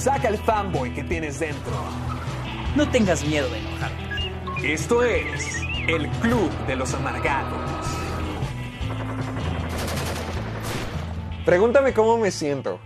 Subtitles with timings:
[0.00, 1.72] Saca el fanboy que tienes dentro.
[2.74, 4.72] No tengas miedo de enojarte.
[4.72, 7.60] Esto es el Club de los Amargados.
[11.44, 12.80] Pregúntame cómo me siento.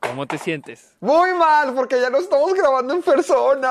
[0.00, 0.96] ¿Cómo te sientes?
[0.98, 3.70] Muy mal, porque ya no estamos grabando en persona.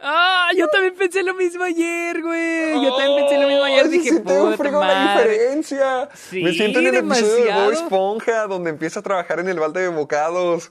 [0.00, 2.84] Ah, yo también pensé lo mismo ayer, güey.
[2.84, 3.78] Yo también pensé lo mismo ayer.
[3.78, 6.08] Ay, se Dije, siente un puta frigo la diferencia.
[6.12, 7.72] Sí, me siento en el episodio de Bob demasiado.
[7.72, 10.70] Esponja, donde empieza a trabajar en el balde de bocados.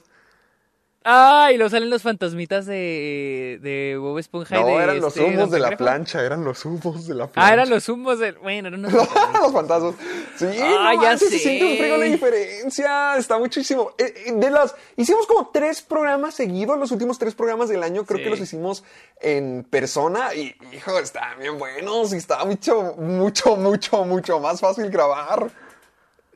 [1.06, 5.14] Ah, y luego salen los fantasmitas de, de Bob Esponja y No, de eran los
[5.16, 7.46] este, humos de la plancha, eran los humos de la plancha.
[7.46, 8.36] Ah, eran los humos del...
[8.38, 9.94] Bueno, eran unos los fantasmas.
[10.36, 13.16] Sí, Ah, no ya manches, se siente un frigo la diferencia.
[13.18, 13.90] Está muchísimo.
[13.98, 18.06] Eh, eh, De las, hicimos como tres programas seguidos, los últimos tres programas del año.
[18.06, 18.24] Creo Sí.
[18.24, 18.82] que los hicimos
[19.20, 20.34] en persona.
[20.34, 22.14] Y, hijo, estaban bien buenos.
[22.14, 25.50] Y estaba mucho, mucho, mucho, mucho más fácil grabar.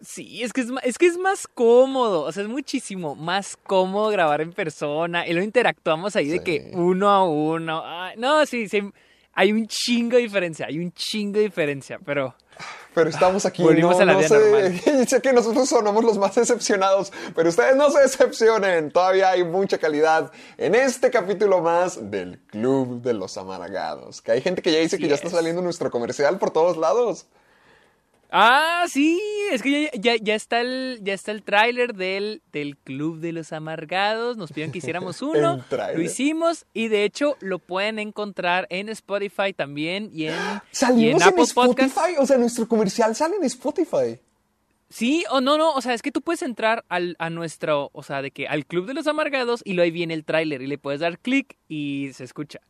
[0.00, 4.08] Sí, es que es, es que es más cómodo, o sea, es muchísimo más cómodo
[4.10, 7.82] grabar en persona y lo interactuamos ahí de que uno a uno.
[8.16, 8.80] No, sí, sí,
[9.34, 12.34] hay un chingo de diferencia, hay un chingo de diferencia, pero
[12.94, 13.62] Pero estamos aquí.
[13.62, 15.08] Volvimos no, a la no vida sé, normal.
[15.08, 18.90] sé que nosotros sonamos los más decepcionados, pero ustedes no se decepcionen.
[18.90, 24.20] Todavía hay mucha calidad en este capítulo más del Club de los Amargados.
[24.22, 25.32] Que hay gente que ya dice que ya está es.
[25.32, 27.26] saliendo nuestro comercial por todos lados.
[28.30, 32.76] Ah, sí, es que ya, ya, ya está el ya está el tráiler del, del
[32.76, 34.36] Club de los Amargados.
[34.36, 35.64] Nos pidieron que hiciéramos uno.
[35.94, 40.60] Lo hicimos y de hecho lo pueden encontrar en Spotify también y en, y en
[40.70, 42.18] Salimos en, Apple Spotify, Podcast.
[42.18, 44.18] o sea, nuestro comercial sale en Spotify.
[44.90, 48.02] Sí, o no, no, o sea, es que tú puedes entrar al, a nuestro, o
[48.02, 50.66] sea, de que al Club de los Amargados y luego ahí viene el tráiler y
[50.66, 52.60] le puedes dar clic y se escucha.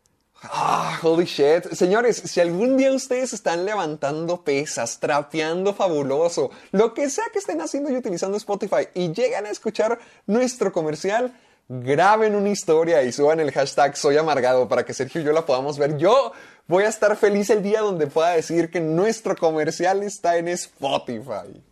[0.43, 1.65] Ah, holy shit.
[1.73, 7.61] Señores, si algún día ustedes están levantando pesas, trapeando fabuloso, lo que sea que estén
[7.61, 11.35] haciendo y utilizando Spotify y llegan a escuchar nuestro comercial,
[11.69, 15.45] graben una historia y suban el hashtag Soy Amargado para que Sergio y yo la
[15.45, 15.99] podamos ver.
[15.99, 16.33] Yo
[16.69, 21.63] voy a estar feliz el día donde pueda decir que nuestro comercial está en Spotify.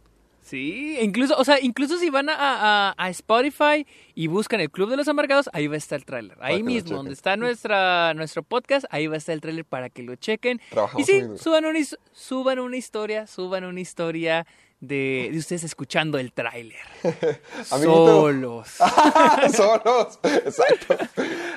[0.49, 3.84] Sí, incluso, o sea, incluso si van a, a- a Spotify
[4.15, 6.39] y buscan el Club de los Amargados, ahí va a estar el tráiler.
[6.41, 10.05] Ahí mismo, donde está nuestra, nuestro podcast, ahí va a estar el tráiler para que
[10.05, 10.61] lo chequen.
[10.71, 11.81] Trabajamos y sí, suban una,
[12.12, 14.47] suban una historia, suban una historia
[14.79, 16.78] de, de ustedes escuchando el tráiler.
[17.65, 18.69] Solos.
[19.53, 20.19] Solos.
[20.23, 20.97] Exacto.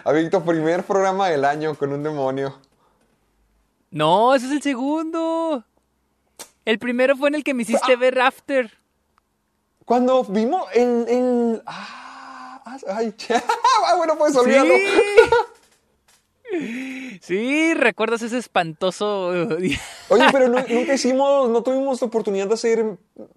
[0.03, 2.57] Amiguito, primer programa del año con un demonio.
[3.91, 5.63] No, ese es el segundo.
[6.65, 8.78] El primero fue en el que me hiciste ver After.
[9.89, 11.07] Cuando vimos el.
[11.09, 13.11] el ah, ah, ay,
[13.87, 14.75] ah, bueno, pues olvídalo.
[16.51, 17.19] Sí.
[17.23, 19.79] Sí, ¿recuerdas ese espantoso día?
[20.09, 22.85] Oye, pero no- nunca hicimos, no tuvimos la oportunidad de hacer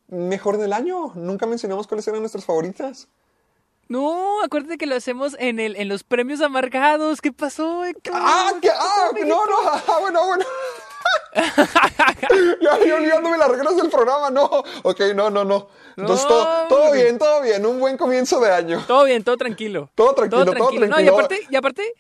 [0.09, 1.13] mejor del año.
[1.15, 3.09] Nunca mencionamos cuáles eran nuestras favoritas.
[3.89, 7.23] No, acuérdate que lo hacemos en el en los premios amargados.
[7.23, 8.13] ¿Qué pasó, Héctor?
[8.15, 10.45] Ah, que, ah, que no, no, ah, bueno, bueno.
[12.61, 14.45] Ya, ya olvidándome las reglas del programa, no.
[14.83, 15.69] Ok, no, no, no.
[15.97, 17.65] Entonces, No, todo, bien, todo bien.
[17.67, 18.85] Un buen comienzo de año.
[18.87, 19.91] Todo bien, todo tranquilo.
[19.95, 21.15] Todo tranquilo, todo No, y tranquilo.
[21.15, 21.93] aparte, y aparte,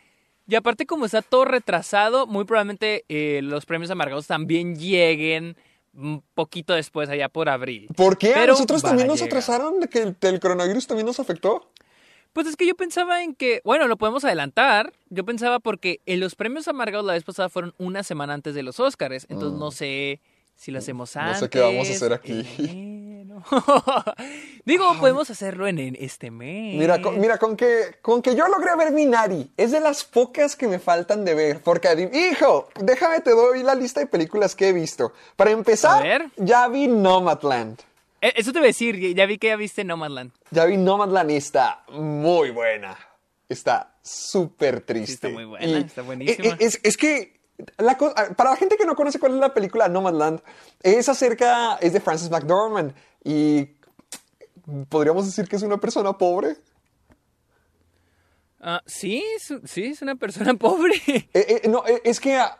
[0.46, 5.56] y aparte como está todo retrasado, muy probablemente eh, los premios amargados también lleguen
[5.94, 7.88] un poquito después, allá por abril.
[7.96, 8.30] ¿Por qué?
[8.32, 9.28] ¿A Pero nosotros también a nos llegar.
[9.38, 11.70] atrasaron de que el, el coronavirus también nos afectó?
[12.32, 14.92] Pues es que yo pensaba en que, bueno, lo podemos adelantar.
[15.10, 18.62] Yo pensaba porque en los premios amargados la vez pasada fueron una semana antes de
[18.62, 20.20] los Oscars, entonces no sé
[20.56, 21.18] si lo hacemos Mm.
[21.18, 21.38] No antes.
[21.40, 22.46] sé qué vamos a hacer aquí.
[24.64, 26.78] Digo, podemos hacerlo en, en este mes.
[26.78, 30.54] Mira, con, mira con, que, con que yo logré ver Minari, es de las pocas
[30.56, 31.60] que me faltan de ver.
[31.60, 35.12] Porque, hijo, déjame te doy la lista de películas que he visto.
[35.36, 37.78] Para empezar, ya vi Nomadland.
[38.22, 40.32] Eh, Eso te voy a decir, ya vi que ya viste Nomadland.
[40.50, 42.96] Ya vi Nomadland y está muy buena.
[43.48, 45.12] Está súper triste.
[45.12, 46.46] está muy buena, Y- está buenísima.
[46.46, 47.40] e- e- Es, es que,
[47.78, 50.40] la co- para la gente que no conoce cuál es la película Nomadland,
[50.82, 52.94] es acerca, es de Francis McDormand.
[53.24, 53.68] Y
[54.88, 56.56] podríamos decir que es una persona pobre.
[58.60, 59.24] Ah, sí,
[59.64, 60.94] sí, es una persona pobre.
[61.06, 62.58] Eh, eh, no, es que, ah,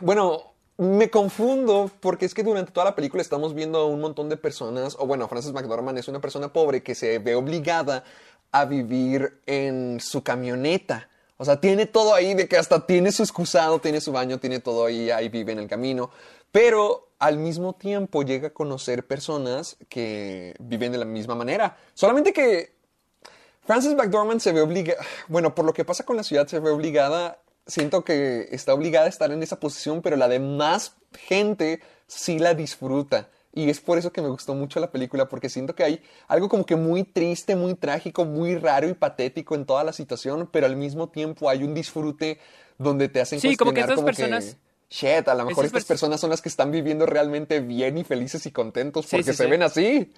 [0.00, 4.28] bueno, me confundo porque es que durante toda la película estamos viendo a un montón
[4.28, 8.04] de personas, o bueno, Frances McDormand es una persona pobre que se ve obligada
[8.50, 11.08] a vivir en su camioneta.
[11.36, 14.60] O sea, tiene todo ahí de que hasta tiene su excusado, tiene su baño, tiene
[14.60, 16.10] todo ahí, ahí vive en el camino.
[16.52, 21.76] Pero al mismo tiempo llega a conocer personas que viven de la misma manera.
[21.94, 22.74] Solamente que
[23.64, 26.70] Frances McDormand se ve obligada, bueno, por lo que pasa con la ciudad, se ve
[26.70, 32.38] obligada, siento que está obligada a estar en esa posición, pero la demás gente sí
[32.38, 33.30] la disfruta.
[33.52, 36.48] Y es por eso que me gustó mucho la película, porque siento que hay algo
[36.48, 40.66] como que muy triste, muy trágico, muy raro y patético en toda la situación, pero
[40.66, 42.38] al mismo tiempo hay un disfrute
[42.78, 44.56] donde te hacen Sí, como que cuestionar estas personas...
[44.90, 47.98] Shit, a lo mejor Esas estas pers- personas son las que están viviendo realmente bien
[47.98, 50.12] y felices y contentos porque sí, se ven así.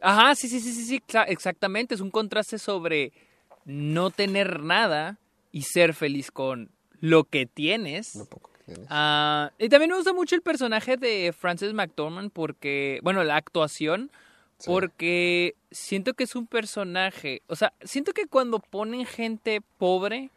[0.00, 1.94] Ajá, sí, sí, sí, sí, sí, exactamente.
[1.94, 3.12] Es un contraste sobre
[3.64, 5.18] no tener nada
[5.56, 6.70] y ser feliz con
[7.00, 8.14] lo que tienes.
[8.16, 8.86] Lo poco que tienes.
[8.90, 14.10] Ah, y también me gusta mucho el personaje de Frances McDormand porque, bueno, la actuación,
[14.58, 14.64] Sí.
[14.70, 20.30] porque siento que es un personaje, o sea, siento que cuando ponen gente pobre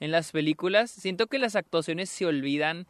[0.00, 2.86] en las películas, siento que las actuaciones se olvidan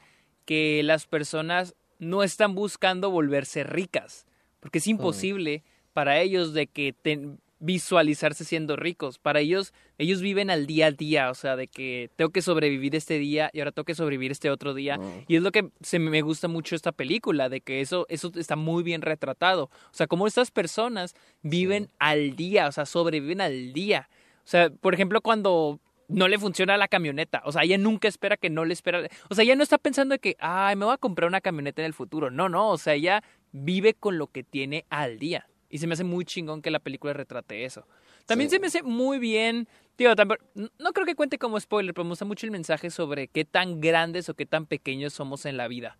[0.46, 4.26] que las personas no están buscando volverse ricas,
[4.60, 5.62] porque es imposible
[5.92, 9.18] para ellos de que ten- visualizarse siendo ricos.
[9.18, 12.96] Para ellos, ellos viven al día a día, o sea, de que tengo que sobrevivir
[12.96, 14.98] este día y ahora tengo que sobrevivir este otro día.
[15.28, 18.56] Y es lo que se me gusta mucho esta película, de que eso, eso está
[18.56, 19.64] muy bien retratado.
[19.64, 24.08] O sea, cómo estas personas viven al día, o sea, sobreviven al día.
[24.38, 25.78] O sea, por ejemplo, cuando
[26.08, 27.42] no le funciona la camioneta.
[27.44, 29.08] O sea, ella nunca espera que no le espera.
[29.28, 31.82] O sea, ella no está pensando de que, ay, me voy a comprar una camioneta
[31.82, 32.30] en el futuro.
[32.30, 32.70] No, no.
[32.70, 33.22] O sea, ella
[33.52, 35.46] vive con lo que tiene al día.
[35.70, 37.86] Y se me hace muy chingón que la película retrate eso.
[38.26, 38.56] También Sí.
[38.56, 39.68] se me hace muy bien.
[39.96, 40.12] Tío,
[40.54, 43.80] no creo que cuente como spoiler, pero me gusta mucho el mensaje sobre qué tan
[43.80, 45.96] grandes o qué tan pequeños somos en la vida.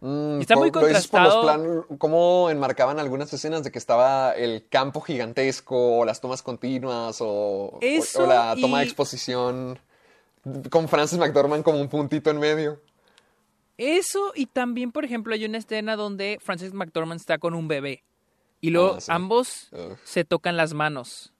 [0.00, 1.86] Mm, Está muy por- lo dices por los contrastado.
[1.86, 7.20] plan- cómo enmarcaban algunas escenas de que estaba el campo gigantesco, o las tomas continuas,
[7.22, 9.78] o, o- Eso o la toma de exposición
[10.70, 12.80] con Francis McDormand como un puntito en medio.
[13.78, 18.02] Eso y también, por ejemplo, hay una escena donde Frances McDormand está con un bebé.
[18.60, 19.10] Y luego Ah, sí.
[19.12, 19.96] ambos Ugh.
[20.04, 21.30] se tocan las manos.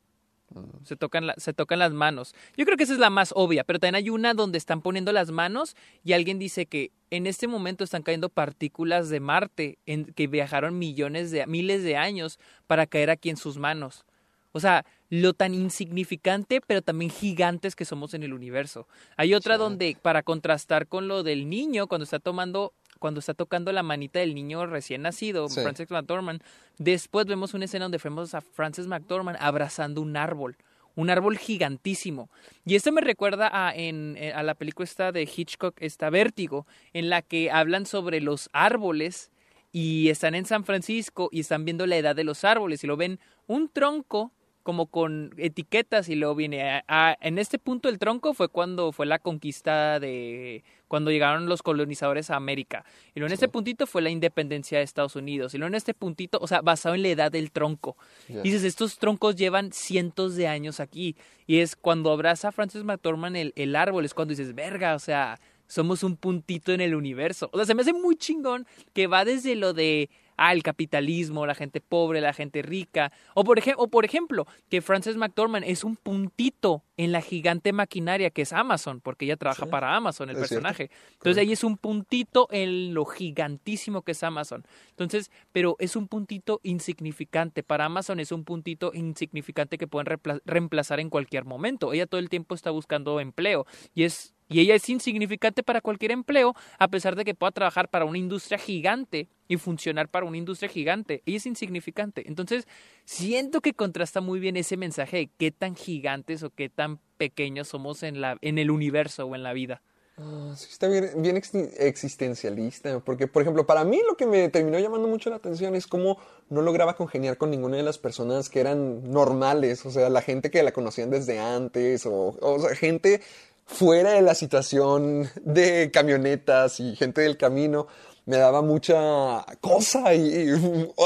[0.85, 2.33] Se tocan, la- se tocan las manos.
[2.57, 5.11] Yo creo que esa es la más obvia, pero también hay una donde están poniendo
[5.11, 5.75] las manos
[6.05, 10.79] y alguien dice que en este momento están cayendo partículas de Marte en, que viajaron
[10.79, 12.39] millones de miles de años
[12.69, 14.05] para caer aquí en sus manos.
[14.53, 18.87] O sea, lo tan insignificante, pero también gigantes que somos en el universo.
[19.17, 19.59] Hay otra Sí.
[19.59, 22.73] donde, para contrastar con lo del niño, cuando está tomando,
[23.05, 25.61] cuando está tocando la manita del niño recién nacido, Sí.
[25.61, 26.43] Frances McDormand,
[26.79, 30.57] después vemos una escena donde vemos a Frances McDormand abrazando un árbol.
[30.97, 32.31] Un árbol gigantísimo.
[32.65, 36.67] Y esto me recuerda a, en, eh, a la película esta de Hitchcock, esta Vértigo,
[36.95, 39.31] en la que hablan sobre los árboles
[39.71, 42.97] y están en San Francisco y están viendo la edad de los árboles y lo
[42.97, 44.33] ven un tronco
[44.65, 48.91] como con etiquetas y luego viene a- a- en este punto el tronco fue cuando
[48.91, 52.85] fue la conquista de cuando llegaron los colonizadores a América.
[53.15, 55.55] Y luego en este puntito fue la independencia de Estados Unidos.
[55.55, 57.97] Y luego en este puntito o sea basado en la edad del tronco.
[58.43, 61.15] Dices estos troncos llevan cientos de años aquí.
[61.47, 64.99] Y es cuando abraza a Francis McDormand el, el árbol es cuando dices verga o
[64.99, 69.07] sea somos un puntito en el universo o sea se me hace muy chingón que
[69.07, 73.13] va desde lo de ah, el capitalismo, la gente pobre, la gente rica.
[73.35, 78.31] O por, o por ejemplo, que Frances McDormand es un puntito en la gigante maquinaria
[78.31, 80.49] que es Amazon, porque ella trabaja Sí, para Amazon, el cierto.
[80.55, 80.91] personaje.
[81.15, 84.65] Entonces ahí es un puntito en lo gigantísimo que es Amazon.
[84.91, 87.63] Entonces, pero es un puntito insignificante.
[87.63, 91.93] Para Amazon es un puntito insignificante que pueden reemplazar en cualquier momento.
[91.93, 96.11] Ella todo el tiempo está buscando empleo y es y ella es insignificante para cualquier
[96.11, 100.37] empleo, a pesar de que pueda trabajar para una industria gigante y funcionar para una
[100.37, 101.23] industria gigante.
[101.27, 102.25] Ella es insignificante.
[102.27, 102.67] Entonces,
[103.05, 107.69] siento que contrasta muy bien ese mensaje de qué tan gigantes o qué tan pequeños
[107.69, 109.83] somos en, la, en el universo o en la vida.
[110.17, 114.49] Ah, sí, está bien, bien exi- existencialista, porque por ejemplo, para mí lo que me
[114.49, 116.19] terminó llamando mucho la atención es cómo
[116.51, 120.53] no lograba congeniar con ninguna de las personas que eran normales, o sea, la gente
[120.53, 123.23] que la conocían desde antes, o, o sea, gente
[123.67, 127.87] fuera de la situación de camionetas y gente del camino.
[128.27, 130.51] Me daba mucha cosa y,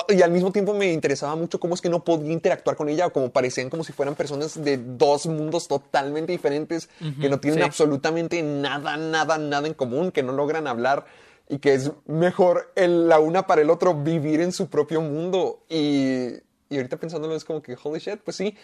[0.09, 2.89] y- y al mismo tiempo me interesaba mucho cómo es que no podía interactuar con
[2.89, 6.89] ella o como parecían como si fueran personas de dos mundos totalmente diferentes
[7.21, 7.65] que no tienen sí.
[7.65, 11.07] absolutamente nada, nada, nada en común, que no logran hablar
[11.49, 15.65] y que es mejor el- la una para el otro vivir en su propio mundo.
[15.69, 16.35] Y,
[16.71, 18.55] y ahorita pensándolo es como que, holy shit, pues sí.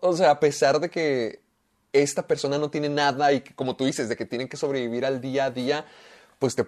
[0.00, 1.40] O sea, a pesar de que
[1.92, 5.04] esta persona no tiene nada y que, como tú dices, de que tienen que sobrevivir
[5.04, 5.84] al día a día,
[6.38, 6.66] pues te,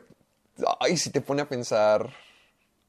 [0.80, 2.10] ay, si te pone a pensar.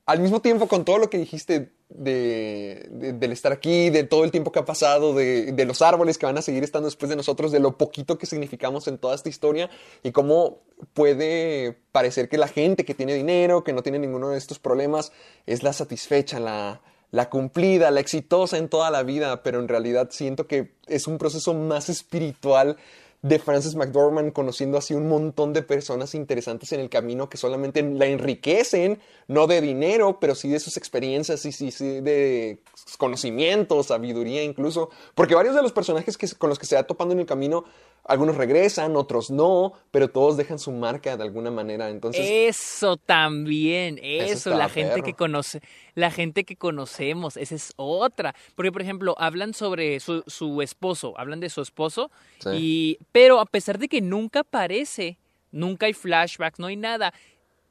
[0.06, 4.24] Al mismo tiempo, con todo lo que dijiste de, de- del estar aquí, de todo
[4.24, 7.10] el tiempo que ha pasado, de, de los árboles que van a seguir estando después
[7.10, 9.70] de nosotros, de lo poquito que significamos en toda esta historia
[10.04, 10.60] y cómo
[10.94, 15.12] puede parecer que la gente que tiene dinero, que no tiene ninguno de estos problemas,
[15.48, 16.82] es la satisfecha, la,
[17.16, 21.18] la cumplida, la exitosa en toda la vida, pero en realidad siento que es un
[21.18, 22.76] proceso más espiritual
[23.22, 27.82] de Frances McDormand conociendo así un montón de personas interesantes en el camino que solamente
[27.82, 32.60] la enriquecen, no de dinero, pero sí de sus experiencias y sí, sí de
[32.98, 37.14] conocimiento, sabiduría incluso, porque varios de los personajes que, con los que se va topando
[37.14, 37.64] en el camino,
[38.04, 42.24] algunos regresan, otros no, pero todos dejan su marca de alguna manera, entonces...
[42.30, 45.62] Eso también, Eso la gente que conoce,
[45.96, 48.36] la gente que conocemos, esa es otra.
[48.56, 52.50] Porque, por ejemplo, hablan sobre su, su esposo, hablan de su esposo, Sí.
[52.54, 55.18] y, pero a pesar de que nunca aparece,
[55.52, 57.14] nunca hay flashbacks, no hay nada,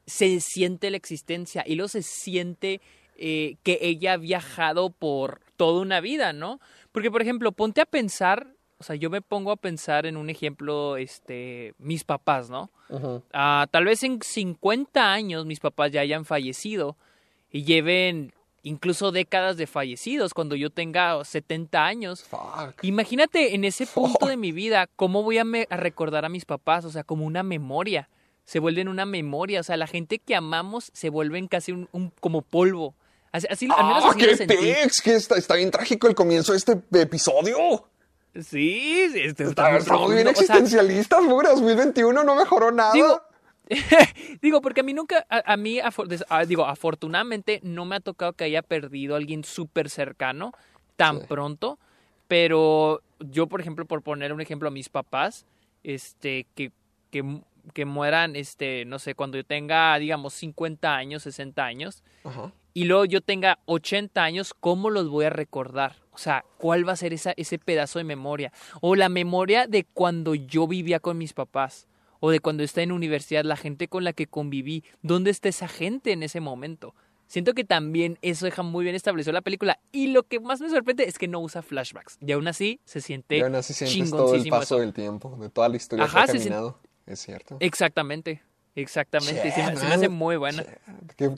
[0.06, 2.80] se siente la existencia y luego se siente
[3.16, 6.60] eh, que ella ha viajado por toda una vida, ¿no?
[6.92, 10.30] Porque, por ejemplo, ponte a pensar, o sea, yo me pongo a pensar en un
[10.30, 12.70] ejemplo, este, mis papás, ¿no?
[13.32, 16.96] Ah, tal vez en 50 años mis papás ya hayan fallecido
[17.54, 18.34] y lleven
[18.64, 22.24] incluso décadas de fallecidos cuando yo tenga 70 años.
[22.24, 22.82] Fuck.
[22.82, 26.44] Imagínate en ese punto de mi vida cómo voy a, me- a recordar a mis
[26.46, 28.08] papás, o sea, como una memoria.
[28.44, 32.10] Se vuelven una memoria, o sea, la gente que amamos se vuelven casi un, un-
[32.20, 32.94] como polvo.
[33.32, 35.00] Así, así- al menos ¡Ah, así qué pex!
[35.00, 37.86] Que está, está bien trágico el comienzo de este episodio.
[38.42, 41.48] Sí, este Está- está muy Estamos bien profundo, o sea, existencialistas, mugre.
[41.50, 42.92] 2021 no mejoró nada.
[42.92, 43.22] Digo,
[44.42, 48.00] digo, porque a mí nunca, a, a mí, afor- ah, digo, afortunadamente no me ha
[48.00, 50.52] tocado que haya perdido a alguien súper cercano
[50.96, 51.26] tan Sí.
[51.28, 51.78] pronto,
[52.28, 55.46] pero yo, por ejemplo, por poner un ejemplo a mis papás,
[55.82, 56.72] este, que,
[57.10, 57.40] que,
[57.72, 62.52] que mueran, este, no sé, cuando yo tenga, digamos, 50 años, 60 años, Ajá.
[62.74, 65.96] y luego yo tenga 80 años, ¿cómo los voy a recordar?
[66.12, 68.52] O sea, ¿cuál va a ser esa, ese pedazo de memoria?
[68.80, 71.88] O la memoria de cuando yo vivía con mis papás.
[72.24, 74.82] O de cuando estaba en universidad, la gente con la que conviví.
[75.02, 76.94] ¿Dónde está esa gente en ese momento?
[77.26, 79.78] Siento que también eso deja muy bien establecido la película.
[79.92, 82.16] Y lo que más me sorprende es que no usa flashbacks.
[82.22, 84.78] Y aún así se siente Y aún así sientes todo el paso eso.
[84.78, 86.78] del tiempo, de toda la historia Ajá, que ha caminado.
[87.04, 87.58] Es cierto.
[87.60, 88.42] Exactamente.
[88.76, 89.52] Exactamente.
[89.52, 90.64] se, me- Shit, se me hace muy buena.
[91.16, 91.30] Qué,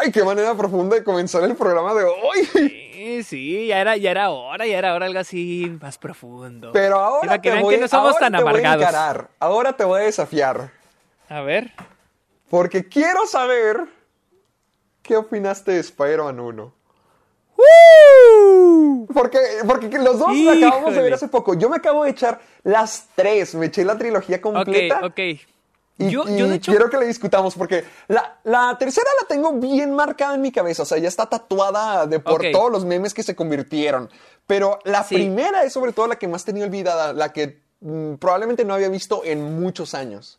[0.00, 2.44] ¡Ay, qué manera profunda de comenzar el programa de hoy!
[2.96, 6.70] Sí, sí, ya era, ya era hora, ya era hora algo así más profundo.
[6.72, 9.28] Pero ahora Para que te voy, que no somos ahora tan te voy a encarar.
[9.40, 10.70] Ahora te voy a desafiar.
[11.28, 11.72] A ver.
[12.48, 13.80] Porque quiero saber
[15.02, 16.74] qué opinaste de Spider-Man 1.
[19.12, 21.54] Porque, porque los dos la acabamos de ver hace poco.
[21.54, 23.54] Yo me acabo de echar las tres.
[23.54, 25.00] Me eché la trilogía Ok, completa.
[25.04, 25.20] ok.
[25.98, 29.26] Y, yo, y yo de hecho, quiero que le discutamos porque la, la tercera la
[29.28, 30.82] tengo bien marcada en mi cabeza.
[30.82, 34.10] O sea, ya está tatuada de por todos los memes que se convirtieron.
[34.46, 35.14] Pero la Sí.
[35.14, 38.88] primera es sobre todo la que más tenía olvidada, la que mm, probablemente no había
[38.88, 40.38] visto en muchos años.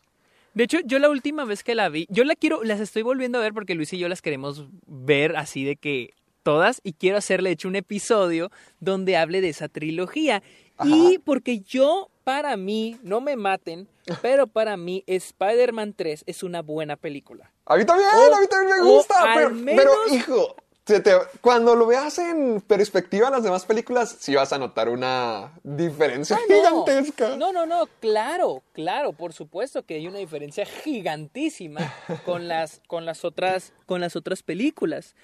[0.54, 3.38] de hecho, yo la última vez que la vi, yo la quiero, las estoy volviendo
[3.38, 7.16] a ver porque Luis y yo las queremos ver así de que todas y quiero
[7.18, 8.50] hacerle de hecho un episodio
[8.80, 10.42] donde hable de esa trilogía.
[10.84, 13.88] Y porque yo, para mí, no me maten,
[14.22, 17.50] pero para mí Spider-Man 3 es una buena película.
[17.66, 19.14] A mí también, O- a mí también me gusta.
[19.34, 21.02] Pero, menos- pero, hijo, te-
[21.42, 26.38] cuando lo veas en perspectiva a las demás películas, sí vas a notar una diferencia
[26.46, 27.36] gigantesca.
[27.36, 31.92] No, no, no, claro, claro, por supuesto que hay una diferencia gigantísima
[32.24, 35.14] con las, con las otras, con las otras películas.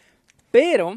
[0.50, 0.96] Pero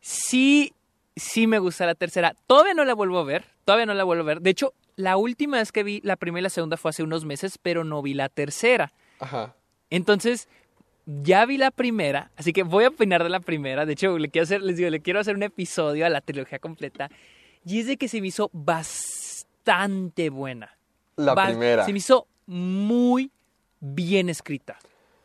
[0.00, 0.72] sí,
[1.16, 2.34] sí me gusta la tercera.
[2.46, 4.40] Todavía no la vuelvo a ver, todavía no la vuelvo a ver.
[4.40, 7.24] De hecho, la última vez que vi la primera y la segunda fue hace unos
[7.24, 8.92] meses, pero no vi la tercera.
[9.18, 9.54] Ajá.
[9.90, 10.48] Entonces,
[11.06, 13.86] ya vi la primera, así que voy a opinar de la primera.
[13.86, 16.58] De hecho, le quiero hacer, les digo, le quiero hacer un episodio a la trilogía
[16.58, 17.10] completa.
[17.64, 20.76] Y es de que se me hizo bastante buena.
[21.16, 21.84] La primera.
[21.84, 23.30] Se me hizo muy
[23.80, 24.78] bien escrita.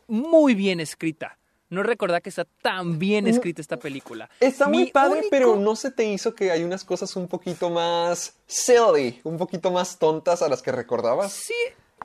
[0.08, 1.38] Muy bien escrita.
[1.68, 4.30] No recordaba que está tan bien escrita esta película.
[4.40, 7.70] Está muy padre, único- pero ¿no se te hizo que hay unas cosas un poquito
[7.70, 11.32] más silly, un poquito más tontas a las que recordabas?
[11.32, 11.54] Sí,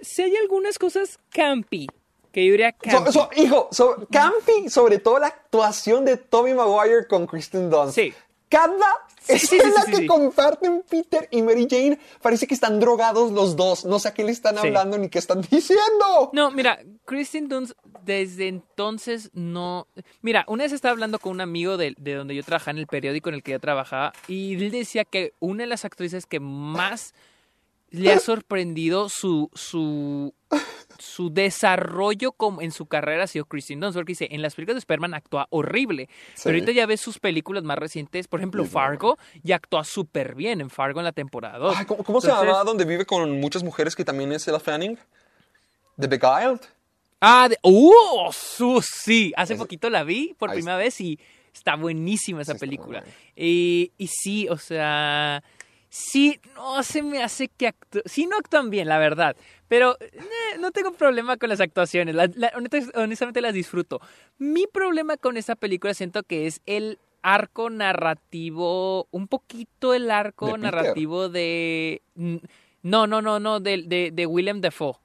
[0.02, 1.88] sí hay algunas cosas campy.
[2.32, 7.06] Que yo diría So- so- hijo, so- Campy, sobre todo la actuación de Tobey Maguire
[7.08, 7.94] con Kristen Dunst.
[7.96, 8.14] Sí.
[8.48, 8.88] Cada
[9.22, 13.86] Sí, sí, sí, que comparten Peter y Mary Jane parece que están drogados los dos.
[13.86, 16.32] No sé a qué le están hablando ni qué están diciendo.
[16.34, 17.74] No, mira, Kristen Dunst
[18.04, 19.88] desde entonces no...
[20.22, 22.88] Mira, una vez estaba hablando con un amigo de, de donde yo trabajaba, en el
[22.88, 26.40] periódico en el que yo trabajaba, y él decía que una de las actrices que
[26.40, 27.14] más
[27.92, 30.34] le ha sorprendido su, su,
[30.98, 34.76] su desarrollo como en su carrera ha sido Kristen Dunst, porque dice, en las películas
[34.76, 36.42] de Spider-Man actúa horrible, Sí.
[36.46, 40.62] pero ahorita ya ves sus películas más recientes, por ejemplo, Fargo, y actúa súper bien
[40.62, 41.76] en Fargo en la temporada 2.
[41.78, 44.60] Ay, ¿cómo, cómo se Entonces- llama donde vive con muchas mujeres que también es Ella
[44.60, 44.98] Fanning?
[46.00, 46.62] The Beguiled.
[47.20, 48.32] Ah, de, ¡uh!
[48.32, 51.20] Su, sí, hace poquito la vi por primera vez y
[51.54, 53.04] está buenísima esa película.
[53.36, 55.44] Y, y sí, o sea,
[55.94, 59.36] sí, no se me hace que actúen, sí no actúan bien, la verdad,
[59.68, 60.10] pero eh,
[60.60, 64.00] no tengo problema con las actuaciones, la- la- honest- honestamente las disfruto.
[64.38, 70.12] Mi problema con esta película siento que es el arco narrativo, un poquito el ¿De
[70.14, 72.02] arco narrativo de...
[72.84, 74.96] No, no, no, no, de, de, de Willem Dafoe.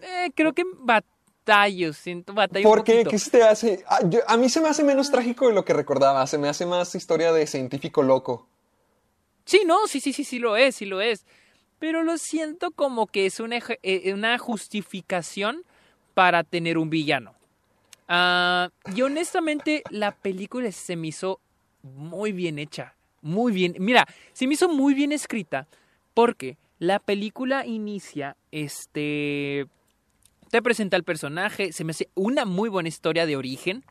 [0.00, 3.04] Eh, creo que batallo, siento batallo ¿Por qué?
[3.04, 3.84] ¿Qué se te hace?
[3.88, 6.26] Ah, yo- a mí se me hace menos trágico de lo que recordaba.
[6.26, 8.46] Se me hace más historia de científico loco.
[9.48, 11.24] Sí, no, sí, sí, sí, sí lo es, sí lo es.
[11.78, 15.64] Pero lo siento como que es una, eh, una justificación
[16.12, 17.32] para tener un villano.
[18.08, 21.40] Ah, y honestamente, la película se me hizo
[21.82, 22.94] muy bien hecha.
[23.22, 23.74] Muy bien.
[23.78, 25.66] Mira, se me hizo muy bien escrita
[26.12, 29.66] porque la película inicia, este...
[30.50, 33.82] Te presenta al personaje, se me hace una muy buena historia de origen.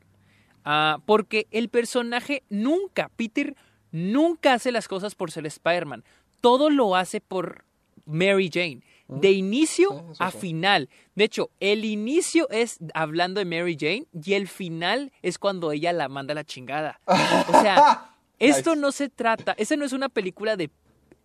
[0.64, 3.56] Ah, porque el personaje nunca, Peter
[3.92, 6.04] nunca hace las cosas por ser Spider-Man.
[6.40, 7.64] Todo lo hace por
[8.06, 8.82] Mary Jane.
[9.08, 10.38] De inicio Sí, a sí.
[10.38, 10.88] final.
[11.14, 15.92] De hecho, el inicio es hablando de Mary Jane y el final es cuando ella
[15.94, 17.00] la manda a la chingada.
[17.06, 18.80] O sea, esto Nice.
[18.82, 20.70] no se trata, esa no es una película de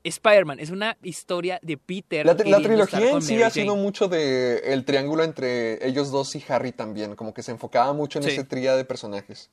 [0.05, 2.25] Spider-Man, es una historia de Peter.
[2.25, 6.71] La, trilogía en sí ha sido mucho de el triángulo entre ellos dos y Harry
[6.71, 7.15] también.
[7.15, 9.49] Como que se enfocaba mucho en ese tría de personajes.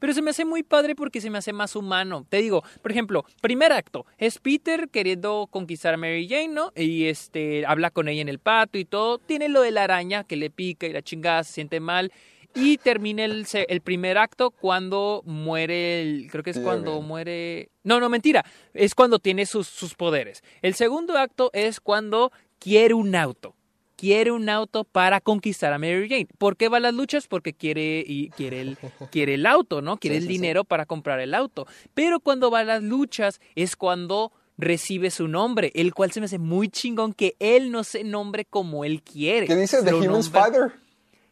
[0.00, 2.26] Pero se me hace muy padre porque se me hace más humano.
[2.28, 6.72] Te digo, por ejemplo, primer acto, es Peter queriendo conquistar a Mary Jane, ¿no?
[6.74, 9.18] Y este habla con ella en el patio y todo.
[9.18, 12.10] Tiene lo de la araña que le pica y la chingada se siente mal.
[12.54, 16.28] Y termina el, el primer acto cuando muere el.
[16.30, 17.68] Creo que es cuando muere.
[17.84, 18.44] No, no, mentira.
[18.74, 20.42] Es cuando tiene sus, sus poderes.
[20.60, 23.54] El segundo acto es cuando quiere un auto.
[24.00, 26.26] Quiere un auto para conquistar a Mary Jane.
[26.38, 27.26] ¿Por qué va a las luchas?
[27.28, 28.78] Porque quiere, y quiere, el,
[29.10, 29.98] quiere el auto, ¿no?
[29.98, 30.32] Quiere Sí, el sí, sí.
[30.40, 31.66] dinero para comprar el auto.
[31.92, 36.26] Pero cuando va a las luchas es cuando recibe su nombre, el cual se me
[36.26, 39.46] hace muy chingón que él no se nombre como él quiere.
[39.46, 39.80] ¿Qué dice?
[39.80, 40.72] Se The Human Spider.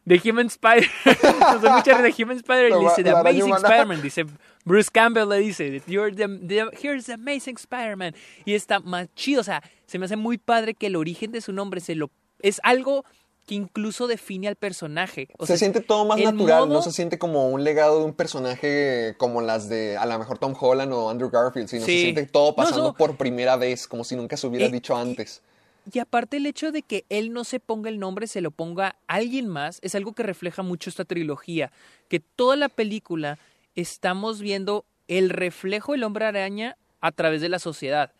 [0.07, 0.87] The Human Spider.
[1.41, 3.55] Nos mucha de Human Spider y dice The Amazing.
[3.55, 4.03] Spider-Man.
[4.03, 4.25] Dice
[4.65, 8.15] Bruce Campbell le dice You're the, the- Here's the Amazing Spider-Man.
[8.45, 9.41] Y está más chido.
[9.43, 12.11] O sea, se me hace muy padre que el origen de su nombre se lo
[12.41, 13.05] es algo
[13.47, 15.29] que incluso define al personaje.
[15.39, 18.13] O se sea, siente todo más natural, no se siente como un legado de un
[18.13, 22.27] personaje como las de a lo mejor Tom Holland o Andrew Garfield, sino se siente
[22.27, 25.43] todo No, pasando por primera vez, como si nunca se hubiera Eh, dicho y- antes.
[25.91, 28.97] Y aparte el hecho de que él no se ponga el nombre, se lo ponga
[29.07, 31.73] alguien más, es algo que refleja mucho esta trilogía.
[32.11, 33.39] Que toda la película
[33.75, 38.13] estamos viendo el reflejo del hombre araña a través de la sociedad.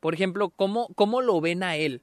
[0.00, 2.02] Por ejemplo, cómo, cómo lo ven a él.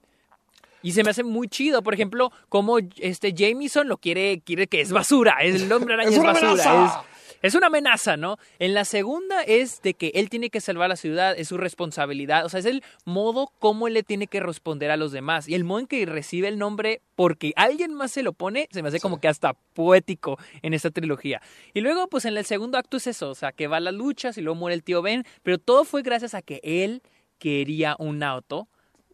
[0.82, 4.82] Y se me hace muy chido, por ejemplo, cómo este Jameson lo quiere, quiere que
[4.82, 8.38] es basura, el hombre araña ¡Es es, una basura, es, es una amenaza, ¿no?
[8.60, 12.46] En la segunda es de que él tiene que salvar la ciudad, es su responsabilidad,
[12.46, 15.48] o sea, es el modo como él le tiene que responder a los demás.
[15.48, 18.84] Y el modo en que recibe el nombre porque alguien más se lo pone, se
[18.84, 21.42] me hace como que hasta poético en esta trilogía.
[21.74, 23.94] Y luego, pues en el segundo acto es eso, o sea, que va a las
[23.94, 27.02] luchas y luego muere el tío Ben, pero todo fue gracias a que él
[27.40, 28.68] quería un auto.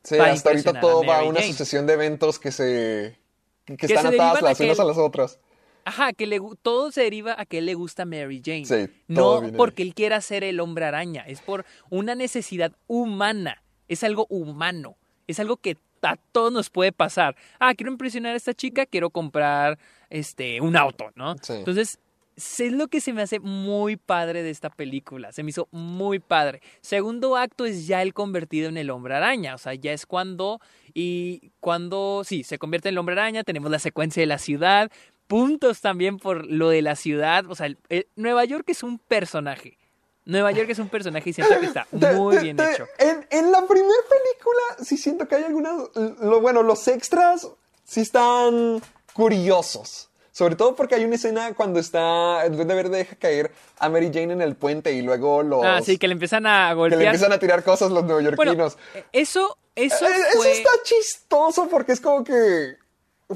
[0.07, 1.51] Sí, hasta ahorita a todo va a una Jane.
[1.51, 3.19] sucesión de eventos que se
[3.65, 5.39] que, Que están se atadas las unas a las otras.
[5.83, 8.65] Ajá, que le, todo se deriva a que él le gusta Mary Jane.
[8.65, 14.05] Sí, no porque él quiera ser el hombre araña, es por una necesidad humana, es
[14.05, 14.95] algo humano,
[15.27, 17.35] es algo que a todos nos puede pasar.
[17.59, 19.77] Ah, quiero impresionar a esta chica, quiero comprar
[20.09, 21.35] este un auto, ¿no?
[21.41, 21.53] Sí.
[21.53, 21.99] Entonces,
[22.37, 26.19] es lo que se me hace muy padre de esta película, se me hizo muy
[26.19, 26.61] padre.
[26.81, 30.61] Segundo acto es ya el convertido en el hombre araña, o sea, ya es cuando
[30.93, 34.91] y cuando sí, se convierte en el hombre araña, tenemos la secuencia de la ciudad,
[35.27, 38.97] puntos también por lo de la ciudad, o sea, el- el- Nueva York es un
[38.99, 39.77] personaje.
[40.25, 41.87] Nueva York es un personaje y siento que está
[42.21, 42.85] muy bien hecho.
[42.99, 45.73] En, en la primera película sí siento que hay algunas...
[46.21, 47.47] Lo, bueno, los extras
[47.85, 48.81] sí están
[49.13, 50.06] curiosos.
[50.37, 52.45] Sobre todo porque hay una escena cuando está...
[52.45, 55.65] El Duende Verde deja caer a Mary Jane en el puente y luego los...
[55.65, 56.99] Ah, sí, que le empiezan a que golpear.
[56.99, 58.77] le empiezan a tirar cosas los bueno, neoyorquinos.
[59.11, 60.51] eso, eso Eh, Eso fue...
[60.51, 62.75] está chistoso porque es como que...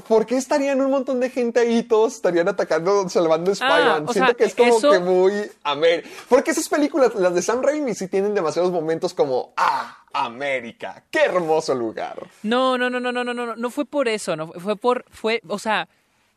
[0.08, 4.04] ¿por qué estarían un montón de gente ahí y todos estarían atacando, salvando a Spider-Man?
[4.06, 5.32] Ah, o Siento sea, que es como eso- que muy
[5.64, 6.08] América.
[6.28, 11.24] Porque esas películas, las de Sam Raimi, sí tienen demasiados momentos como, ah, América, qué
[11.24, 12.16] hermoso lugar.
[12.44, 15.42] No, no, no, no, no, no, no, no fue por eso, no fue por, fue,
[15.48, 15.88] o sea,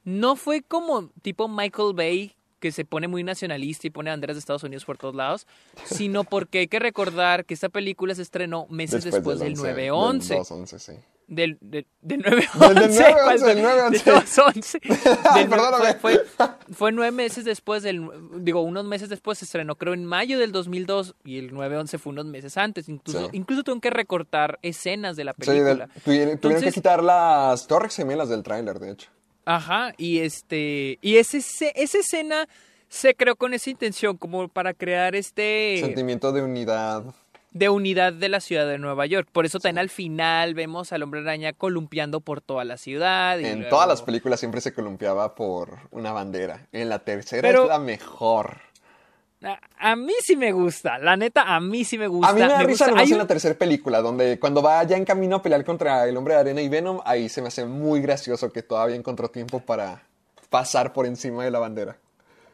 [0.05, 4.39] no fue como tipo Michael Bay que se pone muy nacionalista y pone banderas de
[4.39, 5.45] Estados Unidos por todos lados,
[5.83, 10.27] sino porque hay que recordar que esta película se estrenó meses después, del 11, 9-11.
[10.29, 10.93] Del 2-11, sí.
[11.27, 12.73] Del, del, del 9-11.
[12.73, 13.55] Del- del 9-11, ¿cuál fue?
[13.55, 13.89] del 9-11.
[13.91, 15.35] Del 2-11.
[15.35, 15.95] Del- Perdóname.
[16.71, 20.51] Fue, nueve meses después del, digo, unos meses después se estrenó, creo en mayo del
[20.51, 22.89] 2002 y el 9-11 fue unos meses antes.
[22.89, 23.37] Incluso, Sí.
[23.37, 25.87] incluso tuvieron que recortar escenas de la Sí, del- película.
[25.87, 29.09] tuvieron, tuvieron que Entonces- quitar las torres gemelas del tráiler, de hecho.
[29.45, 32.47] Ajá, y este, y ese, ese- esa escena
[32.89, 37.03] se creó con esa intención, como para crear este Sentimiento de unidad.
[37.51, 39.29] de unidad de la ciudad de Nueva York.
[39.31, 43.39] Por eso también al final vemos al hombre araña columpiando por toda la ciudad.
[43.39, 46.67] y En luego- todas las películas siempre se columpiaba por una bandera.
[46.71, 48.57] En la tercera Pero- es la mejor.
[49.77, 52.29] A, mí sí me gusta, la neta, a mí sí me gusta.
[52.29, 52.87] A mí me da risa gusta.
[52.87, 56.17] nomás en la tercera película, donde cuando va ya en camino a pelear contra el
[56.17, 59.59] hombre de arena y Venom, ahí se me hace muy gracioso que todavía encontró tiempo
[59.59, 60.03] para
[60.49, 61.97] pasar por encima de la bandera.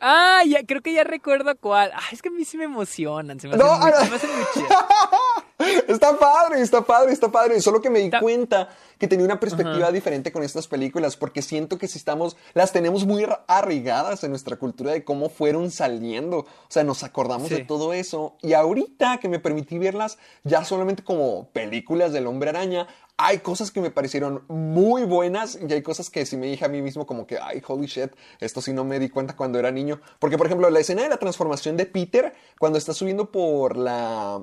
[0.02, 1.92] Ah, ya, creo que ya recuerdo cuál.
[1.94, 4.10] Ah, es que a mí sí me emocionan, se me hacen No, muy, ah, se
[4.10, 4.70] me hacen muy chidas.
[5.88, 7.60] Está padre, está padre, está padre.
[7.62, 11.42] Solo que me di Ta- cuenta que tenía una perspectiva diferente con estas películas, porque
[11.42, 15.72] siento que si estamos, las tenemos muy ar- arraigadas en nuestra cultura de cómo fueron
[15.72, 16.40] saliendo.
[16.40, 17.56] O sea, nos acordamos Sí.
[17.56, 18.36] de todo eso.
[18.42, 23.70] Y ahorita que me permití verlas ya solamente como películas del hombre araña, hay cosas
[23.72, 27.06] que me parecieron muy buenas y hay cosas que sí me dije a mí mismo
[27.06, 30.02] como que, ay, holy shit, esto sí no me di cuenta cuando era niño.
[30.20, 34.42] Porque, por ejemplo, la escena de la transformación de Peter, cuando está subiendo por la,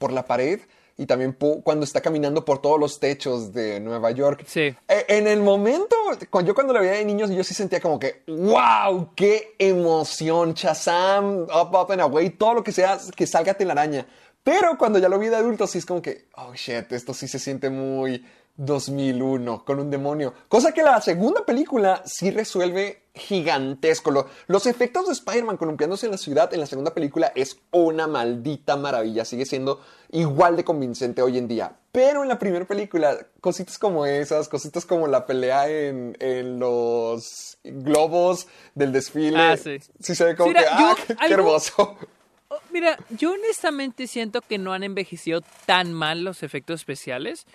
[0.00, 0.58] por la pared
[0.96, 4.44] y también cuando está caminando por todos los techos de Nueva York.
[4.46, 4.74] Sí.
[4.88, 5.96] E- En el momento,
[6.44, 11.42] yo cuando la veía de niños, yo sí sentía como que, wow, qué emoción, Shazam,
[11.44, 14.06] Up, Up and Away, todo lo que sea, que salga telaraña.
[14.42, 17.28] Pero cuando ya lo vi de adulto, sí es como que, oh shit, esto sí
[17.28, 18.24] se siente muy
[18.56, 20.34] 2001, con un demonio.
[20.48, 24.10] Cosa que la segunda película sí resuelve gigantesco.
[24.10, 28.06] Lo- los efectos de Spider-Man columpiándose en la ciudad en la segunda película es una
[28.06, 29.24] maldita maravilla.
[29.24, 31.76] Sigue siendo igual de convincente hoy en día.
[31.92, 37.58] Pero en la primera película, cositas como esas, cositas como la pelea en, en los
[37.64, 39.38] globos del desfile.
[39.38, 39.78] Ah, sí.
[40.00, 41.96] se ve como Mira, que, ah, yo- qué, qué algo- hermoso.
[42.52, 47.46] Oh, Mira, yo honestamente siento que no han envejecido tan mal los efectos especiales.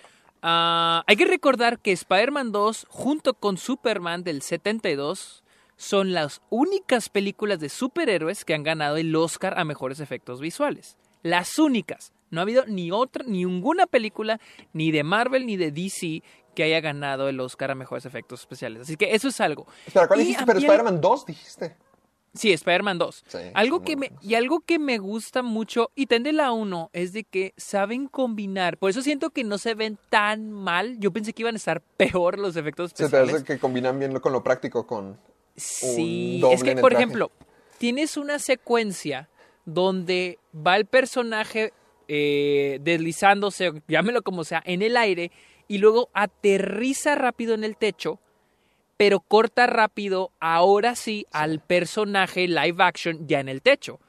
[0.48, 5.42] Ah, hay que recordar que Spider-Man 2 junto con Superman del 72
[5.76, 10.96] son las únicas películas de superhéroes que han ganado el Oscar a mejores efectos visuales.
[11.24, 12.12] Las únicas.
[12.30, 14.38] No ha habido ni otra, ni ninguna película,
[14.72, 16.22] ni de Marvel ni de DC,
[16.54, 18.82] que haya ganado el Oscar a mejores efectos especiales.
[18.82, 19.66] Así que eso es algo.
[19.84, 20.46] Espera, ¿cuál Y dijiste?
[20.46, 21.76] Pero Spider-Man 2 dijiste.
[22.36, 23.24] Sí, Spider-Man 2.
[23.26, 26.90] Sí, algo que me, y algo que me gusta mucho, y también de la 1,
[26.92, 28.76] es de que saben combinar.
[28.78, 30.98] Por eso siento que no se ven tan mal.
[30.98, 33.34] Yo pensé que iban a estar peor los efectos Se especiales.
[33.36, 35.18] hace que combinan bien lo- con lo práctico con...
[35.56, 37.04] Sí, doble es que, en el por traje.
[37.04, 37.30] ejemplo,
[37.78, 39.28] tienes una secuencia
[39.64, 41.72] donde va el personaje
[42.08, 45.30] eh, deslizándose, llámelo como sea, en el aire
[45.66, 48.20] y luego aterriza rápido en el techo,
[48.96, 54.00] pero corta rápido, ahora sí, al personaje live action ya en el techo.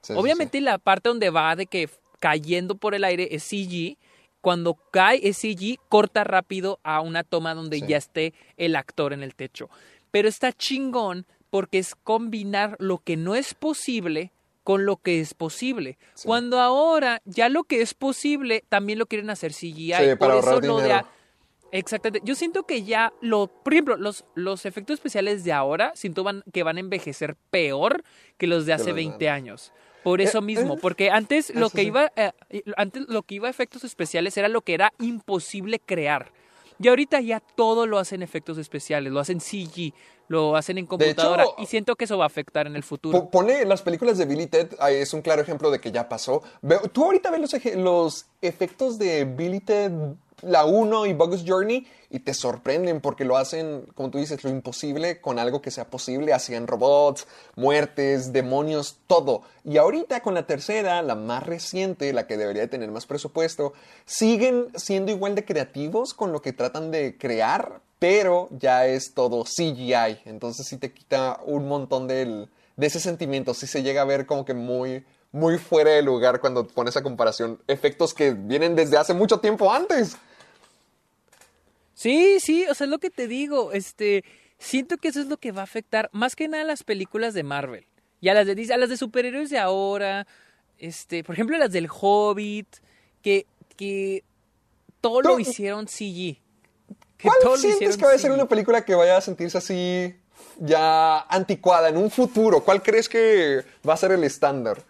[0.00, 3.96] Sí, sí, Obviamente la parte donde va de que cayendo por el aire es CG.
[4.40, 9.22] Cuando cae es CG, corta rápido a una toma donde ya esté el actor en
[9.22, 9.68] el techo.
[10.10, 14.32] Pero está chingón porque es combinar lo que no es posible
[14.64, 15.98] con lo que es posible.
[16.24, 19.90] Cuando ahora ya lo que es posible también lo quieren hacer CGI.
[19.90, 21.06] Para por eso lo de dinero.
[21.72, 22.26] Exactamente.
[22.26, 26.42] Yo siento que ya lo, por ejemplo, los, los efectos especiales de ahora siento van,
[26.52, 28.02] que van a envejecer peor
[28.38, 29.30] que los de hace los de 20 antes.
[29.30, 29.72] años.
[30.02, 32.32] Por eso Eh, mismo, eh, porque antes lo eso que iba eh,
[32.76, 36.32] antes lo que iba a efectos especiales era lo que era imposible crear.
[36.82, 39.92] Y ahorita ya todo lo hacen efectos especiales, lo hacen CG,
[40.28, 43.20] lo hacen en computadora hecho, y siento que eso va a afectar en el futuro.
[43.24, 46.42] Po- Pone las películas de Billy Ted, es un claro ejemplo de que ya pasó.
[46.92, 49.92] Tú ahorita ves los, los efectos de Billy Ted,
[50.42, 54.50] la 1 y Bugs Journey y te sorprenden porque lo hacen, como tú dices, lo
[54.50, 56.32] imposible con algo que sea posible.
[56.32, 59.42] Hacían robots, muertes, demonios, todo.
[59.64, 63.72] Y ahorita con la tercera, la más reciente, la que debería de tener más presupuesto,
[64.04, 69.44] siguen siendo igual de creativos con lo que tratan de crear, pero ya es todo
[69.44, 70.22] CGI.
[70.24, 72.48] Entonces sí te quita un montón de
[72.78, 73.54] ese sentimiento.
[73.54, 77.02] Sí se llega a ver como que muy, muy fuera de lugar cuando pones a
[77.02, 80.16] comparación efectos que vienen desde hace mucho tiempo antes.
[82.00, 84.24] Sí, sí, o sea, es lo que te digo, este,
[84.58, 87.34] siento que eso es lo que va a afectar más que nada a las películas
[87.34, 87.84] de Marvel
[88.22, 90.26] y a las de a las de superhéroes de ahora,
[90.78, 92.68] este, por ejemplo, las del Hobbit,
[93.22, 93.44] que,
[93.76, 94.24] que
[95.02, 96.38] todo lo hicieron CG.
[97.18, 100.16] Que ¿Cuál sientes que va a ser una película que vaya a sentirse así
[100.58, 102.64] ya anticuada en un futuro?
[102.64, 104.82] ¿Cuál crees que va a ser el estándar?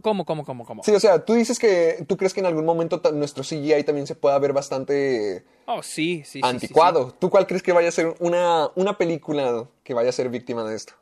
[0.00, 0.82] ¿Cómo, cómo, cómo, cómo?
[0.82, 4.06] Sí, o sea, tú dices que tú crees que en algún momento nuestro CGI también
[4.06, 7.14] se pueda ver bastante Oh, sí, sí, sí, sí, anticuado.
[7.18, 10.64] ¿Tú cuál crees que vaya a ser una, una película que vaya a ser víctima
[10.64, 10.94] de esto?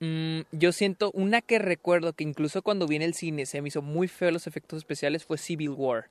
[0.00, 0.06] sí.
[0.06, 3.68] Mm, yo siento una que recuerdo que incluso cuando vi en el cine se me
[3.68, 6.08] hizo muy feo los efectos especiales fue Civil War.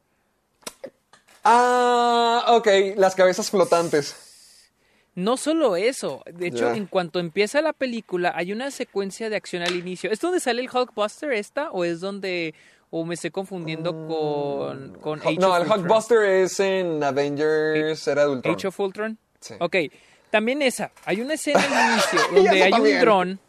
[1.44, 4.27] Ah, ok, las cabezas flotantes.
[5.18, 9.64] No solo eso, de hecho, en cuanto empieza la película, hay una secuencia de acción
[9.64, 10.12] al inicio.
[10.12, 11.72] ¿Es donde sale el Hulkbuster esta?
[11.72, 12.54] ¿O es donde.?
[12.92, 14.94] ¿O me estoy confundiendo con.
[15.02, 15.72] con Age no, of el?
[15.72, 18.54] Hulkbuster es en Avengers Era Ultron.
[18.54, 19.18] Age of Ultron.
[19.40, 19.56] Sí.
[19.60, 19.76] Ok,
[20.30, 20.92] también esa.
[21.04, 22.98] Hay una escena al inicio donde hay también.
[22.98, 23.40] un dron.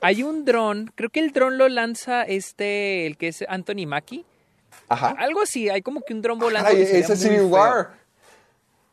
[0.00, 0.92] Hay un dron.
[0.96, 3.06] Creo que el dron lo lanza este.
[3.06, 4.24] El que es Anthony Mackie.
[4.88, 5.14] Ajá.
[5.16, 5.70] Algo así.
[5.70, 6.70] Hay como que un dron volando.
[6.70, 7.42] Ay, ese Civil.
[7.42, 8.02] War.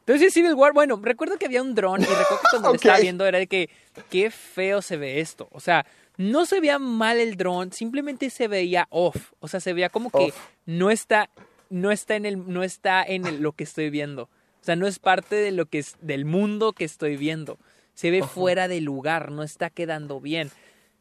[0.02, 2.82] Entonces Civil War, bueno, recuerdo que había un dron y recuerdo que cuando lo Ok.
[2.86, 3.70] estaba viendo era de que
[4.10, 5.48] qué feo se ve esto.
[5.52, 5.86] O sea,
[6.18, 9.32] no se veía mal el dron, simplemente se veía off.
[9.40, 10.38] O sea, se veía como que Off.
[10.66, 11.30] no está,
[11.70, 14.24] no está en el, no está en el- lo que estoy viendo.
[14.24, 17.58] O sea, no es parte de lo que es, del mundo que estoy viendo.
[17.94, 20.52] Se ve fuera de lugar, no está quedando bien.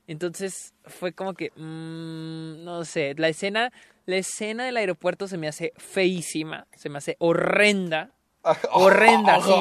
[0.07, 3.73] Entonces fue como que, mm, no sé, la escena,
[4.07, 8.11] la escena del aeropuerto se me hace feísima, se me hace horrenda.
[8.73, 9.53] horrenda, sí,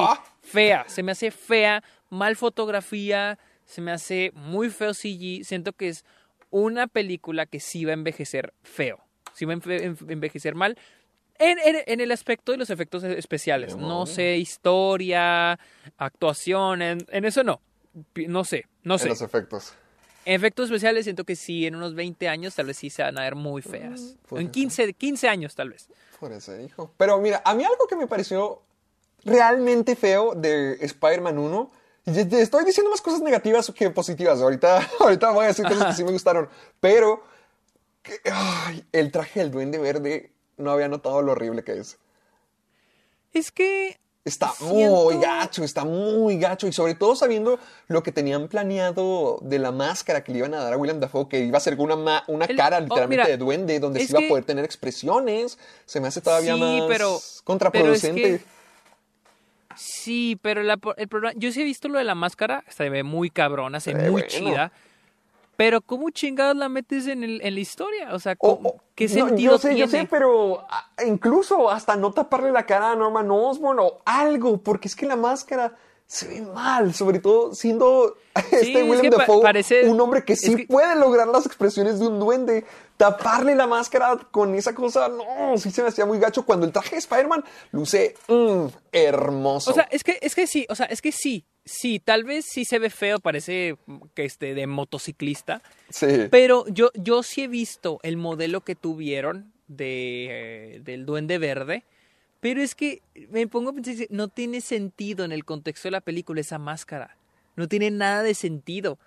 [0.42, 5.88] fea, se me hace fea, mal fotografía, se me hace muy feo CG, siento que
[5.88, 6.04] es
[6.50, 8.98] una película que sí va a envejecer feo,
[9.34, 10.76] sí va a enve- en- envejecer mal.
[11.38, 15.58] En, en- en el aspecto de los efectos e- especiales, no sé, historia,
[15.96, 17.60] actuación, en, en eso no,
[18.26, 19.08] no sé, no En sé.
[19.08, 19.74] los efectos.
[20.26, 23.22] Efectos especiales siento que sí, en unos 20 años tal vez sí se van a
[23.22, 24.16] ver muy feas.
[24.28, 25.88] puede En 15, 15 años tal vez.
[26.18, 26.92] Por eso, hijo.
[26.98, 28.60] Pero mira, a mí algo que me pareció
[29.24, 31.70] realmente feo de Spider-Man 1.
[32.06, 34.40] y te- te Estoy diciendo más cosas negativas que positivas.
[34.40, 36.48] Ahorita, ahorita voy a decir cosas que sí me gustaron.
[36.80, 37.22] Pero
[38.02, 41.98] que- ay, el traje del Duende Verde no había notado lo horrible que es.
[43.32, 46.66] Es que Está Siento- muy gacho, está muy gacho.
[46.66, 50.62] Y sobre todo sabiendo lo que tenían planeado de la máscara que le iban a
[50.62, 53.26] dar a William Dafoe, que iba a ser una, una El- cara oh, literalmente mira,
[53.26, 55.58] de duende, donde se iba que- a poder tener expresiones.
[55.86, 58.20] Se me hace todavía Sí, más pero- contraproducente.
[58.22, 58.59] pero es que-
[59.76, 63.02] Sí, pero la- el problema, yo sí he visto lo de la máscara, se ve
[63.02, 64.26] muy cabrona, se ve muy bueno.
[64.28, 64.72] chida.
[65.56, 68.14] Pero ¿cómo chingados la metes en, el- en la historia?
[68.14, 69.80] O sea, O- ¿cómo- o- ¿qué no, sentido yo sé, tiene?
[69.80, 70.64] yo sé, pero
[71.06, 75.16] incluso hasta no taparle la cara a Norman Osborn o algo, porque es que la
[75.16, 80.00] máscara se ve mal, sobre todo siendo este es William que pa- Dafoe parece- un
[80.00, 82.64] hombre que es sí que- puede lograr las expresiones de un duende.
[83.00, 86.72] Taparle la máscara con esa cosa, no, sí se me hacía muy gacho cuando el
[86.72, 89.70] traje de Spider-Man luce mm, hermoso.
[89.70, 92.44] O sea, es que, es que sí, o sea, es que sí, sí, tal vez
[92.44, 93.78] sí se ve feo, parece
[94.14, 96.28] que este de motociclista, sí.
[96.30, 101.84] pero yo, yo sí he visto el modelo que tuvieron de, eh, del Duende Verde,
[102.40, 106.02] pero es que me pongo a pensar, no tiene sentido en el contexto de la
[106.02, 107.16] película esa máscara,
[107.56, 108.98] no tiene nada de sentido.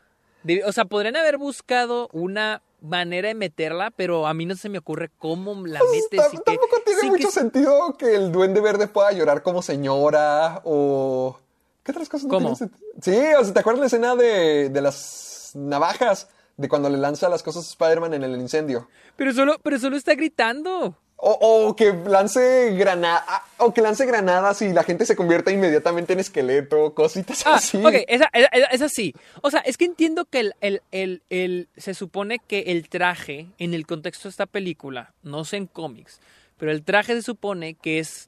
[0.41, 4.69] De- o sea, podrían haber buscado una manera de meterla, pero a mí no se
[4.69, 6.09] me ocurre cómo la metes.
[6.11, 10.61] Pues, que- tampoco tiene sí mucho sentido que el duende verde pueda llorar como señora
[10.65, 11.39] o...
[11.83, 12.55] ¿Qué otras cosas no ¿Cómo?
[12.55, 12.79] sentido?
[13.01, 16.29] Sí, o sea, ¿te acuerdas la escena de, de las navajas?
[16.55, 18.87] De cuando le lanza las cosas a Spider-Man en el incendio.
[19.15, 20.95] Pero solo, pero solo está gritando.
[21.25, 26.11] O, o que lance granada, o que lance granadas y la gente se convierta inmediatamente
[26.13, 27.77] en esqueleto, cositas Ah, así.
[27.77, 29.13] ok, esa, esa, esa sí.
[29.41, 33.47] O sea, es que entiendo que el, el, el, el- se supone que el traje,
[33.57, 36.19] en el contexto de esta película, no sé en cómics,
[36.57, 38.27] pero el traje se supone que es,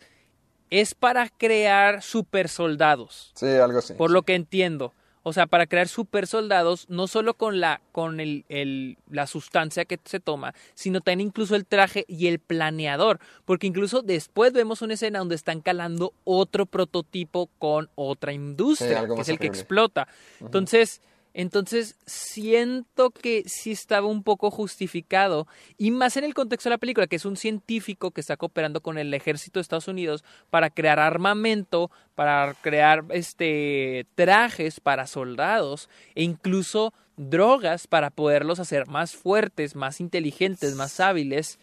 [0.69, 3.93] es para crear super soldados, Sí, algo así.
[3.95, 4.93] por lo que entiendo.
[5.28, 9.84] O sea, para crear super soldados, no solo con la, con el, el- la sustancia
[9.84, 13.20] que se toma, sino también incluso el traje y el planeador.
[13.44, 19.22] Porque incluso después vemos una escena donde están calando otro prototipo con otra industria, que
[19.22, 20.08] es el que explota.
[20.46, 21.02] Entonces,
[21.38, 25.48] entonces siento que sí estaba un poco justificado.
[25.78, 28.80] Y más en el contexto de la película, que es un científico que está cooperando
[28.80, 35.89] con el ejército de Estados Unidos para crear armamento, para crear este trajes para soldados
[36.15, 41.60] e incluso drogas para poderlos hacer más fuertes, más inteligentes, más hábiles.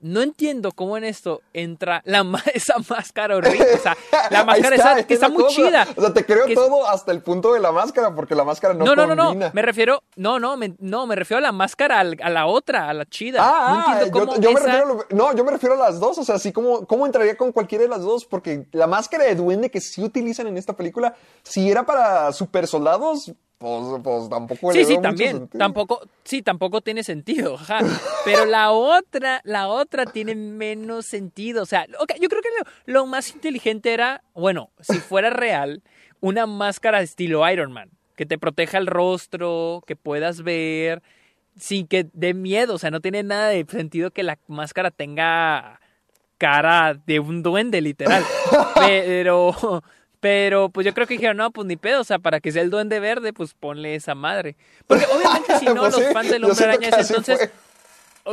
[0.00, 3.74] No entiendo cómo en esto entra la esa máscara horrible.
[3.74, 3.96] O sea,
[4.30, 5.86] la máscara esa, que está muy chida.
[5.96, 8.84] O sea, te creo todo hasta el punto de la máscara, porque la máscara no
[8.84, 9.50] No, no, no, no.
[9.52, 12.94] Me refiero, no, no, me, no, me refiero a la máscara, a la otra, a
[12.94, 13.40] la chida.
[13.42, 16.18] Ah, no entiendo cómo yo, me refiero a no, yo me refiero a las dos.
[16.18, 18.24] O sea, así como, ¿cómo entraría con cualquiera de las dos?
[18.24, 22.66] Porque la máscara de duende que sí utilizan en esta película, si era para super
[22.66, 27.58] soldados, pues, pues, tampoco sí, sí, también, tampoco, sí, tampoco tiene sentido,
[28.24, 32.48] pero la otra, la otra tiene menos sentido, o sea, yo creo que
[32.86, 35.82] lo, más inteligente era, bueno, si fuera real,
[36.20, 41.02] una máscara estilo Iron Man, que te proteja el rostro, que puedas ver,
[41.54, 45.80] sin que dé miedo, o sea, no tiene nada de sentido que la máscara tenga
[46.38, 48.24] cara de un duende, literal,
[48.74, 49.82] pero
[50.20, 52.62] pero pues yo creo que dijeron, no, pues ni pedo, o sea, para que sea
[52.62, 54.56] el duende verde, pues ponle esa madre.
[54.86, 57.50] Porque obviamente si no, pues los fans del hombre araña entonces...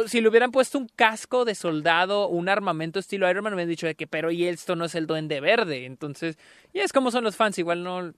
[0.08, 3.70] si le hubieran puesto un casco de soldado, un armamento estilo Iron Man, me hubieran
[3.70, 5.86] dicho de que, pero y esto no es el duende verde.
[5.86, 6.38] Entonces,
[6.74, 8.14] y es como son los fans, igual no...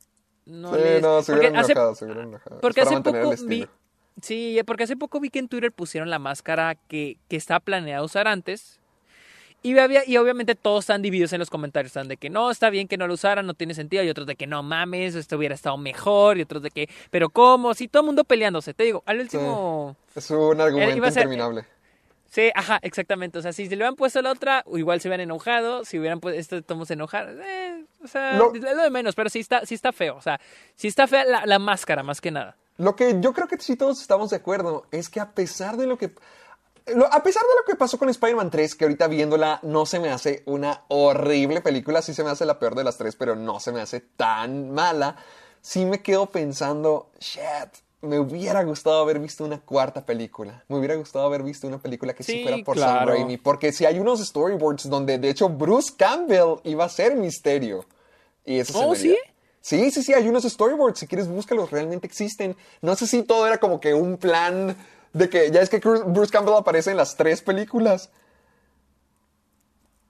[0.45, 2.59] No, sí, no, se hubieran enojado, se hubieran enojado.
[2.59, 3.67] Porque hace poco vi...
[4.21, 8.03] Sí, porque hace poco vi que en Twitter pusieron la máscara que, que estaba planeada
[8.03, 8.78] usar antes,
[9.61, 11.89] y, había, y obviamente todos están divididos en los comentarios.
[11.89, 14.03] Están de que no, está bien que no lo usaran, no tiene sentido.
[14.03, 16.37] Y otros de que no mames, esto hubiera estado mejor.
[16.37, 17.73] Y otros de que, pero ¿cómo?
[17.73, 18.73] Sí, todo el mundo peleándose.
[18.73, 19.95] Te digo, al último.
[20.15, 21.65] Es un argumento interminable.
[22.29, 23.39] Sí, ajá, exactamente.
[23.39, 25.83] O sea, si se le hubieran puesto la otra, igual se hubieran enojado.
[25.83, 27.35] Si hubieran puesto esto, todos enojar.
[27.43, 30.15] Eh, o sea, lo, es lo de menos, pero sí está, sí está feo.
[30.15, 30.39] O sea,
[30.75, 32.55] sí está fea la, la máscara, más que nada.
[32.77, 35.85] Lo que yo creo que sí todos estamos de acuerdo es que a pesar de
[35.85, 36.11] lo que
[37.11, 40.09] a pesar de lo que pasó con Spider-Man 3, que ahorita viéndola no se me
[40.09, 43.59] hace una horrible película, sí se me hace la peor de las tres, pero no
[43.59, 45.15] se me hace tan mala,
[45.61, 47.71] sí me quedo pensando, shit,
[48.01, 50.63] me hubiera gustado haber visto una cuarta película.
[50.69, 53.37] Me hubiera gustado haber visto una película que sí, fuera por Sam Raimi.
[53.37, 57.85] Porque si hay unos storyboards donde de hecho Bruce Campbell iba a ser misterio.
[58.45, 59.17] Y eso ¿Oh, sí?
[59.61, 60.99] Sí, sí, sí, hay unos storyboards.
[60.99, 62.55] Si quieres, búscalos, realmente existen.
[62.81, 64.77] No sé si todo era como que un plan
[65.13, 68.09] de que ya es que Bruce Campbell aparece en las tres películas.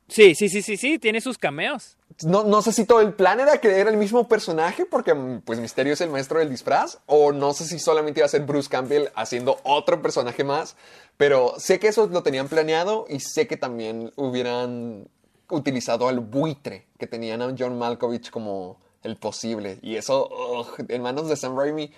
[0.09, 1.95] Sí, sí, sí, sí, sí, tiene sus cameos.
[2.25, 5.41] No, no sé si todo el plan era que era el mismo personaje, porque mm,
[5.41, 8.41] pues Misterio es el maestro del disfraz, o no sé si solamente iba a ser
[8.41, 10.75] Bruce Campbell haciendo otro personaje más,
[11.17, 15.07] pero sé que eso lo tenían planeado y sé que también hubieran
[15.49, 19.77] utilizado al buitre que tenían a John Malkovich como el posible.
[19.81, 21.91] Y eso, en manos de Sam Raimi,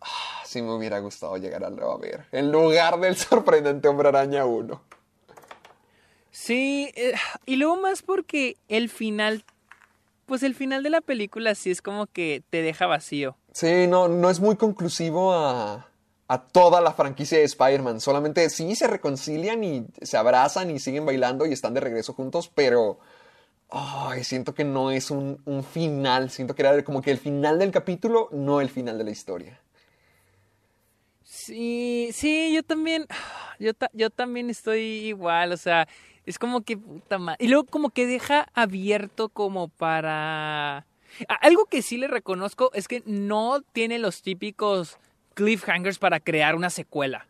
[0.00, 2.26] Ah, sí me hubiera gustado llegar a a ver.
[2.32, 4.80] En lugar del sorprendente Hombre Araña 1.
[6.30, 7.14] Sí, eh,
[7.46, 9.44] y luego más porque el final,
[10.26, 13.36] pues el final de la película sí es como que te deja vacío.
[13.52, 15.88] Sí, no, no es muy conclusivo a,
[16.28, 18.00] a toda la franquicia de Spider-Man.
[18.00, 22.50] Solamente sí se reconcilian y se abrazan y siguen bailando y están de regreso juntos,
[22.54, 22.98] pero...
[23.70, 26.30] Ay, siento que no es un, un final.
[26.30, 29.60] Siento que era como que el final del capítulo, no el final de la historia.
[31.48, 33.06] Sí, sí, yo también,
[33.58, 35.88] yo, yo también estoy igual, o sea,
[36.26, 37.42] es como que puta madre.
[37.42, 40.86] Y luego como que deja abierto como para...
[41.40, 44.98] Algo que sí le reconozco es que no tiene los típicos
[45.32, 47.26] cliffhangers para crear una secuela.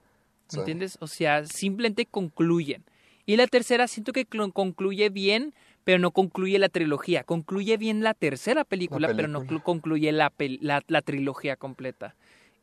[0.52, 0.98] ¿Me entiendes?
[1.00, 2.82] O sea, simplemente concluyen.
[3.24, 5.54] Y la tercera siento que concluye bien,
[5.84, 7.22] pero no concluye la trilogía.
[7.22, 12.16] Concluye bien la tercera película, pero no concluye la, la trilogía completa.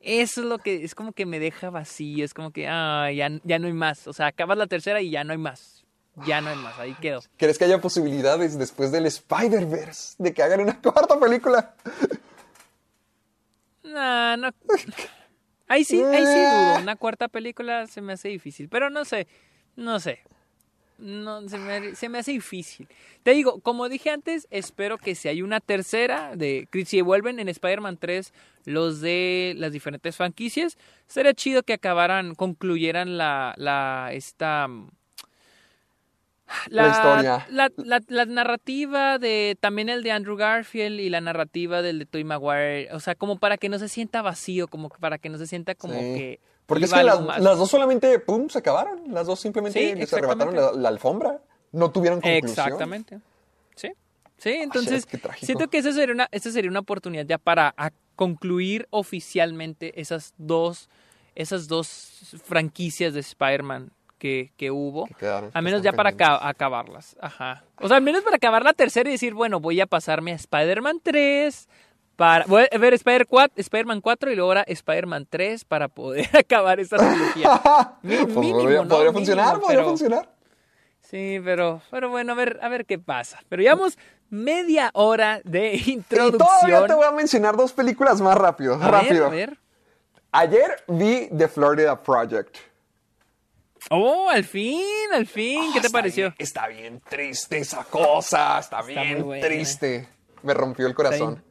[0.06, 3.30] Eso es lo que es como que me deja vacío, es como que ah, ya,
[3.44, 4.08] ya no hay más.
[4.08, 5.84] O sea, acabas la tercera y ya no hay más.
[6.28, 7.22] Ya no hay más, ahí quedó.
[7.38, 11.74] ¿Crees que haya posibilidades después del Spider-Verse de que hagan una cuarta película?
[13.84, 14.50] No, no.
[15.68, 16.84] Ahí sí, ahí sí dudo.
[16.84, 18.70] Una cuarta película se me hace difícil.
[18.70, 19.28] Pero no sé,
[19.76, 20.20] no sé
[20.98, 22.88] no se me, se me, hace difícil.
[23.24, 27.50] Te digo, como dije antes, espero que si hay una tercera de si vuelven en
[27.50, 28.34] Spider-Man 3
[28.66, 30.78] los de las diferentes franquicias,
[31.08, 34.68] sería chido que acabaran, concluyeran la, la esta
[36.70, 37.48] la, historia.
[37.50, 42.24] La, la, narrativa de también el de Andrew Garfield y la narrativa del de Toy
[42.24, 45.48] Maguire, o sea, como para que no se sienta vacío, como para que no se
[45.48, 47.20] sienta como que porque es que las,
[47.58, 49.14] dos solamente, pum, se acabaron.
[49.14, 51.40] Las dos simplemente se arrebataron la, alfombra.
[51.72, 52.50] No tuvieron conclusión.
[52.50, 53.20] Exactamente.
[53.76, 53.92] Sí.
[54.38, 55.08] Sí, entonces
[55.42, 57.74] siento que esa sería una, esa sería una oportunidad ya para
[58.16, 60.90] concluir oficialmente esas dos,
[61.36, 65.08] esas dos franquicias de Spider-Man que, que, hubo.
[65.54, 66.10] al menos ya para
[66.42, 67.16] acabarlas.
[67.22, 67.64] Ajá.
[67.80, 70.36] O sea, al menos para acabar la tercera y decir, bueno, voy a pasarme a
[70.36, 71.68] Spider-Man 3,
[72.16, 76.98] para voy a ver Spider-Man 4, y luego ahora Spider-Man 3 para poder acabar esta
[76.98, 77.62] trilogía.
[78.02, 80.30] Pues podría, funcionar, podría funcionar.
[81.02, 83.40] Sí, pero, pero bueno, a ver, a ver qué pasa.
[83.48, 83.98] Pero llevamos
[84.30, 86.40] media hora de Y introducción.
[86.40, 88.74] todavía te voy a mencionar dos películas más rápido.
[88.76, 89.26] A ver, rápido.
[89.28, 89.58] a ver.
[90.32, 92.58] Ayer vi The Florida Project.
[93.92, 94.82] Oh, al fin,
[95.14, 95.72] al fin.
[95.74, 96.26] ¿Qué Ah, te pareció?
[96.30, 98.58] bien- está bien triste esa cosa.
[98.60, 100.10] Está, Está bien triste.
[100.42, 101.44] Me rompió el corazón.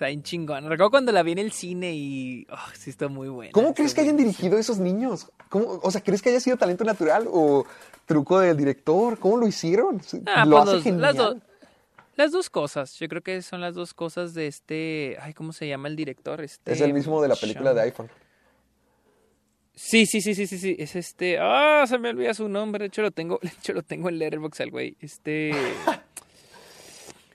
[0.00, 0.62] Está bien chingón.
[0.64, 3.52] Recuerdo cuando la vi en el cine y oh, sí está muy buena.
[3.52, 5.30] ¿Cómo crees que hayan dirigido esos niños?
[5.50, 7.66] ¿Cómo, o sea, ¿crees que haya sido talento natural o
[8.06, 9.18] truco del director?
[9.18, 10.00] ¿Cómo lo hicieron?
[10.24, 11.02] Ah, lo pues hace los- genial.
[11.02, 11.36] las, do-
[12.16, 12.94] las dos cosas.
[12.98, 15.18] Yo creo que son las dos cosas de este.
[15.20, 16.40] Ay, ¿cómo se llama el director?
[16.40, 18.10] Este, Es el mismo de la película Sean- de iPhone.
[19.74, 20.76] Sí, sí, sí, sí, sí, sí.
[20.78, 21.38] Es este.
[21.40, 22.84] Ah, se me olvida su nombre.
[22.84, 24.96] De hecho, lo tengo, de hecho, lo tengo en Letterboxd al güey.
[25.00, 25.52] Este.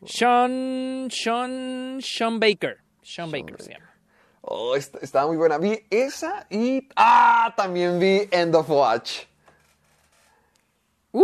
[0.06, 1.08] Sean.
[1.10, 2.00] Sean.
[2.02, 2.78] Sean Baker.
[3.02, 3.91] Sean Baker se llama.
[4.41, 5.58] Oh, est- estaba muy buena.
[5.58, 6.88] Vi esa y...
[6.96, 7.54] ¡Ah!
[7.58, 9.22] También vi End of Watch.
[11.12, 11.24] Uh,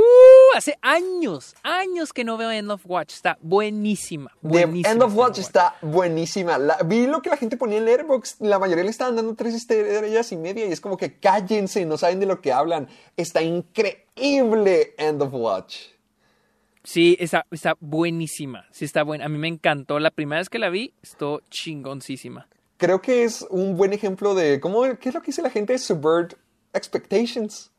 [0.55, 3.13] hace años, años que no veo End of Watch.
[3.13, 4.31] Está buenísima.
[4.41, 6.57] The buenísima End of Watch está buenísima.
[6.57, 8.41] La- vi lo que la gente ponía en Letterboxd.
[8.41, 10.65] La mayoría le estaban dando tres estrellas y media.
[10.65, 12.87] Y es como que cállense, no saben de lo que hablan.
[13.17, 15.77] Está increíble End of Watch.
[16.83, 18.65] Sí, está, está buenísima.
[18.71, 19.25] Sí, está buena.
[19.25, 19.99] A mí me encantó.
[19.99, 22.47] La primera vez que la vi, estuvo chingoncísima.
[22.77, 25.77] Creo que es un buen ejemplo de cómo, qué es lo que dice la gente,
[25.77, 26.33] subvert
[26.73, 27.71] expectations.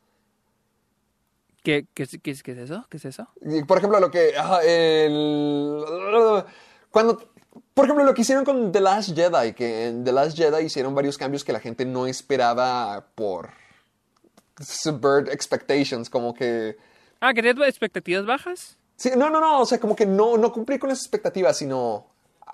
[1.65, 2.87] ¿Qué, qué, es- qué es- qué es eso?
[2.91, 3.29] ¿Qué es eso?
[3.67, 4.33] Por ejemplo, lo que.
[4.65, 6.45] el-
[6.91, 7.29] cuando.
[7.75, 10.95] Por ejemplo, lo que hicieron con The Last Jedi, que en The Last Jedi hicieron
[10.95, 13.51] varios cambios que la gente no esperaba por
[14.61, 16.77] subvert expectations, como que.
[17.21, 18.79] Ah, ¿querías expectativas bajas?
[19.17, 22.07] No, no, no, o sea, como que no, no cumplir con las expectativas, sino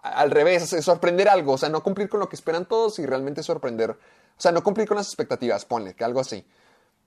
[0.02, 3.42] al revés, sorprender algo, o sea, no cumplir con lo que esperan todos y realmente
[3.42, 3.96] sorprender, o
[4.36, 6.46] sea, no cumplir con las expectativas, ponle, que algo así.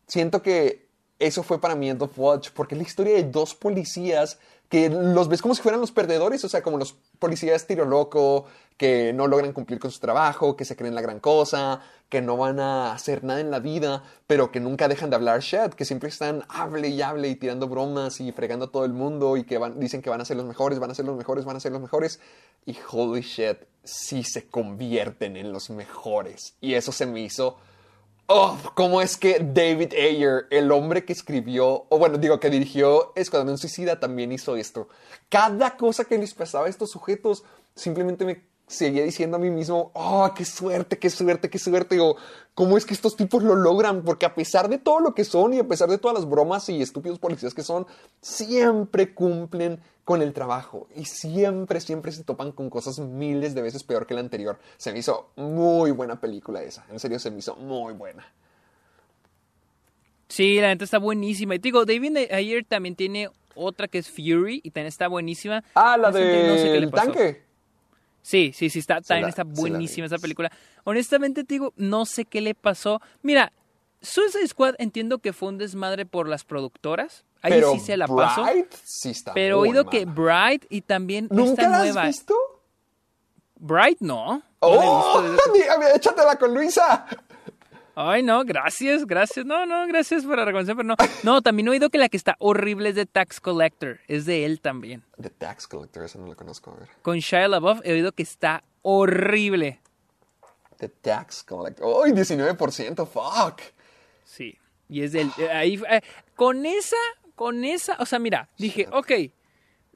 [0.08, 0.91] Siento que
[1.22, 4.90] eso fue para mí End of Watch, porque es la historia de dos policías que
[4.90, 8.46] los ves como si fueran los perdedores, o sea, como los policías tiro loco,
[8.78, 12.38] que no logran cumplir con su trabajo, que se creen la gran cosa, que no
[12.38, 15.86] van a hacer nada en la vida, pero que nunca dejan de hablar shit, que
[15.86, 19.44] siempre están hable y hable y tirando bromas y fregando a todo el mundo y
[19.44, 21.58] que van, dicen que van a ser los mejores, van a ser los mejores, van
[21.58, 22.22] a ser los mejores.
[22.66, 26.56] Y holy shit, sí se convierten en los mejores.
[26.62, 27.58] Y eso se me hizo
[28.34, 33.12] Oh, ¿cómo es que David Ayer, el hombre que escribió, o bueno, digo, que dirigió
[33.18, 34.88] Escuadrón Suicida, también hizo esto?
[35.28, 37.44] Cada cosa que les pasaba a estos sujetos,
[37.76, 41.96] simplemente me seguía diciendo a mí mismo, oh, qué suerte, qué suerte, qué suerte.
[41.96, 42.16] Digo,
[42.54, 44.04] ¿cómo es que estos tipos lo logran?
[44.04, 46.70] Porque a pesar de todo lo que son y a pesar de todas las bromas
[46.70, 47.86] y estúpidos policías que son,
[48.22, 53.84] siempre cumplen con el trabajo y siempre, siempre se topan con cosas miles de veces
[53.84, 54.58] peor que la anterior.
[54.78, 58.26] Se me hizo muy buena película esa, en serio se me hizo muy buena.
[60.28, 61.56] Sí, la neta está buenísima.
[61.56, 65.62] Y te digo, David Ayer también tiene otra que es Fury y también está buenísima.
[65.76, 67.12] Ah, la no sé del pasó.
[67.12, 67.51] tanque.
[68.22, 70.52] Sí, sí, sí, está, también la- está buenísima esa película.
[70.84, 73.02] Honestamente te digo, no sé qué le pasó.
[73.24, 73.52] Mira,
[74.02, 77.24] Suicide Squad entiendo que fue un desmadre por las productoras.
[77.44, 78.06] Ahí pero sí se la.
[78.06, 80.06] Bright sí está Pero he oído que.
[80.06, 82.02] Bright y también ¿Nunca esta la nueva.
[82.04, 82.36] has visto?
[83.56, 84.38] Bright no.
[84.38, 85.22] No ¡Oh!
[85.54, 87.06] visto échatela con Luisa.
[88.10, 89.46] Ay, no, gracias, gracias.
[89.46, 90.96] No, no, gracias por la recomendación, pero no.
[91.24, 94.00] No, también he oído que la que está horrible es de Tax Collector.
[94.08, 95.04] Es de él también.
[95.22, 96.90] The Tax Collector, esa no la conozco, a ver.
[97.02, 99.80] Con Shia LaBeouf he oído que está horrible.
[100.78, 101.86] The Tax Collector.
[102.06, 103.08] ¡Ay, 19%!
[103.08, 103.62] ¡Fuck!
[104.26, 104.58] Sí.
[104.90, 105.30] Y es del.
[105.38, 106.02] eh, Ahí, eh,
[106.36, 106.98] con esa,
[107.36, 107.96] con esa.
[108.00, 109.12] O sea, mira, dije, ok.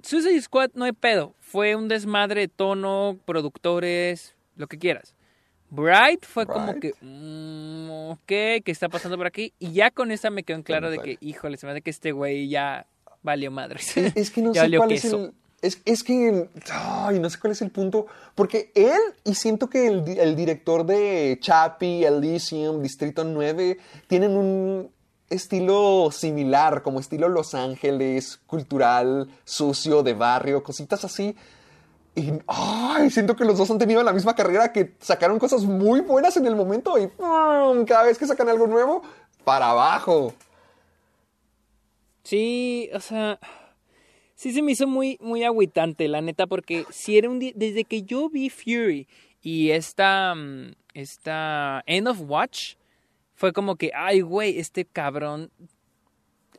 [0.03, 1.33] Suicide Squad no hay pedo.
[1.39, 5.15] Fue un desmadre de tono, productores, lo que quieras.
[5.69, 6.93] Bright fue como que.
[7.01, 9.53] mm, ok, ¿qué está pasando por aquí?
[9.59, 11.89] Y ya con esa me quedó en claro de que, híjole, se me hace que
[11.89, 12.85] este güey ya
[13.23, 13.79] valió madre.
[13.79, 15.07] Es, es que no sé cuál queso.
[15.07, 15.33] es el.
[15.61, 16.49] Es, es que.
[16.71, 18.05] Ay, no sé cuál es el punto.
[18.35, 24.91] Porque él, y siento que el director de Chappie, Elysium, Distrito 9, tienen un
[25.29, 31.35] estilo similar, como estilo Los Ángeles, cultural, sucio, de barrio, cositas así.
[32.15, 35.99] Y ay, siento que los dos han tenido la misma carrera, que sacaron cosas muy
[35.99, 37.83] buenas en el momento y ¡pum!
[37.85, 39.01] cada vez que sacan algo nuevo,
[39.43, 40.33] para abajo.
[42.23, 43.39] Sí, o sea,
[44.33, 47.83] sí se me hizo muy, muy agüitante, la neta, porque si era un día, desde
[47.83, 49.07] que yo vi Fury
[49.41, 52.75] y esta, mm, esta End of Watch,
[53.33, 55.51] fue como que, ay, güey, este cabrón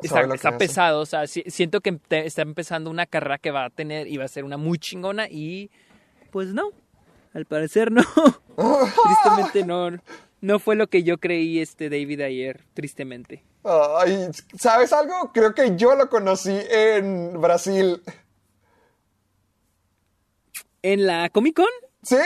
[0.00, 3.70] está, pesado, o sea, si- siento que te- está empezando una carrera que va a
[3.70, 5.70] tener y va a ser una muy chingona y,
[6.30, 6.70] pues no,
[7.34, 8.02] al parecer no,
[9.04, 9.90] tristemente no,
[10.40, 13.42] no fue lo que yo creí este David ayer, tristemente.
[13.64, 14.28] Ay,
[14.58, 15.32] ¿sabes algo?
[15.32, 18.00] Creo que yo lo conocí en Brasil.
[20.82, 21.66] ¿En la Comic Con?
[22.02, 22.16] Sí.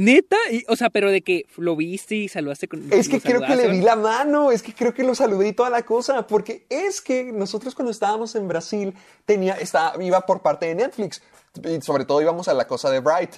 [0.00, 2.90] Neta, y, o sea, pero de que lo viste y saludaste con.
[2.90, 5.52] Es que creo que le di la mano, es que creo que lo saludé y
[5.52, 8.94] toda la cosa, porque es que nosotros cuando estábamos en Brasil
[9.26, 11.20] tenía, estaba, iba por parte de Netflix,
[11.62, 13.32] y sobre todo íbamos a la cosa de Bright.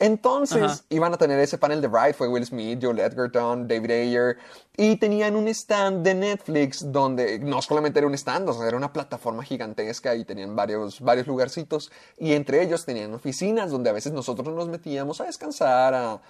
[0.00, 0.80] Entonces Ajá.
[0.90, 4.36] iban a tener ese panel de Bright, fue Will Smith, Joel Edgerton, David Ayer,
[4.76, 8.76] y tenían un stand de Netflix donde no solamente era un stand, o sea, era
[8.76, 13.92] una plataforma gigantesca y tenían varios, varios lugarcitos, y entre ellos tenían oficinas donde a
[13.92, 16.20] veces nosotros nos metíamos a descansar, a, a,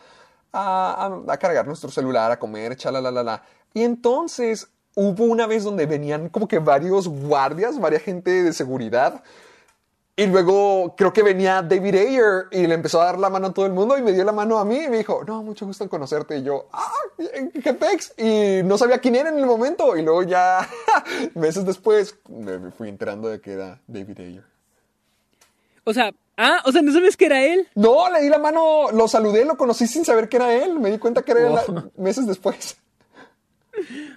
[0.53, 3.43] a- a cargar nuestro celular, a comer, la
[3.73, 9.23] Y entonces hubo una vez donde venían como que varios guardias, varias gente de seguridad.
[10.17, 13.53] Y luego creo que venía David Ayer y le empezó a dar la mano a
[13.53, 15.67] todo el mundo y me dio la mano a mí y me dijo, no, mucho
[15.67, 16.39] gusto en conocerte.
[16.39, 16.93] Y yo, ah,
[17.61, 18.15] qué pex.
[18.17, 19.97] Y no sabía quién era en el momento.
[19.97, 20.69] Y luego ya,
[21.35, 24.45] meses después, me fui enterando de que era David Ayer.
[25.83, 27.69] O sea, ah, o sea, ¿no sabes que era él?
[27.75, 30.79] No, le di la mano, lo saludé, lo conocí sin saber que era él.
[30.79, 32.77] Me di cuenta que era él meses después.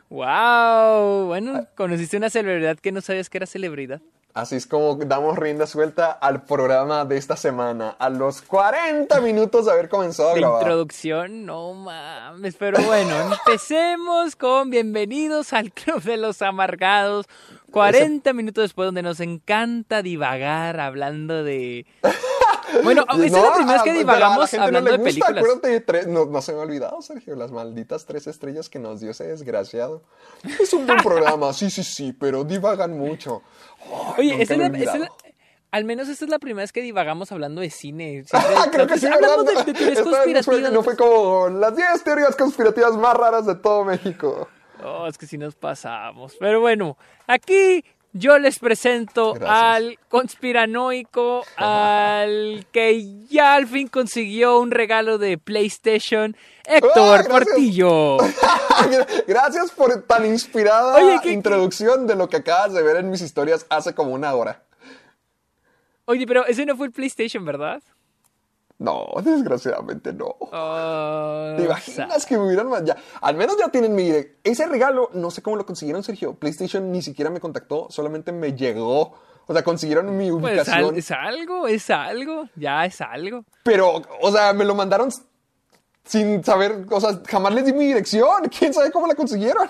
[0.10, 4.02] Wow, bueno, conociste una celebridad que no sabías que era celebridad.
[4.38, 7.96] Así es como damos rienda suelta al programa de esta semana.
[7.98, 10.62] A los 40 minutos de haber comenzado a De grabar.
[10.62, 12.56] introducción, no mames.
[12.56, 13.16] Pero bueno,
[13.48, 17.26] empecemos con bienvenidos al Club de los Amargados.
[17.72, 21.88] 40 minutos después, donde nos encanta divagar hablando de.
[22.84, 24.91] Bueno, esta es la No, primera vez que pero a la divagamos gente no hablando
[24.91, 25.45] le de películas.
[25.86, 29.11] Tres- no, no se me ha olvidado, Sergio, las malditas tres estrellas que nos dio
[29.11, 30.03] ese desgraciado.
[30.59, 33.41] Es un buen programa, sí, sí, sí, pero divagan mucho.
[34.18, 35.11] Oye, nunca esta es la- esta es la-
[35.70, 38.24] al menos esta es la primera vez que divagamos hablando de cine.
[38.28, 40.72] Siempre- Ah, creo que sí, hablamos de, de teorías vez no fue, conspirativas.
[40.72, 44.47] no fue como las 10 teorías conspirativas más raras de todo México.
[44.84, 46.36] Oh, es que si nos pasamos.
[46.39, 47.84] Pero bueno, aquí
[48.18, 49.49] yo les presento Gracias.
[49.61, 57.28] al conspiranoico, al que ya al fin consiguió un regalo de PlayStation, Héctor Ah, gracias.
[57.28, 58.18] Portillo.
[59.28, 63.22] Gracias por tan inspirada Oye, ¿qué- introducción de lo que acabas de ver en mis
[63.22, 64.63] historias hace como una hora.
[66.05, 67.82] Oye, pero ese no fue el PlayStation, ¿verdad?
[68.80, 70.36] No, desgraciadamente no.
[70.40, 74.68] Oh, ¿Te imaginas que me hubieran ma- ya Al menos ya tienen mi direct- Ese
[74.68, 76.36] regalo, no sé cómo lo consiguieron, Sergio.
[76.36, 79.14] PlayStation ni siquiera me contactó, solamente me llegó.
[79.48, 80.90] O sea, consiguieron mi Pues ubicación.
[80.94, 83.46] al- es algo, es algo, ya es algo.
[83.64, 85.10] Pero, o sea, me lo mandaron
[86.04, 88.44] sin saber, o sea, jamás les di mi dirección.
[88.60, 89.68] ¿Quién sabe cómo la consiguieron?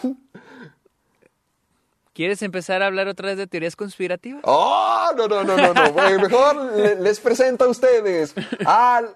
[2.17, 4.41] ¿Quieres empezar a hablar otra vez de teorías conspirativas?
[4.43, 5.91] Oh, no, no, no, no, no.
[5.91, 8.33] Bueno, Mejor le- les presento a ustedes
[8.65, 9.15] al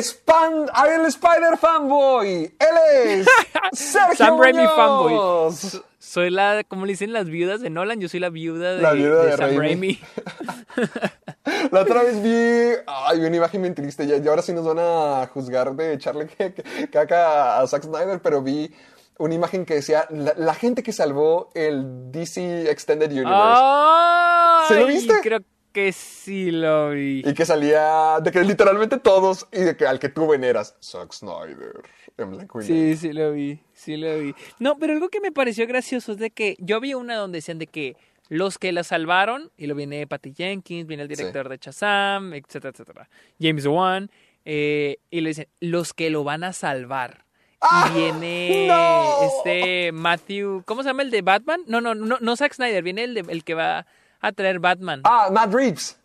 [0.00, 2.52] Span, al Spider Fanboy.
[2.58, 3.26] Él es
[3.78, 5.52] Sergio Sam Raimi fanboy.
[6.00, 8.92] Soy la, como le dicen las viudas de Nolan, yo soy la viuda de, La
[8.92, 9.58] viuda de Sam Raimi.
[9.58, 10.00] Raimi.
[11.70, 15.28] La otra vez vi, ay, una imagen bien triste, y ahora sí nos van a
[15.32, 16.28] juzgar de echarle
[16.92, 18.72] caca a Zack Snyder, pero vi
[19.18, 23.32] una imagen que decía, la, la gente que salvó el DC Extended Universe.
[23.32, 24.66] ¡Ay!
[24.68, 25.14] ¿Sí lo viste?
[25.22, 25.40] Creo
[25.72, 27.22] que sí lo vi.
[27.24, 31.12] Y que salía, de que literalmente todos, y de que al que tú veneras, Zack
[31.12, 31.82] Snyder,
[32.18, 32.76] en blanco y negro.
[32.76, 34.34] Sí, sí lo vi, sí lo vi.
[34.58, 37.58] No, pero algo que me pareció gracioso es de que yo vi una donde decían
[37.58, 37.96] de que
[38.28, 42.70] los que la salvaron, y lo viene Patty Jenkins, viene el director de Shazam, etcétera,
[42.70, 43.08] etcétera,
[43.40, 44.10] James Wan,
[44.44, 47.24] eh, y le dicen, los que lo van a salvar.
[47.62, 47.90] ¡Ah!
[47.90, 49.22] Y viene ¡No!
[49.22, 51.60] este Matthew, ¿cómo se llama el de Batman?
[51.66, 53.86] No, no, no, no Zack Snyder, viene el, de, el que va
[54.20, 55.02] a traer Batman.
[55.04, 55.98] Ah, Matt Reeves.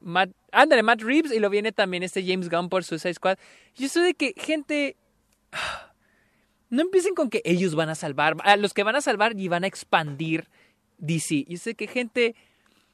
[0.00, 3.38] Matt, ándale, Matt Reeves y lo viene también este James Gunn por Suicide Squad.
[3.76, 4.96] Yo estoy de que, gente,
[6.70, 9.48] no empiecen con que ellos van a salvar, a los que van a salvar y
[9.48, 10.48] van a expandir
[10.98, 11.44] DC.
[11.48, 12.34] Yo sé que, gente,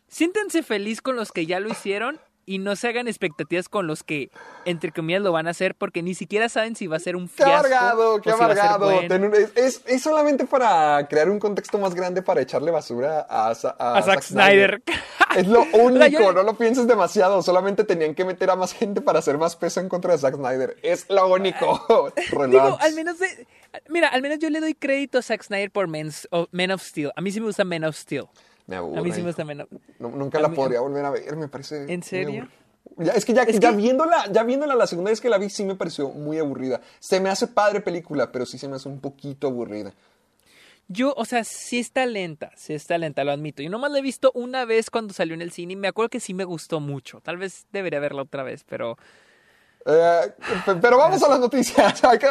[0.08, 4.02] siéntense feliz con los que ya lo hicieron y no se hagan expectativas con los
[4.04, 4.30] que,
[4.64, 7.28] entre comillas, lo van a hacer porque ni siquiera saben si va a ser un
[7.28, 7.52] Qué fiasco.
[7.66, 8.90] amargado, qué o si amargado.
[8.90, 9.30] bueno.
[9.56, 14.22] Es, solamente para crear un contexto más grande para echarle basura a, a A Zack
[14.22, 14.82] Snyder.
[15.36, 17.42] Es lo único, no lo pienses demasiado.
[17.42, 20.36] Solamente tenían que meter a más gente para hacer más peso en contra de Zack
[20.36, 20.76] Snyder.
[20.82, 22.12] Es lo único.
[22.48, 23.46] Digo, al menos de,
[23.90, 27.12] mira, al menos yo le doy crédito a Zack Snyder por Men's- Men of Steel.
[27.16, 28.24] A mí sí me gusta Men of Steel.
[28.66, 28.98] Me aburre.
[28.98, 29.38] A mí sí me of
[29.98, 31.92] No- nunca a la mí- podría volver a ver, me parece.
[31.92, 32.48] ¿En serio?
[32.98, 35.38] Ya, es que ya, Es ya que- viéndola, ya viéndola la segunda vez que la
[35.38, 36.80] vi, sí me pareció muy aburrida.
[37.00, 39.92] Se me hace padre película, pero sí se me hace un poquito aburrida.
[40.88, 43.60] Yo, o sea, sí está lenta, sí está lenta, lo admito.
[43.60, 46.10] Yo nomás la he visto una vez cuando salió en el cine y me acuerdo
[46.10, 47.20] que sí me gustó mucho.
[47.20, 48.96] Tal vez debería verla otra vez, pero
[49.84, 50.20] Eh,
[50.64, 52.02] pe- pero vamos a las noticias.
[52.04, 52.28] Hay que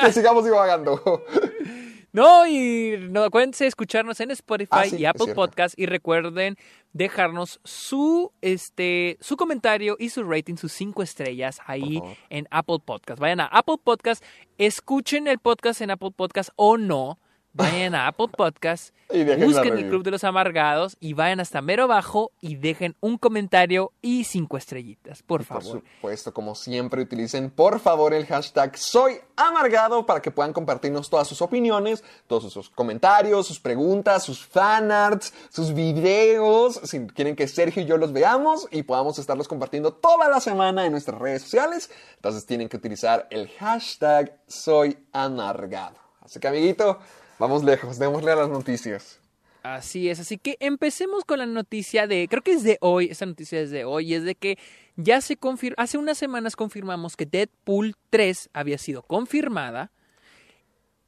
[0.00, 1.24] que sigamos divagando.
[2.12, 5.34] No, y no acuérdense de escucharnos en Spotify Ah, sí, y Apple.
[5.34, 6.56] Podcast y recuerden
[6.92, 12.00] dejarnos su este su comentario y su rating, sus cinco estrellas ahí
[12.30, 13.20] en Apple Podcast.
[13.20, 14.24] Vayan a Apple Podcast,
[14.56, 17.18] escuchen el podcast en Apple Podcast o no.
[17.52, 19.88] Vayan a Apple Podcast, Y busquen el.
[19.88, 24.58] Club de los Amargados y vayan hasta mero abajo y dejen un comentario y cinco
[24.58, 25.82] estrellitas, por Por favor.
[25.82, 31.26] supuesto, como siempre, utilicen por favor el hashtag Soy Amargado para que puedan compartirnos todas
[31.26, 36.78] sus opiniones, todos sus comentarios, sus preguntas, sus fanarts, sus videos.
[36.84, 40.84] Si quieren que Sergio y yo los veamos y podamos estarlos compartiendo toda la semana
[40.84, 45.96] en nuestras redes sociales, entonces tienen que utilizar el hashtag Soy Amargado.
[46.20, 46.98] Así que, amiguito,
[47.38, 49.20] vamos lejos, démosle a las noticias.
[49.62, 53.26] Así es, así que empecemos con la noticia de, creo que es de hoy, esta
[53.26, 54.56] noticia es de hoy, es de que
[54.96, 59.90] ya se confirmó, hace unas semanas confirmamos que Deadpool 3 había sido confirmada,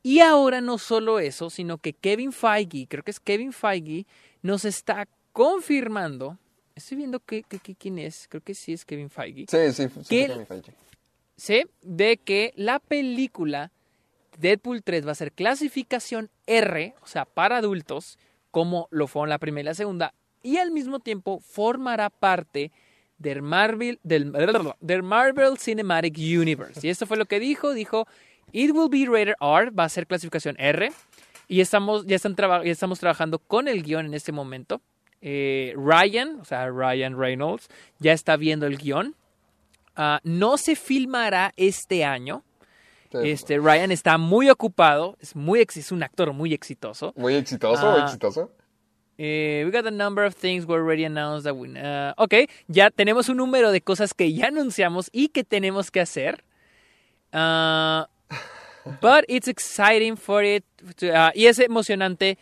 [0.02, 4.06] y ahora no solo eso, sino que Kevin Feige, creo que es Kevin Feige,
[4.42, 6.36] nos está confirmando,
[6.74, 9.88] estoy viendo que, que- que- quién es, creo que sí es Kevin Feige, Sí, sí,
[9.88, 10.00] sí.
[10.08, 10.72] ¿Qué- sí, mi Feige.
[11.36, 11.62] ¿sí?
[11.82, 13.70] de que la película
[14.40, 18.18] Deadpool 3 va a ser clasificación R, o sea, para adultos,
[18.50, 22.72] como lo fueron la primera y la segunda, y al mismo tiempo formará parte
[23.18, 24.32] del Marvel, del,
[25.02, 26.86] Marvel Cinematic Universe.
[26.86, 28.06] Y esto fue lo que dijo, dijo,
[28.52, 30.90] It will be rated R, va a ser clasificación R,
[31.46, 34.80] y estamos, ya, están traba- estamos trabajando con el guion en este momento.
[35.20, 37.68] Eh, Ryan, o sea, Ryan Reynolds,
[37.98, 39.14] ya está viendo el guion.
[39.96, 42.42] Ah, no se filmará este año.
[43.12, 47.12] Este, Ryan está muy ocupado, es, muy, ex- es un actor muy exitoso.
[47.16, 48.04] Muy exitoso, muy Ah.
[48.04, 48.50] exitoso.
[49.18, 51.68] Eh, we got a number of things we already announced that we...
[51.78, 56.00] uh, ok, ya tenemos un número de cosas que ya anunciamos y que tenemos que
[56.00, 56.42] hacer.
[57.32, 58.08] Ah,
[59.02, 60.64] but it's exciting for it.
[60.96, 62.38] to- ah, y es emocionante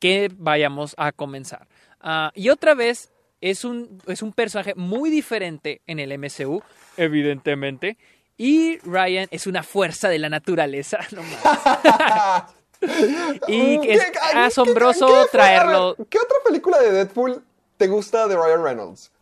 [0.00, 1.68] que vayamos a comenzar.
[2.00, 6.62] Ah, y otra vez, es un, es un personaje muy diferente en el MCU,
[6.96, 7.98] evidentemente.
[8.44, 10.98] Y Ryan es una fuerza de la naturaleza.
[11.12, 12.44] No mames.
[13.46, 15.94] Y ¿Qué- es qué- asombroso qué- qué- traerlo.
[16.10, 17.40] ¿Qué otra película de Deadpool
[17.76, 19.12] te gusta de Ryan Reynolds?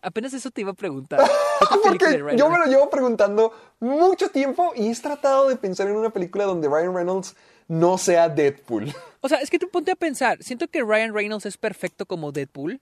[0.00, 1.20] Apenas eso te iba a preguntar.
[1.20, 1.24] ¿Qué
[1.66, 5.86] otra película Porque yo me lo llevo preguntando mucho tiempo y he tratado de pensar
[5.88, 7.36] en una película donde Ryan Reynolds
[7.68, 8.92] no sea Deadpool.
[9.20, 10.42] O sea, es que tú ponte a pensar.
[10.42, 12.80] Siento que Ryan Reynolds es perfecto como Deadpool.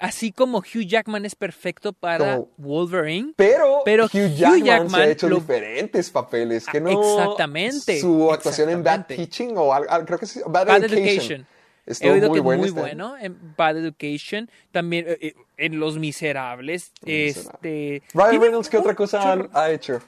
[0.00, 3.32] Así como Hugh Jackman es perfecto para Wolverine.
[3.36, 6.66] Pero, Pero Hugh Hugh Jackman, se Jackman ha hecho lo- diferentes papeles.
[6.66, 9.06] Que Ah, no, exactamente, Su actuación en Bad.
[9.06, 11.46] Teaching o al- creo que sí, Bad, Bad Education.
[12.00, 12.80] He oído muy que es muy este.
[12.80, 14.50] bueno en Bad Education.
[14.72, 16.92] También eh, eh, en Los Miserables.
[17.04, 20.00] Este, Ryan Reynolds, ¿qué otra cosa ha hecho?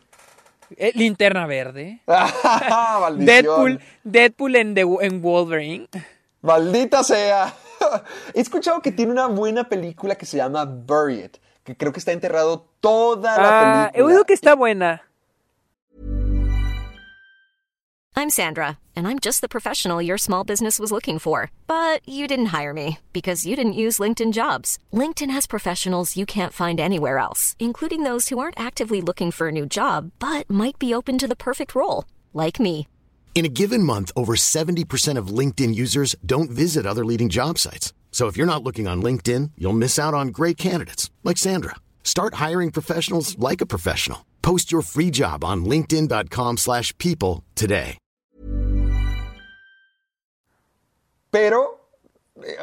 [0.76, 2.01] Eh, Linterna Verde.
[3.16, 5.88] Deadpool, Deadpool en, The- en Wolverine.
[6.43, 7.55] Maldita sea.
[8.34, 11.32] He escuchado que tiene una buena película que se llama Buried,
[11.64, 14.05] que creo que está enterrado toda la Ah, he película.
[14.07, 15.03] oído que está buena.
[18.16, 21.51] I'm Sandra, and I'm just the professional your small business was looking for.
[21.66, 24.78] But you didn't hire me because you didn't use LinkedIn jobs.
[24.93, 29.49] LinkedIn has professionals you can't find anywhere else, including those who aren't actively looking for
[29.49, 32.86] a new job but might be open to the perfect role, like me.
[33.34, 37.94] In a given month, over 70% of LinkedIn users don't visit other leading job sites.
[38.12, 41.76] So if you're not looking on LinkedIn, you'll miss out on great candidates like Sandra.
[42.04, 44.26] Start hiring professionals like a professional.
[44.42, 47.96] Post your free job on linkedin.com/people slash people today.
[51.30, 51.78] Pero,
[52.42, 52.56] eh,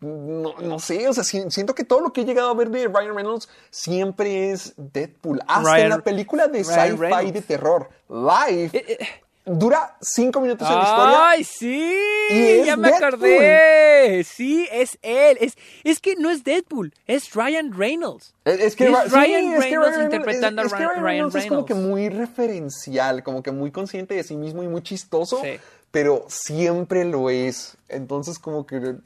[0.00, 2.86] no, no sé, o sea, siento que todo lo que he llegado a ver de
[2.86, 5.40] Ryan Reynolds siempre es Deadpool.
[5.48, 9.08] Hasta en la película de sci-fi de terror, Live, Eh, eh.
[9.48, 11.28] Dura cinco minutos en la historia.
[11.30, 11.94] ¡Ay, sí!
[12.30, 13.04] Y ya me Deadpool.
[13.06, 14.24] acordé.
[14.24, 15.38] Sí, es él.
[15.40, 18.34] Es, es que no es Deadpool, es Ryan Reynolds.
[18.44, 21.46] Es, es que Es sí, Ryan es que Reynolds Ryan interpretando a Ryan- Reynolds es
[21.46, 25.58] como que muy referencial, como que muy consciente de sí mismo y muy chistoso, Sí.
[25.90, 27.76] pero siempre lo es.
[27.88, 28.96] Entonces como que...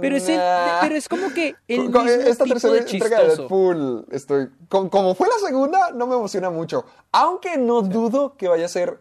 [0.00, 0.40] Pero es, el-
[0.80, 3.28] pero es como que el Con- con mismo esta tipo tercera de entrega de.
[3.36, 4.48] Deadpool, estoy.
[4.68, 6.84] con- como fue la segunda, no me emociona mucho.
[7.12, 8.98] Aunque no dudo que vaya a ser.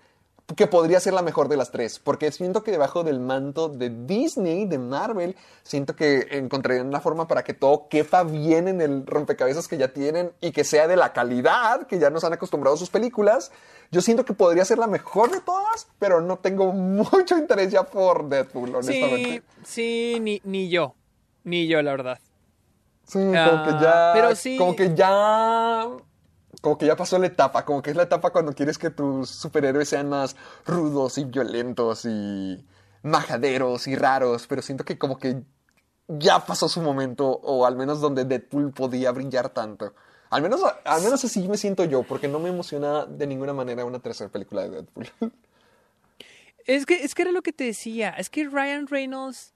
[0.56, 1.98] Que podría ser la mejor de las tres.
[2.00, 7.28] Porque siento que debajo del manto de Disney, de Marvel, siento que encontrarían la forma
[7.28, 10.96] para que todo quepa bien en el rompecabezas que ya tienen y que sea de
[10.98, 13.52] la calidad que ya nos han acostumbrado a sus películas.
[13.92, 17.84] Yo siento que podría ser la mejor de todas, pero no tengo mucho interés ya
[17.84, 19.42] por Deadpool, honestamente.
[19.64, 20.94] Sí, sí, ni, ni yo.
[21.44, 22.20] Ni yo, la verdad.
[23.08, 24.12] Sí, como Ah, que ya.
[24.14, 24.58] pero sí.
[24.58, 25.88] Como que ya.
[26.66, 29.30] Como que ya pasó la etapa, como que es la etapa cuando quieres que tus
[29.30, 30.36] superhéroes sean más
[30.66, 32.66] rudos y violentos y
[33.04, 35.44] majaderos y raros, pero siento que como que
[36.08, 39.94] ya pasó su momento, o al menos donde Deadpool podía brillar tanto.
[40.32, 43.86] Al menos, al menos así me siento yo, porque no me emociona de ninguna manera
[43.86, 45.08] una tercera película de Deadpool.
[46.66, 49.54] Es que, es que era lo que te decía, es que Ryan Reynolds,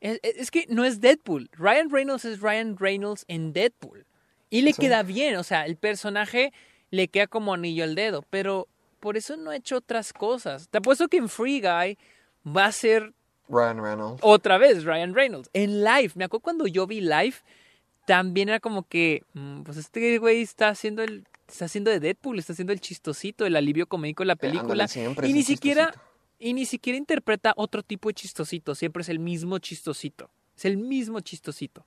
[0.00, 4.06] es, es que no es Deadpool, Ryan Reynolds es Ryan Reynolds en Deadpool.
[4.52, 4.82] Y le Sí.
[4.82, 6.52] queda bien, o sea, el personaje
[6.90, 8.68] le queda como anillo al dedo, pero
[9.00, 10.68] por eso no ha hecho otras cosas.
[10.68, 11.96] Te apuesto que en Free Guy
[12.46, 13.14] va a ser
[13.48, 14.20] Ryan Reynolds.
[14.22, 15.48] otra vez Ryan Reynolds.
[15.54, 17.34] En Live, me acuerdo cuando yo vi Live,
[18.06, 22.38] también era como que, mm, pues este güey está haciendo el, está haciendo de Deadpool,
[22.38, 24.84] está haciendo el chistosito, el alivio comédico de la película.
[24.84, 26.10] ándale, y ni siquiera, chistosito.
[26.38, 30.30] y ni siquiera interpreta otro tipo de chistosito, siempre es el mismo chistosito.
[30.56, 31.86] Es el mismo chistosito.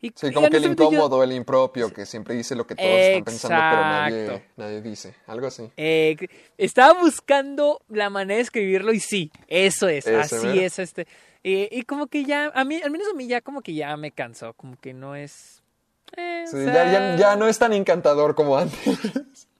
[0.00, 2.88] Y, Sí, como que el yo- incómodo, el impropio, que siempre dice lo que todos
[2.90, 5.14] están pensando, pero nadie, nadie dice.
[5.26, 5.70] Algo así.
[5.76, 6.16] Eh,
[6.58, 10.56] estaba buscando la manera de escribirlo y sí, eso es, Ese, así ¿verdad?
[10.64, 11.06] es este.
[11.42, 13.96] Eh, y como que ya, a mí, al menos a mí ya como que ya
[13.96, 15.62] me cansó, como que no es...
[16.16, 18.78] eh, o Sí, sea, ya, ya- ya no es tan encantador como antes.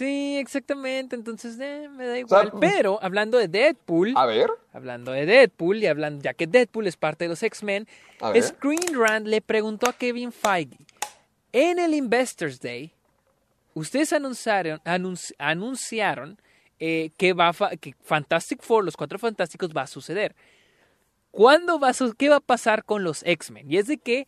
[0.00, 2.50] Sí, exactamente, entonces eh, me da igual.
[2.52, 4.48] pues- Pero hablando de Deadpool, A ver.
[4.72, 7.86] hablando de Deadpool y hablando, ya que Deadpool es parte de los X-Men.
[8.40, 10.78] Screen Rant le preguntó a Kevin Feige,
[11.52, 12.94] en el Investors Day,
[13.74, 16.40] ustedes anunciaron, anunci- anunciaron
[16.78, 20.34] eh, que, va que Fantastic Four, los Cuatro Fantásticos, va a suceder.
[21.30, 23.70] ¿Cuándo va a ¿Qué va a pasar con los X-Men?
[23.70, 24.26] Y es de que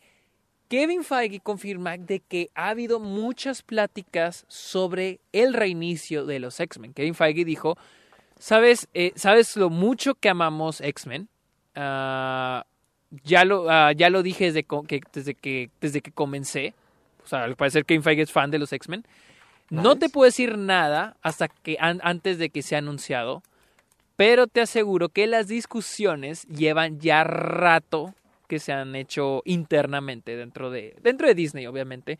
[0.73, 6.93] Kevin Feige confirma de que ha habido muchas pláticas sobre el reinicio de los X-Men.
[6.93, 7.77] Kevin Feige dijo,
[8.39, 11.27] ¿sabes, eh, ¿sabes lo mucho que amamos X-Men?
[11.75, 12.65] Ah,
[13.23, 16.73] ya, lo, ah, ya lo dije desde, que, desde, que, desde que comencé.
[17.23, 19.05] O sea, al parecer Kevin Feige es fan de los X-Men.
[19.69, 23.43] No te puedo decir nada hasta que an- antes de que sea anunciado,
[24.15, 28.15] pero te aseguro que las discusiones llevan ya rato
[28.47, 32.19] que se han hecho internamente dentro de dentro de Disney, obviamente.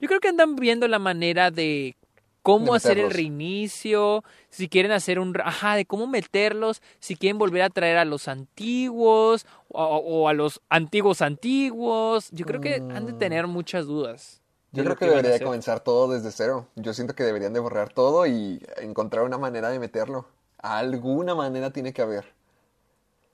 [0.00, 1.96] Yo creo que andan viendo la manera de
[2.42, 7.38] cómo De hacer el reinicio, si quieren hacer un ajá, de cómo meterlos, si quieren
[7.38, 12.28] volver a traer a los antiguos o, o a los antiguos antiguos.
[12.32, 14.42] Yo creo que han de tener muchas dudas.
[14.72, 16.66] Yo creo que a debería comenzar todo desde cero.
[16.74, 20.26] Yo siento que deberían de borrar todo y encontrar una manera de meterlo.
[20.58, 22.26] Alguna manera tiene que haber.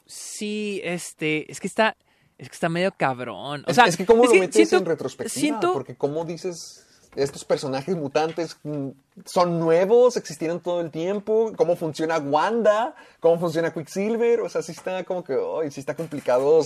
[0.07, 1.97] Sí, este, es que está,
[2.41, 3.64] es que está medio cabrón.
[3.68, 6.86] O sea, es que cómo lo que metes siento- en retrospectiva, siento- porque cómo dices
[7.16, 8.88] estos personajes mutantes mm,
[9.26, 14.72] son nuevos, existieron todo el tiempo, cómo funciona Wanda, cómo funciona Quicksilver, o sea, sí
[14.72, 16.64] está como que, ay, sí está complicado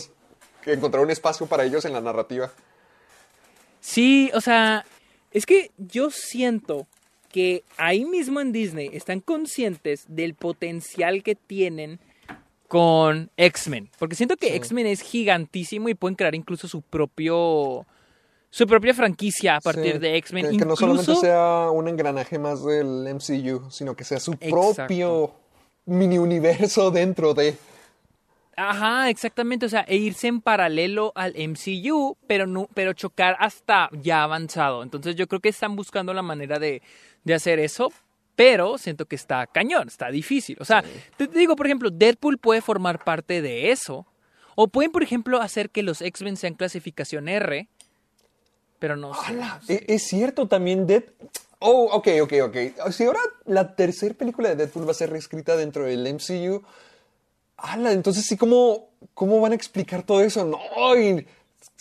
[0.67, 2.51] encontrar un espacio para ellos en la narrativa.
[3.81, 4.85] Sí, o sea,
[5.31, 6.87] es que yo siento
[7.31, 11.99] que ahí mismo en Disney están conscientes del potencial que tienen
[12.79, 13.89] con X-Men.
[13.99, 14.55] Porque siento que Sí.
[14.57, 17.87] X-Men es gigantísimo y pueden crear incluso su propio.
[18.51, 20.45] su propia franquicia a partir Sí, de X-Men.
[20.45, 24.33] Que, que no Incluso- solamente sea un engranaje más del MCU, sino que sea su
[24.35, 24.75] Exacto.
[24.77, 25.35] propio
[25.87, 27.57] mini universo dentro de...
[28.57, 29.67] Ajá, exactamente.
[29.67, 34.85] O sea, e irse en paralelo al MCU, pero no, pero chocar hasta ya avanzado.
[34.85, 36.81] Entonces yo creo que están buscando la manera de,
[37.25, 37.93] de hacer eso.
[38.37, 40.57] Pero siento que está cañón, está difícil.
[40.61, 40.83] O sea,
[41.17, 44.07] te, te digo, por ejemplo, Deadpool puede formar parte de eso.
[44.57, 47.69] O pueden, por ejemplo, hacer que los X-Men sean clasificación R.
[48.79, 49.21] Pero no sé.
[49.27, 49.61] ¡Hala!
[49.69, 51.05] E- Es cierto, también Dead...
[51.61, 52.91] Oh, ok, ok, ok.
[52.91, 56.63] Si ahora la tercera película de Deadpool va a ser reescrita dentro del MCU,
[57.57, 57.93] ¡Hala!
[57.93, 60.45] Entonces sí, ¿cómo, ¿cómo van a explicar todo eso?
[60.45, 60.59] No,
[61.01, 61.27] y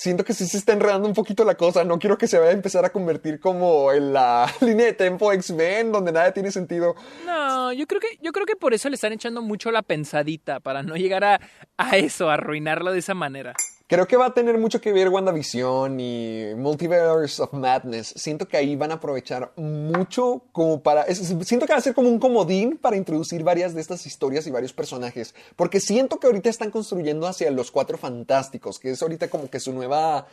[0.04, 1.86] siento que sí se está enredando un poquito la cosa.
[1.86, 5.32] No quiero que se vaya a empezar a convertir como en la línea de tempo
[5.32, 6.96] X-Men, donde nada tiene sentido.
[7.26, 10.60] No, yo creo que, yo creo que por eso le están echando mucho la pensadita,
[10.60, 11.40] para no llegar a,
[11.78, 13.54] a eso, a arruinarlo de esa manera.
[13.88, 18.14] Creo que va a tener mucho que ver WandaVision y Multiverse of Madness.
[18.16, 21.06] Siento que ahí van a aprovechar mucho como para...
[21.14, 24.52] siento que va a ser como un comodín para introducir varias de estas historias y
[24.52, 25.36] varios personajes.
[25.58, 29.60] Porque siento que ahorita están construyendo hacia los Cuatro Fantásticos, que es ahorita como que
[29.60, 30.28] su nueva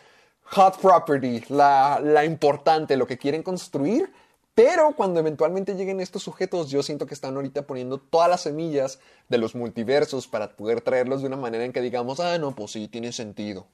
[0.44, 4.12] hot property, la, la importante, lo que quieren construir.
[4.55, 8.98] Pero cuando eventualmente lleguen estos sujetos, yo siento que están ahorita poniendo todas las semillas
[9.28, 12.72] de los multiversos para poder traerlos de una manera en que digamos, ah, no, pues
[12.72, 13.66] sí, tiene sentido.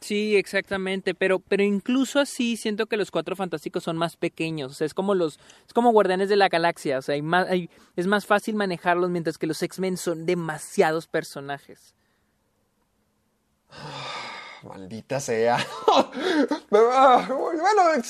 [0.00, 4.74] Sí, exactamente, pero, pero incluso así siento que los cuatro fantásticos son más pequeños, o
[4.74, 7.68] sea, es como los, es como guardianes de la galaxia, o sea, hay más, hay-
[7.96, 11.94] es más fácil manejarlos mientras que los X-Men son demasiados personajes.
[14.62, 15.58] Maldita sea.
[16.70, 17.20] bueno,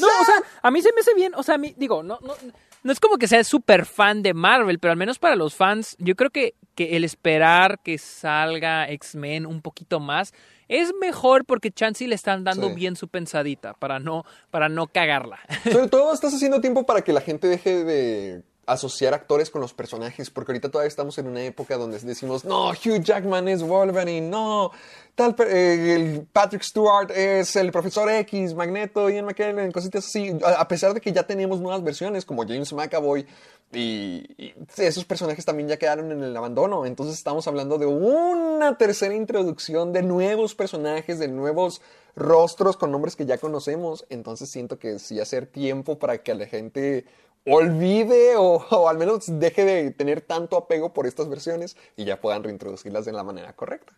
[0.00, 2.18] No, o sea, a mí se me hace bien, o sea, a mí, digo, no,
[2.22, 2.34] no,
[2.82, 5.96] no es como que sea súper fan de Marvel, pero al menos para los fans,
[5.98, 10.32] yo creo que, que el esperar que salga X-Men un poquito más
[10.68, 12.74] es mejor porque Chansey le están dando Sí.
[12.74, 15.38] bien su pensadita para no, para no cagarla.
[15.70, 19.72] Sobre todo estás haciendo tiempo para que la gente deje de asociar actores con los
[19.72, 24.28] personajes, porque ahorita todavía estamos en una época donde decimos, no, Hugh Jackman es Wolverine,
[24.28, 24.70] no,
[25.14, 30.60] tal, eh, el Patrick Stewart es el Profesor X, Magneto, Ian McKellen, cositas así, a,
[30.60, 33.26] a pesar de que ya tenemos nuevas versiones como James McAvoy
[33.72, 38.76] y, y esos personajes también ya quedaron en el abandono, entonces estamos hablando de una
[38.76, 41.80] tercera introducción de nuevos personajes, de nuevos
[42.14, 46.46] rostros con nombres que ya conocemos, entonces siento que sí hacer tiempo para que la
[46.46, 47.06] gente
[47.48, 52.20] olvide o, o al menos deje de tener tanto apego por estas versiones y ya
[52.20, 53.92] puedan reintroducirlas de la manera correcta.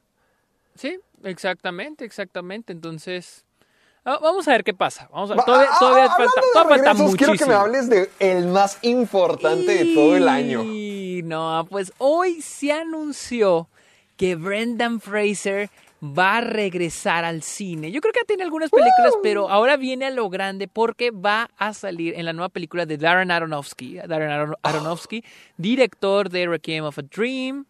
[0.77, 2.73] Sí, exactamente, exactamente.
[2.73, 3.45] Entonces,
[4.05, 5.09] ah, vamos a ver qué pasa.
[5.13, 7.89] Vamos a, Va- todavía ah, todavía ah, falta, todavía falta regresos, quiero que me hables
[7.91, 10.65] de el más importante de todo el año.
[11.25, 13.69] No, pues hoy se anunció
[14.17, 15.71] que Brendan Fraser
[16.03, 17.91] va a regresar al cine.
[17.93, 21.51] Yo creo que ya tiene algunas películas, pero ahora viene a lo grande porque va
[21.59, 23.97] a salir en la nueva película de Darren Aronofsky.
[24.07, 25.23] Darren Aron- Aronofsky,
[25.59, 27.67] director de Requiem of a Dream.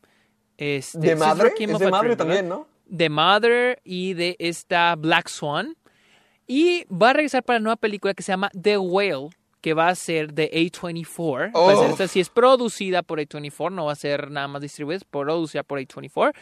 [0.56, 1.52] Este, ¿De es madre?
[1.58, 2.66] Es of de a madre también, ¿no?
[2.86, 5.76] de Mother y de esta Black Swan.
[6.46, 9.28] Y va a regresar para la nueva película que se llama The Whale,
[9.60, 11.52] que va a ser de A24.
[11.54, 11.90] Va a ser- Oh.
[11.92, 15.62] esta sí es producida por A24, no va a ser nada más distribuida, es producida
[15.62, 16.32] por A24.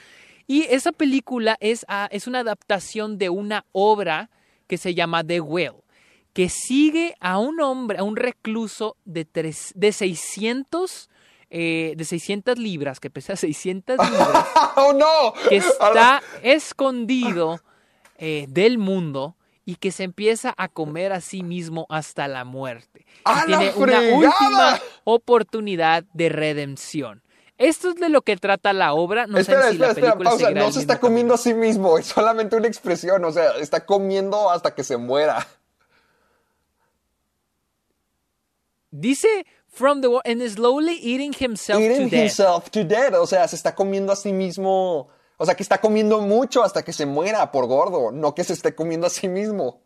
[0.49, 4.31] Y esa película es, ah, es una adaptación de una obra
[4.67, 5.85] que se llama The Whale,
[6.33, 11.11] que sigue a un hombre, a un recluso de, tres, de 600...
[11.51, 14.47] eh, de 600 libras, que pesa 600 libras,
[14.77, 15.35] ¡Oh, no!
[15.49, 17.61] que está escondido
[18.17, 23.05] eh, del mundo y que se empieza a comer a sí mismo hasta la muerte.
[23.07, 27.23] Y ¡A la tiene una última oportunidad de redención.
[27.59, 29.27] Esto es de lo que trata la obra.
[29.27, 30.47] No espera, si espera, la espera, película pausa.
[30.47, 33.85] seguirá No se está comiendo a sí mismo, es solamente una expresión, o sea, está
[33.85, 35.47] comiendo hasta que se muera.
[38.91, 42.23] Dice from the and slowly eating himself Eating to death.
[42.23, 45.79] himself to death, o sea, se está comiendo a sí mismo, o sea, que está
[45.81, 49.29] comiendo mucho hasta que se muera por gordo, no que se esté comiendo a sí
[49.29, 49.83] mismo.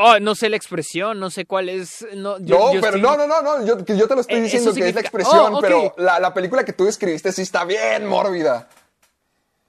[0.00, 2.06] Oh, no sé la expresión, no sé cuál es.
[2.14, 4.42] No, yo- no, yo pero estoy- no, no, no, no, yo, te lo estoy Eh,
[4.42, 7.64] diciendo que es la expresión, Oh, pero la, la película que tú escribiste sí está
[7.64, 8.68] bien mórbida.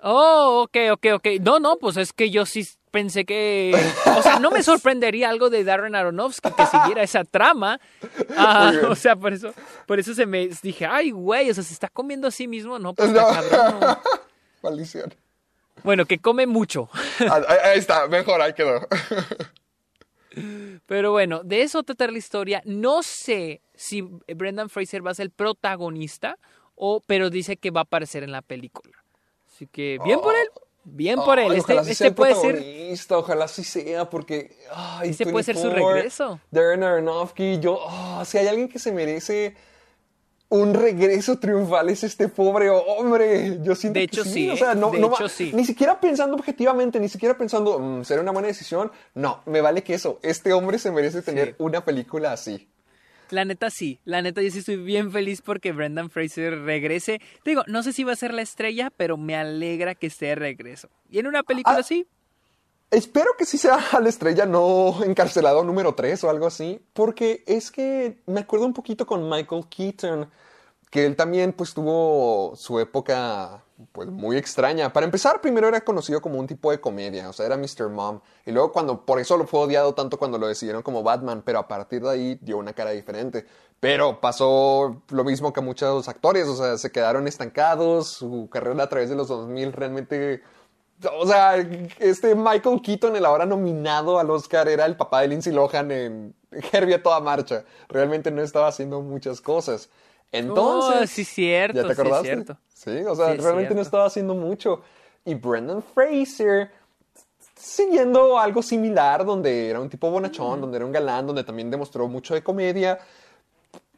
[0.01, 1.27] Oh, ok, ok, ok.
[1.41, 3.75] No, no, pues es que yo sí pensé que.
[4.17, 7.79] O sea, no me sorprendería algo de Darren Aronofsky que siguiera esa trama.
[8.37, 9.53] Ah, o sea, por eso,
[9.85, 12.79] por eso se me dije, ay, güey, o sea, se está comiendo a sí mismo,
[12.79, 13.25] no, pues No.
[13.27, 13.79] cabrón.
[13.81, 13.99] no.
[14.63, 15.13] Maldición.
[15.83, 16.89] Bueno, que come mucho.
[17.29, 18.87] Ah, Ahí, ahí está, mejor, ahí quedó.
[20.85, 22.61] Pero bueno, de eso trata la historia.
[22.65, 26.37] No sé si Brendan Fraser va a ser el protagonista,
[26.75, 29.03] o, pero dice que va a aparecer en la película.
[29.47, 30.47] Así que, bien por él.
[30.85, 31.53] Bien por él.
[31.53, 32.55] Este, este sea puede ser.
[32.55, 34.55] protagonista, Ojalá sí sea, porque.
[34.73, 36.39] Ay, Este puede ser su 24, regreso.
[36.51, 37.79] Darren Aronofsky, yo.
[37.87, 39.55] ah, si hay alguien que se merece
[40.49, 43.59] un regreso triunfal, es este pobre hombre.
[43.61, 44.31] Yo siento De que hecho, sí.
[44.31, 45.51] sí, O sea, no, De no va- hecho, sí.
[45.53, 48.91] Ni siquiera pensando objetivamente, ni siquiera pensando, "Mm, ¿será una buena decisión?
[49.13, 50.19] No, me vale que eso.
[50.23, 51.55] Este hombre se merece tener Sí.
[51.59, 52.67] una película así.
[53.29, 57.21] La neta sí, la neta yo sí estoy bien feliz porque Brendan Fraser regrese.
[57.43, 60.25] Te digo, no sé si va a ser la estrella, pero me alegra que esté
[60.27, 60.89] de regreso.
[61.11, 62.07] Y en una película Ah, así,
[62.91, 67.69] Espero que sí sea la estrella, no encarcelado número 3 o algo así, porque es
[67.71, 70.29] que me acuerdo un poquito con Michael Keaton,
[70.89, 74.91] que él también pues tuvo su época pues muy extraña.
[74.91, 77.89] Para empezar, primero era conocido como un tipo de comedia, o sea, era Mr.
[77.89, 81.43] Mom, y luego cuando, por eso lo fue odiado tanto cuando lo decidieron como Batman,
[81.45, 83.45] pero a partir de ahí dio una cara diferente.
[83.79, 88.89] Pero pasó lo mismo que muchos actores, o sea, se quedaron estancados, su carrera a
[88.89, 90.41] través de los 2000 realmente
[91.17, 91.55] o sea,
[91.99, 96.35] este Michael Keaton, el ahora nominado al Oscar, era el papá de Lindsay Lohan en
[96.71, 97.63] Herbie a toda marcha.
[97.87, 99.89] Realmente no estaba haciendo muchas cosas.
[100.31, 101.01] Entonces.
[101.03, 102.27] Oh, sí, cierto, ¿Ya te sí, acordaste?
[102.27, 102.57] cierto.
[102.67, 104.81] Sí, o sea, Sí, realmente no estaba haciendo mucho.
[105.25, 106.71] Y Brendan Fraser,
[107.55, 112.07] siguiendo algo similar, donde era un tipo bonachón, donde era un galán, donde también demostró
[112.07, 112.99] mucho de comedia.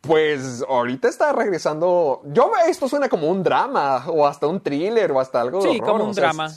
[0.02, 2.22] Pues ahorita está regresando.
[2.26, 5.78] Yo esto suena como un drama, o hasta un thriller, o hasta algo de sí,
[5.80, 6.52] horror, como o un sea, drama.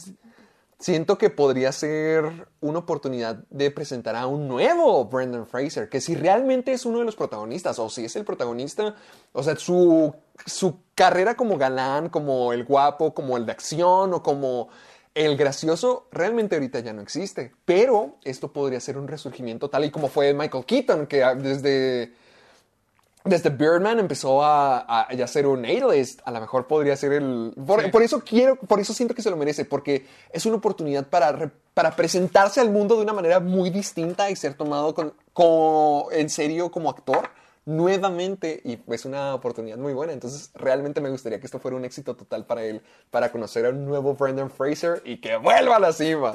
[0.84, 6.14] Siento que podría ser una oportunidad de presentar a un nuevo Brendan Fraser, que si
[6.14, 8.94] realmente es uno de los protagonistas, o si es el protagonista,
[9.32, 10.14] o sea, su,
[10.44, 14.68] su carrera como galán, como el guapo, como el de acción, o como
[15.14, 19.90] el gracioso realmente ahorita ya no existe, pero esto podría ser un resurgimiento tal y
[19.90, 22.12] como fue Michael Keaton, que desde,
[23.24, 26.20] desde Birdman empezó a, a, a ser un A-list.
[26.24, 27.52] A lo mejor podría ser el...
[27.66, 27.90] Por, Sí.
[27.90, 31.32] por eso quiero, por eso siento que se lo merece, porque es una oportunidad para,
[31.32, 36.08] re- para presentarse al mundo de una manera muy distinta y ser tomado con, como,
[36.12, 37.30] en serio como actor
[37.66, 40.12] nuevamente y es una oportunidad muy buena.
[40.12, 43.70] Entonces realmente me gustaría que esto fuera un éxito total para él, para conocer a
[43.70, 46.34] un nuevo Brendan Fraser y que vuelva a la cima.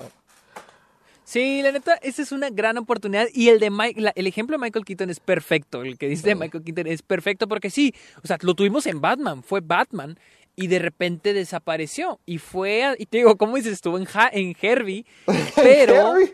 [1.30, 3.28] Sí, la neta, esa es una gran oportunidad.
[3.34, 5.84] Y el de Mike, la- el ejemplo de Michael Keaton es perfecto.
[5.84, 9.00] El que dice de Michael Keaton es perfecto porque sí, o sea, lo tuvimos en
[9.00, 10.18] Batman, fue Batman
[10.56, 12.20] y de repente desapareció.
[12.26, 13.74] Y fue, a- y te digo, ¿cómo dices?
[13.74, 15.06] Estuvo en, en Herbie,
[15.56, 16.14] pero...
[16.14, 16.32] Harry.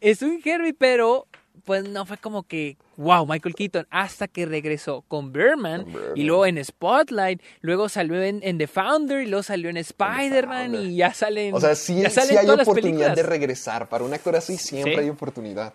[0.00, 1.26] Estuvo en Herbie, pero
[1.68, 6.12] pues no fue como que, wow, Michael Keaton, hasta que regresó con Birdman, Con Birdman.
[6.16, 10.74] y luego en Spotlight, luego salió en, en The Founder, y luego salió en Spider-Man
[10.76, 13.86] y ya salen, O sea, sí, ya sí salen hay todas oportunidad de regresar.
[13.90, 15.00] Para un actor así siempre Sí.
[15.00, 15.74] hay oportunidad.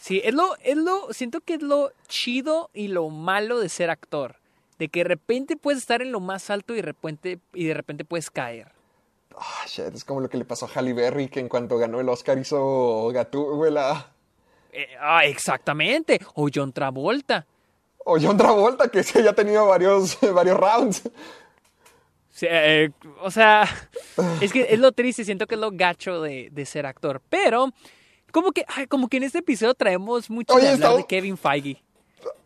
[0.00, 3.90] Sí, es lo, es lo, siento que es lo chido y lo malo de ser
[3.90, 4.36] actor.
[4.80, 7.74] De que de repente puedes estar en lo más alto y de repente, y de
[7.74, 8.72] repente puedes caer.
[9.38, 12.00] Ah, shit, es como lo que le pasó a Halle Berry, que en cuanto ganó
[12.00, 14.10] el Oscar hizo Gatúbela.
[14.76, 16.20] Eh, ah, exactamente.
[16.34, 17.46] O John Travolta.
[18.04, 21.02] O John Travolta, que sí, ya ha tenido varios, varios rounds.
[22.30, 22.90] Sí, eh,
[23.22, 23.68] o sea,
[24.40, 27.22] es que es lo triste, siento que es lo gacho de, de ser actor.
[27.30, 27.70] Pero,
[28.32, 31.36] como que, ay, como que en este episodio traemos mucho Oye, de hablar de Kevin
[31.38, 31.80] Feige.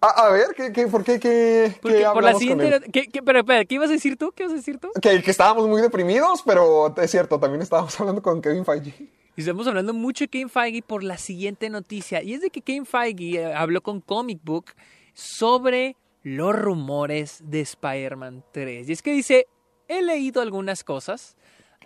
[0.02, 1.18] A, a ver, ¿qué, qué, ¿por qué?
[1.18, 2.66] ¿Qué, Porque qué por la siguiente.
[2.68, 2.84] él?
[2.92, 4.30] ¿qué, qué- pero, espera, ¿qué ibas a decir tú?
[4.32, 4.90] ¿Qué ibas a decir tú?
[5.00, 9.08] Que, que estábamos muy deprimidos, pero es cierto, también estábamos hablando con Kevin Feige.
[9.38, 12.24] Y estamos hablando mucho de Kevin Feige por la siguiente noticia.
[12.24, 14.72] Y es de que Kevin Feige eh, habló con Comic Book
[15.14, 18.88] sobre los rumores de Spider-Man 3.
[18.88, 19.46] Y es que dice,
[19.86, 21.36] he leído algunas cosas.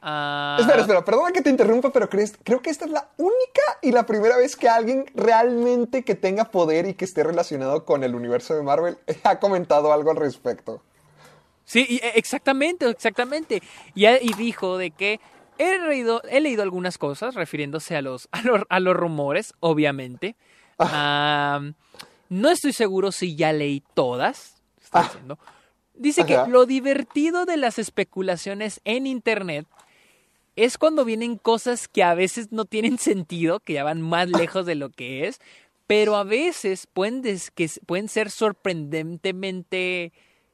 [0.01, 3.63] ah, Espera, espera, perdona que te interrumpa, pero crees, creo que esta es la única
[3.83, 8.03] y la primera vez que alguien realmente que tenga poder y que esté relacionado con
[8.03, 10.83] el universo de Marvel ha comentado algo al respecto.
[11.67, 13.63] Sí, eh, exactamente, exactamente.
[13.95, 15.21] Y dijo de que
[15.59, 20.37] he leído, he leído algunas cosas refiriéndose a los, a los, a los rumores, obviamente.
[20.79, 21.75] Am,
[22.29, 24.63] no estoy seguro si ya leí todas.
[24.83, 25.03] está Ah.
[25.05, 25.39] diciendo.
[25.95, 26.45] Dice Ajá.
[26.47, 29.67] que lo divertido de las especulaciones en Internet
[30.57, 34.67] es cuando vienen cosas que a veces no tienen sentido, que ya van más lejos
[34.67, 35.39] de lo que es,
[35.87, 37.23] pero a veces pueden,
[37.55, 40.13] que pueden ser sorprendentemente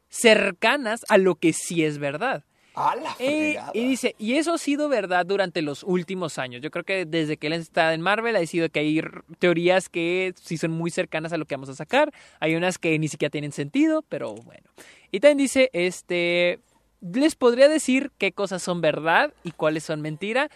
[0.09, 2.45] cercanas a lo que sí es verdad.
[2.81, 6.63] ¡A la Eh, y dice, y eso ha sido verdad durante los últimos años.
[6.63, 9.01] Yo creo que desde que él está en Marvel ha sido que hay
[9.41, 12.13] teorías que sí son muy cercanas a lo que vamos a sacar.
[12.41, 14.69] Hay unas que ni siquiera tienen sentido, pero bueno.
[15.11, 16.61] Y también dice, este,
[17.01, 20.49] les podría decir qué cosas son verdad y cuáles son mentira,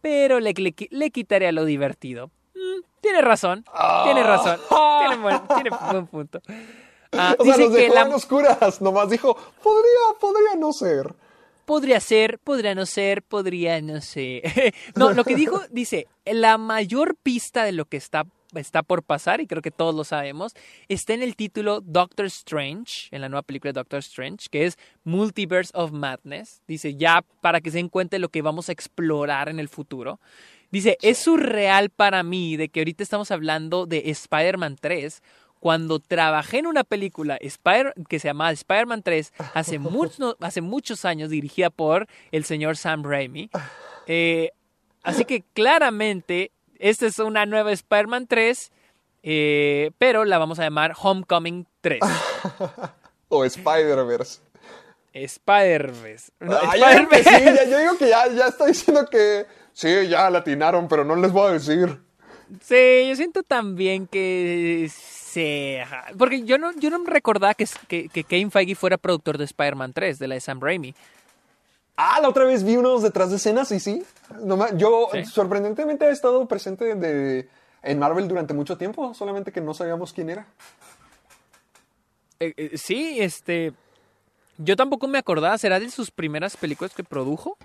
[0.00, 2.28] pero le, le, qui- le quitaría lo divertido.
[2.54, 3.64] Mm, tiene razón,
[4.04, 4.58] tiene razón,
[5.00, 6.40] tiene buen, tiene buen punto.
[7.12, 8.80] Ah, o sea, dice nos que dejó la- en oscuras.
[8.80, 11.14] Nomás dijo, podría, podría no ser.
[11.66, 14.42] Podría ser, podría no ser, podría no ser.
[14.94, 19.40] no, lo que dijo, dice, la mayor pista de lo que está, está por pasar,
[19.40, 20.54] y creo que todos lo sabemos,
[20.88, 24.78] está en el título Doctor Strange, en la nueva película de Doctor Strange, que es
[25.02, 26.62] Multiverse of Madness.
[26.68, 29.68] Dice, ya para que se den cuenta de lo que vamos a explorar en el
[29.68, 30.20] futuro.
[30.70, 35.22] Dice, es surreal para mí de que ahorita estamos hablando de Spider-Man 3
[35.60, 41.04] cuando trabajé en una película Spider- que se llamaba Spider-Man 3 hace, mucho- hace muchos
[41.04, 43.50] años, dirigida por el señor Sam Raimi.
[44.06, 44.50] Eh,
[45.02, 48.70] así que claramente, esta es una nueva Spider-Man 3,
[49.24, 52.00] eh, pero la vamos a llamar Homecoming 3.
[53.28, 54.40] O Spider-Verse.
[55.12, 56.30] Spider-Verse.
[56.40, 61.04] No, Ah, sí, yo digo que ya, ya está diciendo que sí, ya latinaron, pero
[61.04, 61.98] no les voy a decir.
[62.62, 64.84] Sí, yo siento también que
[65.40, 66.06] sí, ajá.
[66.18, 69.44] porque yo no, yo no me recordaba que, que, que Kevin Feige fuera productor de
[69.44, 70.94] Spider-Man 3, de la de Sam Raimi.
[71.96, 74.02] Ah, la otra vez vi unos detrás de escenas y sí.
[74.42, 75.24] Nomás- yo ¿Sí?
[75.26, 77.48] sorprendentemente he estado presente de-
[77.82, 80.46] en Marvel durante mucho tiempo, solamente que no sabíamos quién era.
[82.40, 83.72] Eh, eh, sí, este,
[84.58, 87.56] yo tampoco me acordaba, ¿será de sus primeras películas que produjo?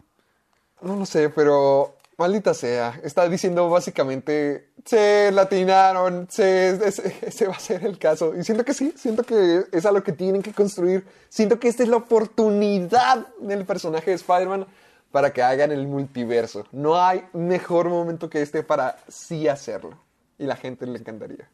[0.82, 3.00] No lo sé, pero maldita sea.
[3.04, 8.36] Está diciendo básicamente, se latinaron, se, ese, va a ser el caso.
[8.36, 11.06] Y siento que sí, siento que es a lo que tienen que construir.
[11.30, 14.68] Siento que esta es la oportunidad del personaje de Spider-Man
[15.12, 16.66] para que hagan el multiverso.
[16.72, 19.98] No hay mejor momento que este para sí hacerlo.
[20.38, 21.50] Y la gente le encantaría.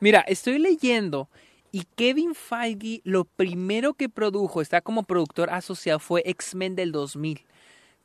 [0.00, 1.28] Mira, estoy leyendo
[1.70, 7.44] y Kevin Feige lo primero que produjo, está como productor asociado, fue X-Men del 2000.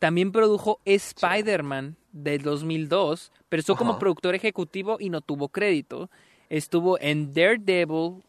[0.04, 6.10] También produjo Spider-Man del 2002, pero estuvo como productor ejecutivo y no tuvo crédito.
[6.50, 8.22] Estuvo en Daredevil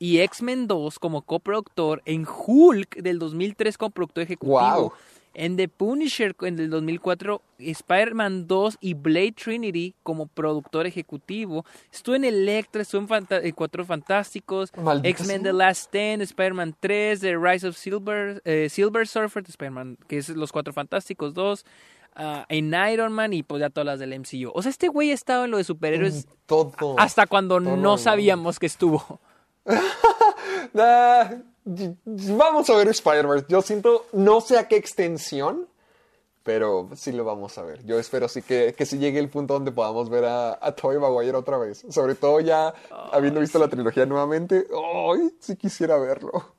[0.00, 4.58] y X-Men 2 como coproductor, en Hulk del 2003 como productor ejecutivo.
[4.58, 4.92] Wow.
[5.38, 11.64] En The Punisher en el 2004, Spider-Man 2 y Blade Trinity como productor ejecutivo.
[11.92, 14.72] Estuvo en Electra, estuvo en, Fanta- en Cuatro Fantásticos,
[15.04, 15.42] X-Men.
[15.42, 20.18] The Last Stand, Spider-Man 3, The Rise of Silver, eh, Silver Surfer, de Spider-Man, que
[20.18, 21.66] es Los Cuatro Fantásticos 2,
[22.14, 24.50] ah, en Iron Man y pues ya todas las del MCU.
[24.54, 26.72] O sea, este güey ha estado en lo de superhéroes Todo.
[26.98, 29.20] hasta cuando todo no sabíamos que estuvo.
[30.78, 31.55] Ah, y-
[32.04, 33.46] vamos a ver Spider-Verse.
[33.48, 35.66] Yo siento, no sé a qué extensión,
[36.42, 37.84] pero sí lo vamos a ver.
[37.84, 40.98] Yo espero sí que, que sí llegue el punto donde podamos ver a, a Tobey
[40.98, 41.84] Maguire otra vez.
[41.90, 42.72] Sobre todo ya
[43.12, 44.66] habiendo visto la trilogía nuevamente.
[44.72, 45.30] ¡Ay!
[45.40, 46.54] sí quisiera verlo.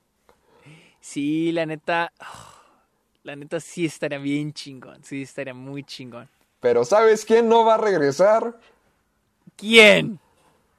[1.00, 2.12] Sí, la neta,
[3.22, 6.28] la neta sí estaría bien chingón, sí estaría muy chingón.
[6.60, 8.58] Pero ¿sabes quién no va a regresar?
[9.56, 10.20] ¿Quién?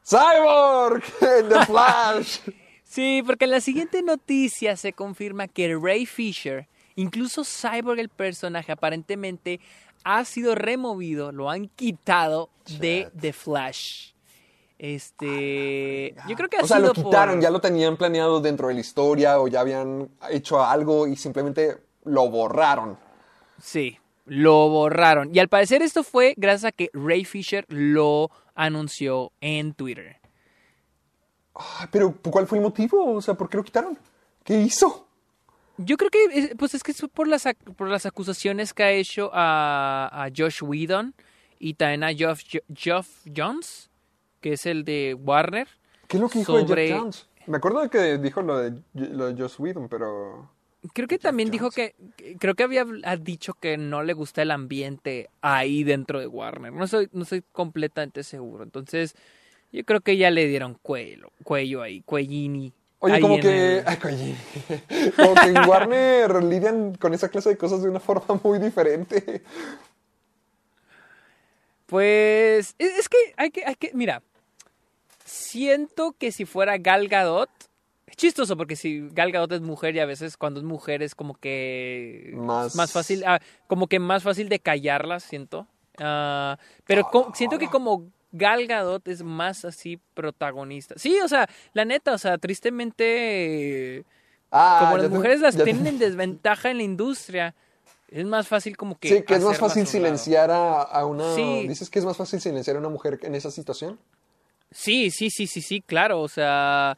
[0.05, 1.03] ¡Cyborg!
[1.19, 2.39] The Flash.
[2.89, 8.71] Sí, porque en la siguiente noticia se confirma que Ray Fisher, incluso Cyborg el personaje,
[8.71, 9.59] aparentemente
[10.03, 13.07] ha sido removido, lo han quitado de.
[13.21, 14.13] The Flash.
[14.79, 18.41] Este, yo creo que ha o sea, sido lo quitaron, por- ya lo tenían planeado
[18.41, 22.97] dentro de la historia o ya habían hecho algo y simplemente lo borraron.
[23.61, 25.29] Sí, lo borraron.
[25.35, 30.17] Y al parecer esto fue gracias a que Ray Fisher lo anunció en Twitter.
[31.61, 33.15] Ay, pero ¿cuál fue el motivo?
[33.15, 33.97] O sea, ¿por qué lo quitaron?
[34.43, 35.07] ¿Qué hizo?
[35.77, 37.45] Yo creo que, eh, pues es que es por las,
[37.75, 41.13] por las acusaciones que ha hecho a, a Josh Whedon
[41.59, 42.41] y también a Geoff,
[42.73, 43.89] Geoff Jones,
[44.41, 45.67] que es el de Warner.
[46.07, 47.27] ¿Qué es lo que dijo de sobre- Jeff Jones?
[47.47, 50.49] Me acuerdo de que dijo lo de, lo de Joss Whedon, pero...
[50.93, 51.93] Creo que también dijo Jones.
[52.15, 56.27] que- creo que había ha dicho que no le gusta el ambiente ahí dentro de
[56.27, 56.71] Warner.
[56.71, 58.63] No soy, no soy completamente seguro.
[58.63, 59.13] Entonces,
[59.71, 62.73] yo creo que ya le dieron cuello, cuello ahí, cuellini.
[63.01, 63.77] Oye, ahí como que...
[63.79, 64.35] el- ay, coño.
[65.15, 69.41] como que en Warner lidian con esa clase de cosas de una forma muy diferente.
[71.85, 74.21] Pues es, es que hay que, hay que, mira,
[75.25, 77.49] siento que si fuera Gal Gadot,
[78.05, 81.15] es chistoso porque si Gal Gadot es mujer y a veces cuando es mujer es
[81.15, 85.67] como que Más- más fácil, ah, como que más fácil de callarla, siento.
[85.97, 90.95] Ah, pero siento que como Gal Gadot es más así protagonista.
[90.97, 94.05] Sí, o sea, la neta, o sea, tristemente
[94.51, 97.55] Ah, como las te- mujeres las te- tienen en desventaja en la industria,
[98.09, 101.35] es más fácil como que Sí, que es más fácil silenciar a, a una...
[101.35, 101.67] Sí.
[101.67, 103.99] ¿Dices que es más fácil silenciar a una mujer en esa situación?
[104.71, 106.97] Sí, sí, sí, sí, sí, claro, o sea,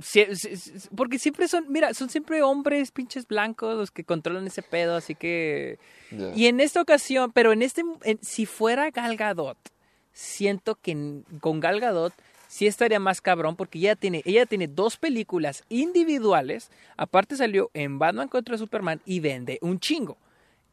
[0.00, 4.46] sí- sí- sí, porque siempre son, mira, son siempre hombres pinches blancos los que controlan
[4.46, 5.78] ese pedo, así que...
[6.34, 9.56] Y en esta ocasión, pero en este, en- si fuera Gal Gadot,
[10.12, 12.12] siento que con Gal Gadot
[12.48, 17.98] sí estaría más cabrón porque ella tiene, ella tiene dos películas individuales, aparte salió en
[17.98, 20.16] Batman contra Superman y vende un chingo.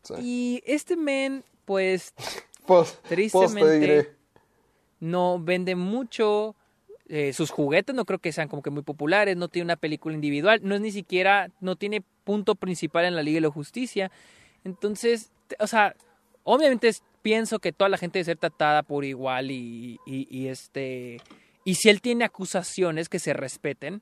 [0.04, 0.14] Sí.
[0.20, 2.14] Y este men, pues,
[2.66, 4.10] Pues, pues te tristemente diré.
[5.00, 6.56] no vende mucho.
[7.08, 9.36] eh, sus juguetes no creo que sean como que muy populares.
[9.38, 10.60] No tiene una película individual.
[10.62, 11.50] No es ni siquiera.
[11.62, 14.12] No tiene punto principal en la Liga de la Justicia.
[14.64, 15.96] Entonces, o sea,
[16.44, 20.47] obviamente es- pienso que toda la gente debe ser tratada por igual y, y- y
[20.47, 21.17] este.
[21.65, 24.01] Y si él tiene acusaciones que se respeten.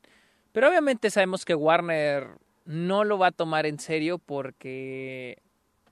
[0.54, 2.28] Pero obviamente sabemos que Warner
[2.66, 5.38] no lo va a tomar en serio porque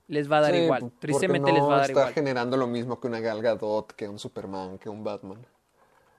[0.07, 0.91] les va a dar Sí, igual.
[0.99, 2.13] Tristemente no les va a dar está igual.
[2.13, 5.45] generando lo mismo que una Gal Gadot, que un Superman, que un Batman.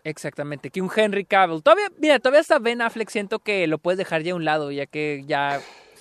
[0.05, 1.63] Exactamente, que un Henry Cavill.
[1.63, 4.71] Todavía, mira, todavía hasta Ben Affleck siento que lo puedes dejar ya a un lado,
[4.71, 5.61] ya que ya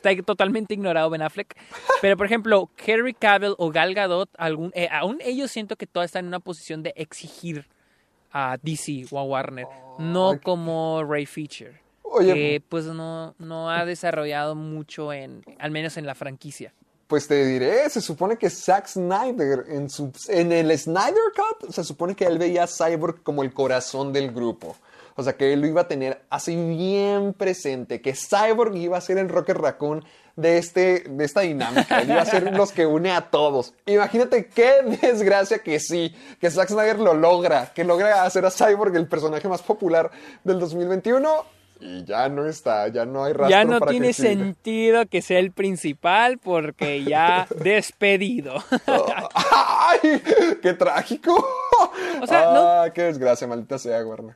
[0.10, 1.56] está totalmente ignorado Ben Affleck.
[2.02, 6.06] Pero, por ejemplo, Henry Cavill o Gal Gadot, algún, eh, aún ellos siento que todavía
[6.06, 7.68] están en una posición de exigir
[8.32, 9.66] a DC o a Warner,
[9.98, 15.96] no como Ray Fisher, Oye, que pues no, no ha desarrollado mucho en, al menos
[15.96, 16.74] en la franquicia.
[17.08, 21.84] Pues te diré, se supone que Zack Snyder, en, su, en el Snyder Cut, se
[21.84, 24.76] supone que él veía a Cyborg como el corazón del grupo.
[25.16, 29.02] O sea, que él lo iba a tener así bien presente, que Cyborg iba a
[29.02, 30.04] ser el Rocket Raccoon
[30.36, 33.74] de, este, de esta dinámica, él iba a ser los que une a todos.
[33.86, 38.94] Imagínate qué desgracia que sí, que Zack Snyder lo logra, que logra hacer a Cyborg
[38.98, 40.12] el personaje más popular
[40.44, 41.46] del 2021
[41.80, 45.22] y ya no está, ya no hay rastro Ya no para tiene que sentido que
[45.22, 48.56] sea el principal porque ya despedido.
[49.34, 50.22] ¡Ay!
[50.62, 51.34] ¡Qué trágico!
[52.22, 54.36] O sea, no- Ah, ¡Qué desgracia, maldita sea, Warner!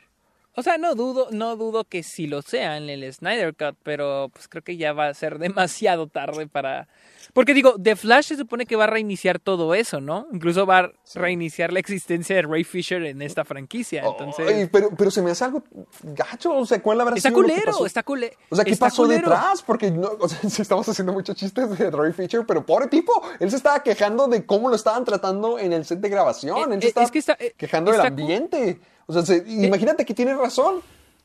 [0.56, 4.30] O sea, no dudo, no dudo que sí lo sea en el Snyder Cut, pero
[4.34, 6.88] pues creo que ya va a ser demasiado tarde para.
[7.34, 10.28] Porque digo, The Flash se supone que va a reiniciar todo eso, ¿no?
[10.34, 14.04] Incluso va a reiniciar la existencia de Ray Fisher en esta franquicia.
[14.04, 14.48] Entonces.
[14.48, 15.64] Ay, pero, pero se me hace algo
[16.02, 16.58] gacho.
[16.58, 17.86] O sea, ¿cuál habrá está sido culero, pasó?
[17.86, 18.36] está culero.
[18.50, 19.30] O sea, ¿qué está pasó culero.
[19.30, 19.62] detrás?
[19.62, 23.50] Porque no, o sea, estamos haciendo muchos chistes de Ray Fisher, pero pobre tipo, él
[23.52, 26.58] se estaba quejando de cómo lo estaban tratando en el set de grabación.
[26.58, 28.80] Eh, él se eh, estaba es que está- eh, quejando del ambiente.
[29.10, 30.82] O sea, se- imagínate que tiene razón.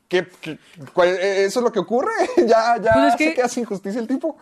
[0.09, 2.13] Que, que- eh, eso es lo que ocurre.
[2.47, 4.39] ya ya Pues es se que- queda sin justicia el tipo.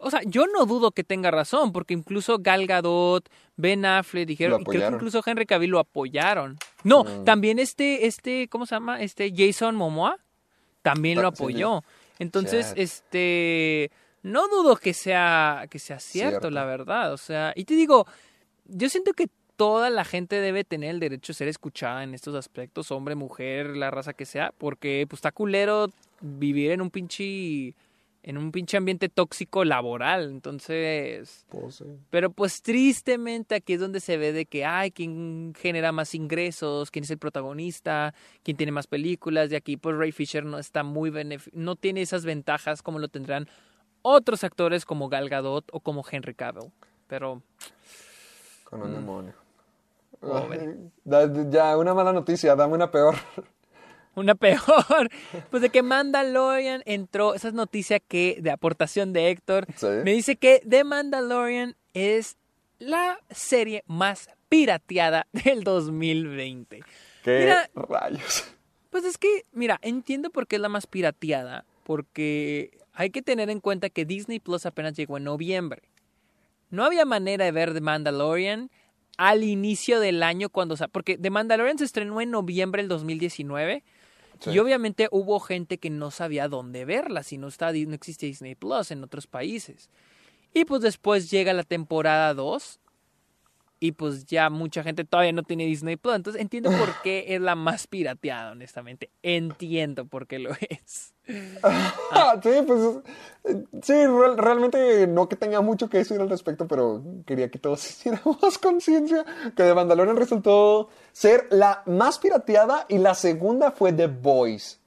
[0.00, 4.60] O sea, yo no dudo que tenga razón, porque incluso Gal Gadot, Ben Affleck dijeron,
[4.62, 6.56] y creo que incluso Henry Cavill lo apoyaron.
[6.84, 7.24] No, Mm.
[7.24, 9.02] también este, este, ¿cómo se llama?
[9.02, 10.16] Este Jason Momoa
[10.82, 11.82] también lo apoyó.
[12.20, 13.90] Entonces, este,
[14.22, 16.50] no dudo que sea, que sea cierto, Cierto.
[16.50, 17.12] la verdad.
[17.12, 18.06] O sea, y te digo,
[18.66, 19.26] yo siento que
[19.58, 23.76] toda la gente debe tener el derecho de ser escuchada en estos aspectos, hombre, mujer,
[23.76, 25.88] la raza que sea, porque pues está culero
[26.20, 27.74] vivir en un pinche
[28.22, 31.46] en un pinche ambiente tóxico laboral, entonces,
[32.10, 36.90] pero pues tristemente aquí es donde se ve de que ay, quién genera más ingresos,
[36.90, 40.84] quién es el protagonista, quién tiene más películas, y aquí pues Ray Fisher no está
[40.84, 41.12] muy
[41.52, 43.48] no tiene esas ventajas como lo tendrán
[44.02, 46.70] otros actores como Gal Gadot o como Henry Cavill,
[47.08, 47.42] pero
[48.64, 49.47] Con un demonio.
[51.50, 53.14] Ya, una mala noticia, dame una peor.
[54.14, 55.10] Una peor.
[55.48, 57.34] Pues de que Mandalorian entró.
[57.34, 59.66] Esa es noticia que de aportación de Héctor.
[59.76, 59.86] Sí.
[60.02, 62.36] Me dice que The Mandalorian es
[62.80, 66.82] la serie más pirateada del 2020.
[67.22, 68.44] ¿Qué Mira, rayos?
[68.90, 71.64] pues es que, mira, entiendo por qué es la más pirateada.
[71.84, 75.82] Porque hay que tener en cuenta que Disney Plus apenas llegó en noviembre.
[76.70, 78.68] No había manera de ver The Mandalorian
[79.18, 80.76] al inicio del año cuando...
[80.90, 83.84] Porque The Mandalorian se estrenó en noviembre del 2019.
[84.40, 84.50] Sí.
[84.50, 88.54] Y obviamente hubo gente que no sabía dónde verla, si no, está, no existe Disney
[88.54, 89.90] Plus en otros países.
[90.54, 92.80] Y pues después llega la temporada 2
[93.80, 96.16] y pues ya mucha gente todavía no tiene Disney Plus.
[96.16, 99.10] Entonces entiendo por qué es la más pirateada, honestamente.
[99.22, 101.14] Entiendo por qué lo es.
[102.12, 102.80] Ah, sí, pues
[103.82, 107.84] sí, real- realmente no que tenga mucho que decir al respecto, pero quería que todos
[107.90, 109.24] hiciéramos conciencia
[109.56, 114.80] que The Mandalorian resultó ser la más pirateada y la segunda fue The Boys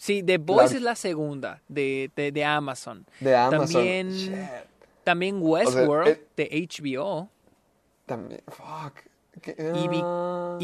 [0.00, 3.04] Sí, The Boys La- es la segunda de, de, de Amazon.
[3.18, 3.72] de Amazon.
[3.74, 4.32] También, Shit.
[5.02, 7.28] también Westworld eh, de HBO.
[8.08, 8.94] También, fuck.
[9.40, 10.02] Que- Y, vi-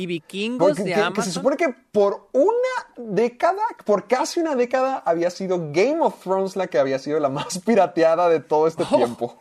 [0.02, 1.24] y Vikingos Porque- de que, que Amazon.
[1.24, 2.50] se supone que por una
[2.96, 7.28] década, por casi una década, había sido Game of Thrones la que había sido la
[7.28, 8.96] más pirateada de todo este Oh.
[8.96, 9.38] tiempo.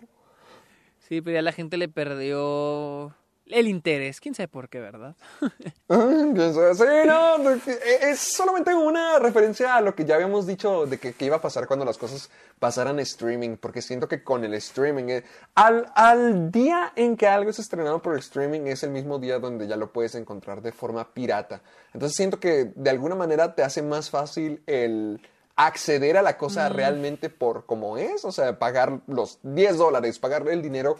[0.99, 3.15] Sí, pero ya la gente le perdió
[3.53, 4.19] el interés.
[4.19, 5.15] ¿Quién sabe por qué, verdad?
[5.89, 10.85] Sí, no, de que- e, es solamente una referencia a lo que ya habíamos dicho
[10.85, 14.43] de que, que iba a pasar cuando las cosas pasaran streaming, porque siento que con
[14.43, 15.23] el streaming, eh,
[15.55, 19.67] al, al día en que algo es estrenado por streaming es el mismo día donde
[19.67, 21.61] ya lo puedes encontrar de forma pirata.
[21.93, 25.21] Entonces siento que de alguna manera te hace más fácil el
[25.55, 30.47] acceder a la cosa realmente por como es, o sea, pagar los 10 dólares, pagar
[30.47, 30.97] el dinero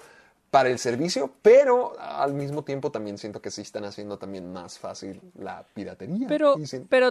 [0.54, 4.78] para el servicio, pero al mismo tiempo también siento que sí están haciendo también más
[4.78, 6.28] fácil la piratería.
[6.28, 6.58] Pero,
[6.90, 7.10] pero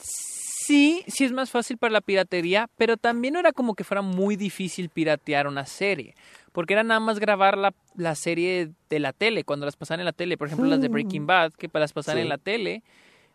[0.00, 4.02] sí, sí es más fácil para la piratería, pero también no era como que fuera
[4.02, 6.14] muy difícil piratear una serie.
[6.52, 10.06] Porque era nada más grabar la, la serie de la tele, cuando las pasaban en
[10.06, 10.38] la tele.
[10.38, 12.22] Por ejemplo, las de Breaking Bad, que para las pasaban Sí.
[12.22, 12.84] en la tele.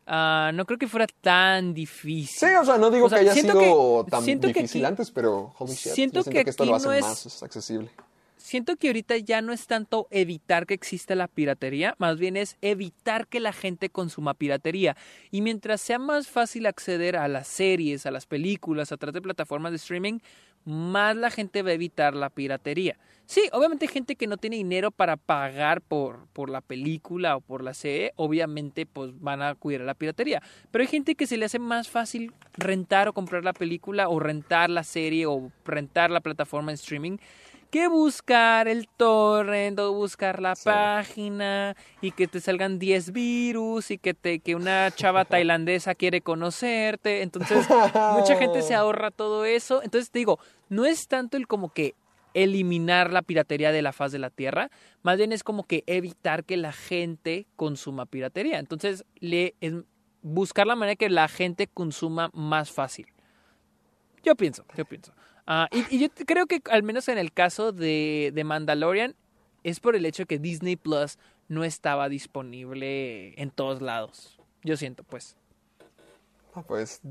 [0.08, 2.50] ah, no creo que fuera tan difícil.
[2.50, 3.60] Sí, o sea, no digo O sea, que haya sido
[4.06, 6.78] que- tan difícil aquí- antes, pero holy shit, siento siento que que, esto lo aquí
[6.78, 7.90] hace no es- más accesible.
[8.42, 12.58] Siento que ahorita ya no es tanto evitar que exista la piratería, más bien es
[12.62, 14.98] evitar que la gente consuma piratería.
[15.30, 19.22] Y mientras sea más fácil acceder a las series, a las películas, a través de
[19.22, 20.20] plataformas de streaming,
[20.66, 22.98] más la gente va a evitar la piratería.
[23.26, 27.42] Sí, obviamente hay gente que no tiene dinero para pagar por, por la película o
[27.42, 30.42] por la serie, obviamente pues van a a la piratería.
[30.72, 34.20] Pero hay gente que se le hace más fácil rentar o comprar la película o
[34.20, 37.18] rentar la serie o rentar la plataforma en streaming
[37.72, 40.66] que buscar el torrent o buscar la Sí.
[40.66, 46.22] página y que te salgan 10 virus y que te que una chava tailandesa quiere
[46.22, 47.22] conocerte.
[47.24, 47.66] Entonces,
[48.12, 49.82] mucha gente se ahorra todo eso.
[49.82, 50.38] Entonces, te digo,
[50.70, 51.96] no es tanto el como que
[52.34, 54.70] eliminar la piratería de la faz de la tierra,
[55.04, 58.60] más bien es como que evitar que la gente consuma piratería.
[58.60, 59.74] Entonces, le es
[60.22, 63.08] buscar la manera que la gente consuma más fácil.
[64.24, 65.12] Yo pienso, yo pienso.
[65.48, 69.16] Ah, y, y yo creo que al menos en el caso de, de Mandalorian
[69.64, 74.40] es por el hecho que Disney Plus no estaba disponible en todos lados.
[74.64, 75.36] Yo siento, pues.
[76.54, 77.02] Ah, Pues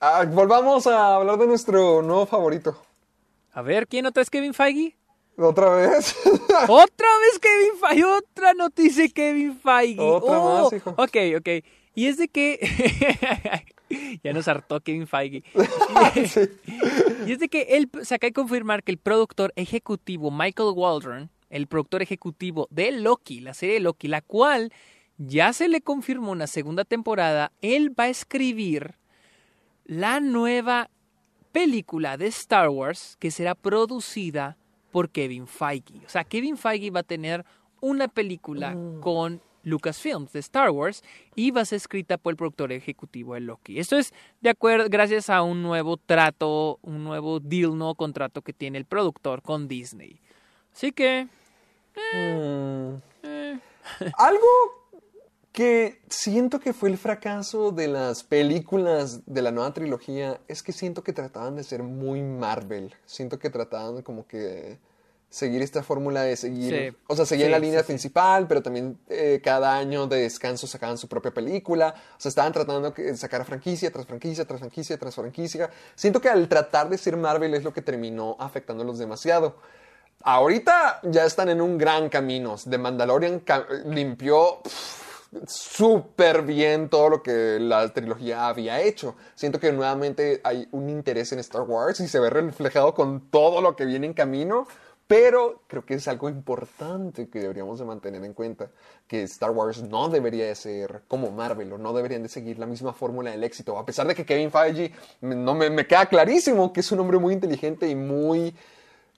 [0.00, 2.80] ah, volvamos a hablar de nuestro nuevo favorito.
[3.52, 4.96] A ver, ¿quién otra es Kevin Feige?
[5.36, 6.14] ¿Otra vez?
[6.68, 10.00] Otra vez Kevin Feige, otra noticia Kevin Feige.
[10.00, 10.90] Otra Oh, más, hijo.
[10.90, 11.64] Ok, ok.
[11.94, 12.58] Y es de que...
[14.24, 15.42] ya nos hartó Kevin Feige.
[17.26, 21.30] Y es de que él se acaba de confirmar que el productor ejecutivo Michael Waldron,
[21.50, 24.72] el productor ejecutivo de Loki, la serie de Loki, la cual
[25.18, 28.94] ya se le confirmó una segunda temporada, él va a escribir
[29.84, 30.88] la nueva
[31.52, 34.56] película de Star Wars que será producida
[34.90, 36.00] por Kevin Feige.
[36.06, 37.44] O sea, Kevin Feige va a tener
[37.80, 41.02] una película con Lucasfilms de Star Wars
[41.34, 43.78] y va a ser escrita por el productor ejecutivo de Loki.
[43.78, 48.52] Esto es de acuerdo gracias a un nuevo trato, un nuevo deal, nuevo contrato que
[48.52, 50.20] tiene el productor con Disney.
[50.72, 51.28] Así que
[52.14, 52.94] Mm.
[53.24, 53.60] eh,
[54.16, 54.46] Algo
[55.52, 60.72] que siento que fue el fracaso de las películas de la nueva trilogía es que
[60.72, 62.94] siento que trataban de ser muy Marvel.
[63.04, 64.78] Siento que trataban como que
[65.30, 66.96] seguir esta fórmula de seguir, Sí.
[67.06, 67.86] o sea, seguir Sí, la línea sí.
[67.86, 71.94] principal, pero también eh, cada año de descanso sacaban su propia película.
[72.18, 75.70] O sea, estaban tratando de sacar franquicia tras franquicia, tras franquicia, tras franquicia.
[75.94, 79.56] Siento que al tratar de ser Marvel es lo que terminó afectándolos demasiado.
[80.22, 82.56] Ahorita ya están en un gran camino.
[82.68, 83.42] The Mandalorian
[83.86, 84.58] limpió
[85.46, 89.14] súper bien todo lo que la trilogía había hecho.
[89.34, 93.60] Siento que nuevamente hay un interés en Star Wars y se ve reflejado con todo
[93.60, 94.66] lo que viene en camino.
[95.10, 98.70] Pero creo que es algo importante que deberíamos de mantener en cuenta,
[99.08, 102.66] que Star Wars no debería de ser como Marvel o no deberían de seguir la
[102.66, 103.76] misma fórmula del éxito.
[103.76, 107.18] A pesar de que Kevin Feige no me, me queda clarísimo que es un hombre
[107.18, 108.54] muy inteligente y muy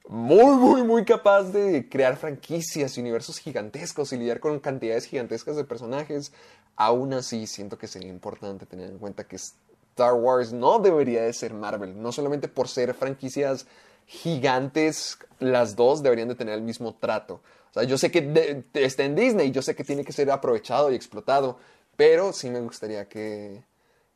[0.08, 5.56] muy, muy, muy capaz de crear franquicias y universos gigantescos y lidiar con cantidades gigantescas
[5.56, 6.32] de personajes.
[6.74, 11.34] Aún así, siento que sería importante tener en cuenta que Star Wars no debería de
[11.34, 12.00] ser Marvel.
[12.00, 13.66] No solamente por ser franquicias
[14.06, 17.40] gigantes, las dos deberían de tener el mismo trato.
[17.70, 20.12] O sea, yo sé que de- de- está en Disney, yo sé que tiene que
[20.12, 21.58] ser aprovechado y explotado,
[21.96, 23.62] pero sí me gustaría que,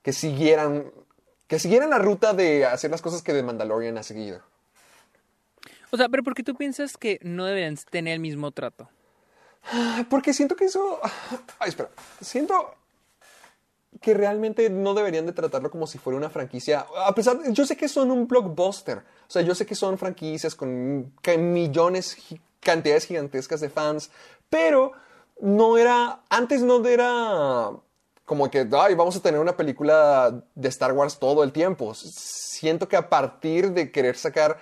[0.02, 0.90] que siguieran
[1.48, 4.40] que siguieran la ruta de hacer las cosas que The Mandalorian ha seguido.
[5.92, 8.88] o sea, pero ¿por qué tú piensas que no deberían tener el mismo trato?
[10.10, 11.00] Porque siento que eso.
[11.60, 11.88] Ay, espera.
[12.20, 12.74] Siento
[14.00, 16.86] que realmente no deberían de tratarlo como si fuera una franquicia.
[17.04, 18.98] A pesar de, yo sé que son un blockbuster.
[18.98, 22.16] O sea, yo sé que son franquicias con millones,
[22.60, 24.10] cantidades gigantescas de fans.
[24.48, 24.92] Pero
[25.40, 26.20] no era.
[26.28, 27.70] Antes no era
[28.24, 31.94] como que, ay, vamos a tener una película de Star Wars todo el tiempo.
[31.94, 34.58] Siento que a partir de querer sacar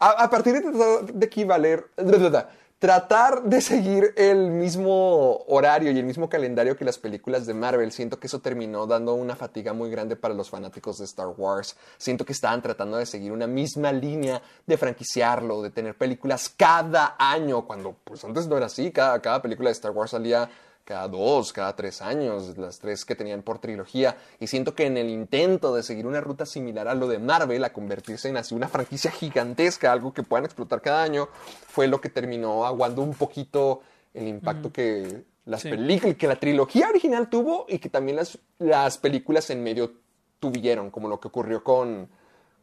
[0.00, 1.90] a, partir de de equivaler,
[2.80, 7.92] tratar de seguir el mismo horario y el mismo calendario que las películas de Marvel,
[7.92, 11.76] siento que eso terminó dando una fatiga muy grande para los fanáticos de Star Wars.
[11.98, 17.16] Siento que estaban tratando de seguir una misma línea de franquiciarlo, de tener películas cada
[17.18, 20.48] año, cuando pues antes no era así, cada, cada película de Star Wars salía
[20.90, 24.16] cada dos, cada tres años, las tres que tenían por trilogía.
[24.40, 27.62] Y siento que en el intento de seguir una ruta similar a lo de Marvel,
[27.62, 31.28] a convertirse en así una franquicia gigantesca, algo que puedan explotar cada año,
[31.68, 33.82] fue lo que terminó aguando un poquito
[34.14, 35.70] el impacto que las Sí.
[35.70, 39.92] películas, que la trilogía original tuvo y que también las, las películas en medio
[40.40, 42.08] tuvieron, como lo que ocurrió con,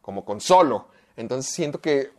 [0.02, 0.88] como con Solo.
[1.16, 2.10] Entonces siento que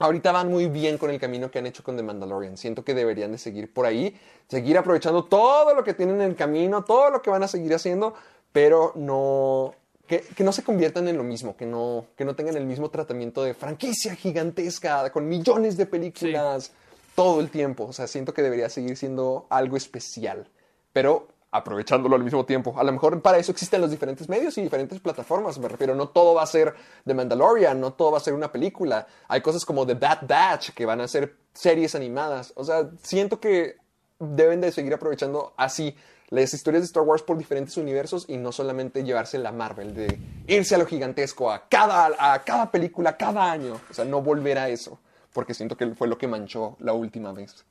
[0.00, 2.56] ahorita van muy bien con el camino que han hecho con The Mandalorian.
[2.56, 4.18] Siento que deberían de seguir por ahí,
[4.48, 7.72] seguir aprovechando todo lo que tienen en el camino, todo lo que van a seguir
[7.74, 8.14] haciendo,
[8.52, 9.74] pero no...
[10.06, 12.90] Que, que no se conviertan en lo mismo, que no, que no tengan el mismo
[12.90, 16.72] tratamiento de franquicia gigantesca, con millones de películas,
[17.14, 17.84] todo el tiempo.
[17.84, 20.48] O sea, siento que debería seguir siendo algo especial,
[20.92, 22.74] pero aprovechándolo al mismo tiempo.
[22.78, 25.58] A lo mejor para eso existen los diferentes medios y diferentes plataformas.
[25.58, 26.74] Me refiero, no todo va a ser
[27.04, 29.06] The Mandalorian, no todo va a ser una película.
[29.28, 32.52] Hay cosas como The Bad Batch que van a ser series animadas.
[32.56, 33.76] O sea, siento que
[34.18, 35.96] deben de seguir aprovechando así
[36.28, 40.18] las historias de Star Wars por diferentes universos y no solamente llevarse la Marvel de
[40.46, 43.80] irse a lo gigantesco, a cada, a cada película, cada año.
[43.90, 45.00] O sea, no volver a eso,
[45.32, 47.64] porque siento que fue lo que manchó la última vez.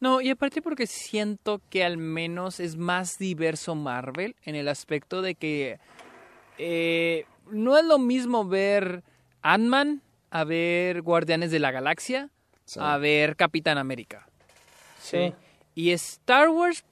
[0.00, 5.22] No, y aparte porque siento que al menos es más diverso Marvel en el aspecto
[5.22, 5.78] de que
[6.58, 9.02] eh, no es lo mismo ver
[9.42, 12.30] Ant-Man a ver Guardianes de la Galaxia
[12.64, 12.78] Sí.
[12.82, 14.28] a ver Capitán América.
[15.00, 15.32] Sí.
[15.74, 16.84] Y Star Wars,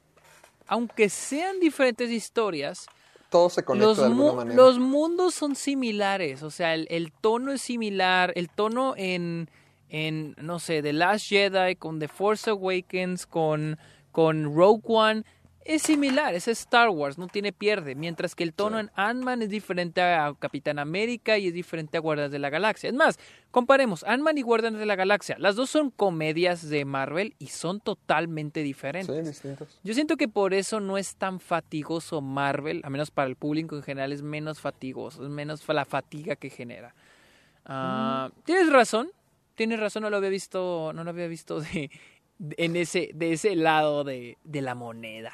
[0.67, 2.87] aunque sean diferentes historias,
[3.29, 4.57] Todo se conecta los, de alguna manera.
[4.57, 9.51] los mundos son similares, o sea, el, el tono es similar, el tono en,
[9.89, 13.79] en, no sé, The Last Jedi, con The Force Awakens, con,
[14.13, 15.25] con Rogue One,
[15.67, 19.51] es similar, es Star Wars, no tiene pierde, mientras que el tono en Ant-Man es
[19.51, 22.89] diferente a Capitán América y es diferente a Guardianes de la Galaxia.
[22.89, 23.19] Es más,
[23.51, 25.37] comparemos Ant-Man y Guardianes de la Galaxia.
[25.41, 29.15] Las dos son comedias de Marvel y son totalmente diferentes.
[29.15, 29.81] Sí, distintos.
[29.83, 33.75] Yo siento que por eso no es tan fatigoso Marvel, a menos para el público
[33.75, 36.95] en general es menos fatigoso, es menos la fatiga que genera.
[37.65, 39.11] Ah, Tienes razón,
[39.57, 41.91] tienes razón, no lo había visto, no lo había visto de,
[42.39, 45.33] de- en ese, de ese lado de, de la moneda.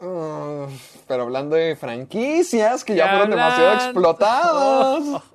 [0.00, 0.66] Ah,
[1.06, 5.22] pero hablando de franquicias que ya Ya fueron demasiado explotadas.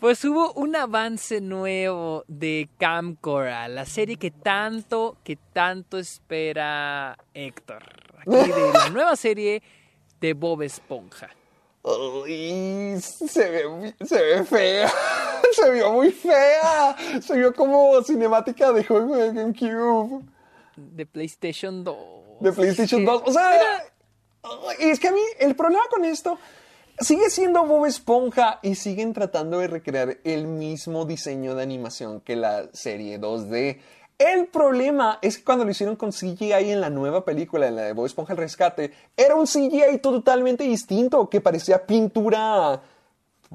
[0.00, 7.16] Pues hubo un avance nuevo de Camp Coral, la serie que tanto, que tanto espera
[7.34, 7.84] Héctor.
[8.18, 9.62] Aquí de la nueva serie
[10.20, 11.28] de Bob Esponja.
[11.82, 14.92] Uy, se ve, se ve fea.
[15.52, 16.96] Se vio muy fea.
[17.20, 20.24] Se vio como cinemática de juego de GameCube.
[20.76, 21.96] De PlayStation 2.
[22.40, 23.04] De PlayStation Sí.
[23.04, 23.22] 2.
[23.26, 23.50] O sea,
[24.78, 26.38] y es que a mí el problema con esto
[27.00, 32.36] sigue siendo Bob Esponja y siguen tratando de recrear el mismo diseño de animación que
[32.36, 33.78] la serie 2D.
[34.22, 37.82] El problema es que cuando lo hicieron con CGI en la nueva película, en la
[37.82, 42.80] de Bob Esponja el Rescate, era un CGI totalmente distinto que parecía pintura.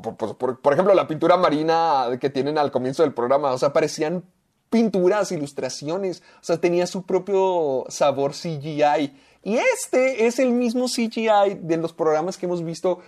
[0.01, 3.71] Por, por- por- ejemplo, la pintura marina que tienen al comienzo del programa, o sea,
[3.71, 4.23] parecían
[4.69, 9.15] pinturas, ilustraciones, o sea, tenía su propio sabor CGI.
[9.43, 12.99] Y este es el mismo CGI de los programas que hemos visto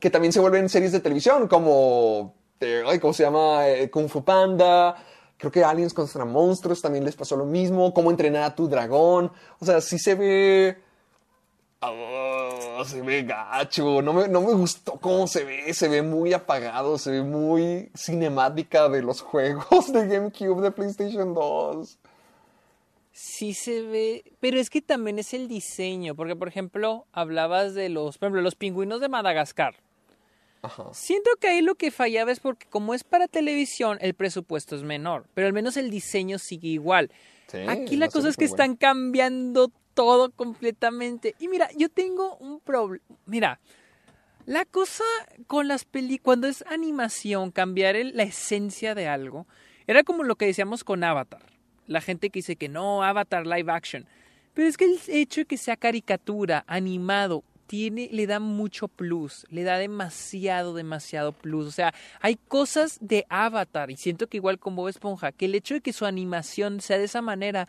[0.00, 2.34] que también se vuelven series de televisión, como,
[3.00, 3.68] ¿cómo se llama?
[3.68, 4.96] Eh, Kung Fu Panda.
[5.36, 7.92] Creo que Aliens contra Monstruos también les pasó lo mismo.
[7.92, 9.32] Cómo entrenar a tu dragón.
[9.58, 10.78] O sea, sí se ve.
[11.80, 14.00] Ah, se ve gacho.
[14.00, 15.74] No me, no me gustó cómo se ve.
[15.74, 16.98] Se ve muy apagado.
[16.98, 21.98] Se ve muy cinemática de los juegos de GameCube de PlayStation 2.
[23.16, 27.88] Sí se ve, pero es que también es el diseño, porque por ejemplo, hablabas de
[27.88, 29.76] los, por ejemplo, los pingüinos de Madagascar.
[30.64, 30.84] Ajá.
[30.92, 34.82] Siento que ahí lo que fallaba es porque como es para televisión, el presupuesto es
[34.82, 37.10] menor, pero al menos el diseño sigue igual.
[37.48, 41.34] Sí, Aquí la cosa es que están cambiando todo completamente.
[41.38, 43.04] Y mira, yo tengo un problema.
[43.26, 43.60] Mira,
[44.46, 45.04] la cosa
[45.46, 49.46] con las películas, cuando es animación, cambiar el- la esencia de algo,
[49.86, 51.46] era como lo que decíamos con Avatar.
[51.86, 54.06] La gente que dice que no, Avatar live action.
[54.54, 57.42] Pero es que el hecho de que sea caricatura, animado,
[57.74, 61.66] tiene, le da mucho plus, le da demasiado, demasiado plus.
[61.66, 65.56] O sea, hay cosas de Avatar, y siento que igual con Bob Esponja, que el
[65.56, 67.66] hecho de que su animación sea de esa manera,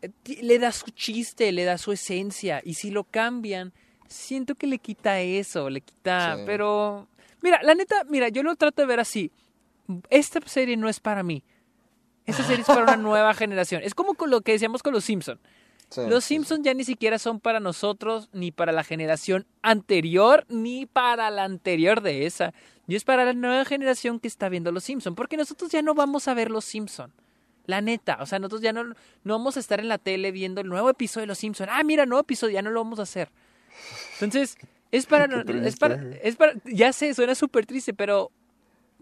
[0.00, 0.10] eh,
[0.42, 3.72] le da su chiste, le da su esencia, y si lo cambian,
[4.06, 6.42] siento que le quita eso, le quita, Sí.
[6.46, 7.08] pero...
[7.42, 9.32] Mira, la neta, mira, yo lo trato de ver así.
[10.08, 11.42] Esta serie no es para mí.
[12.26, 13.82] Esta serie es para una nueva generación.
[13.82, 15.40] Es como con lo que decíamos con los Simpson.
[15.90, 20.44] Sí, Los sí, Simpsons ya ni siquiera son para nosotros, ni para la generación anterior,
[20.48, 22.52] ni para la anterior de esa.
[22.88, 25.16] Y es para la nueva generación que está viendo Los Simpsons.
[25.16, 27.12] Porque nosotros ya no vamos a ver Los Simpsons.
[27.66, 28.18] La neta.
[28.20, 28.94] O sea, nosotros ya no, no
[29.24, 31.70] vamos a estar en la tele viendo el nuevo episodio de Los Simpsons.
[31.72, 33.30] Ah, mira, nuevo episodio, ya no lo vamos a hacer.
[34.14, 34.56] Entonces,
[34.92, 35.24] es para...
[35.66, 36.28] Es para, triste.
[36.28, 38.30] es para ya sé, suena súper triste, pero...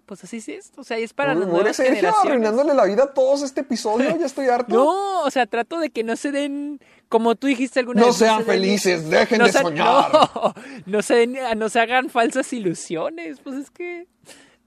[0.07, 0.83] Pues así es esto.
[0.83, 2.31] O sea, es para Uy, las nuevas Sergio generaciones.
[2.31, 4.17] arruinándole la vida a todos este episodio.
[4.19, 4.75] Ya estoy harto.
[4.75, 6.79] No, o sea, trato de que no se den,
[7.09, 8.17] como tú dijiste alguna No vez.
[8.17, 10.11] sean se den- felices, dejen no de soñar.
[10.13, 10.55] No,
[10.87, 13.39] no se, den- no se hagan falsas ilusiones.
[13.43, 14.07] Pues es que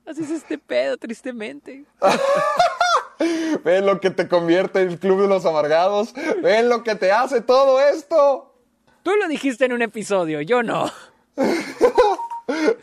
[0.08, 1.86] así es este pedo, tristemente.
[3.64, 6.14] Ven lo que te convierte en el club de los amargados.
[6.42, 8.54] Ven lo que te hace todo esto.
[9.04, 10.92] Tú lo dijiste en un episodio, yo no.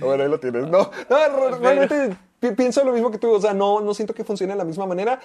[0.01, 0.69] Bueno, ahí lo tienes.
[0.69, 2.17] No, no, re- realmente
[2.53, 3.31] pienso lo mismo que tú.
[3.33, 5.21] O sea, no, no siento que funcione de la misma manera.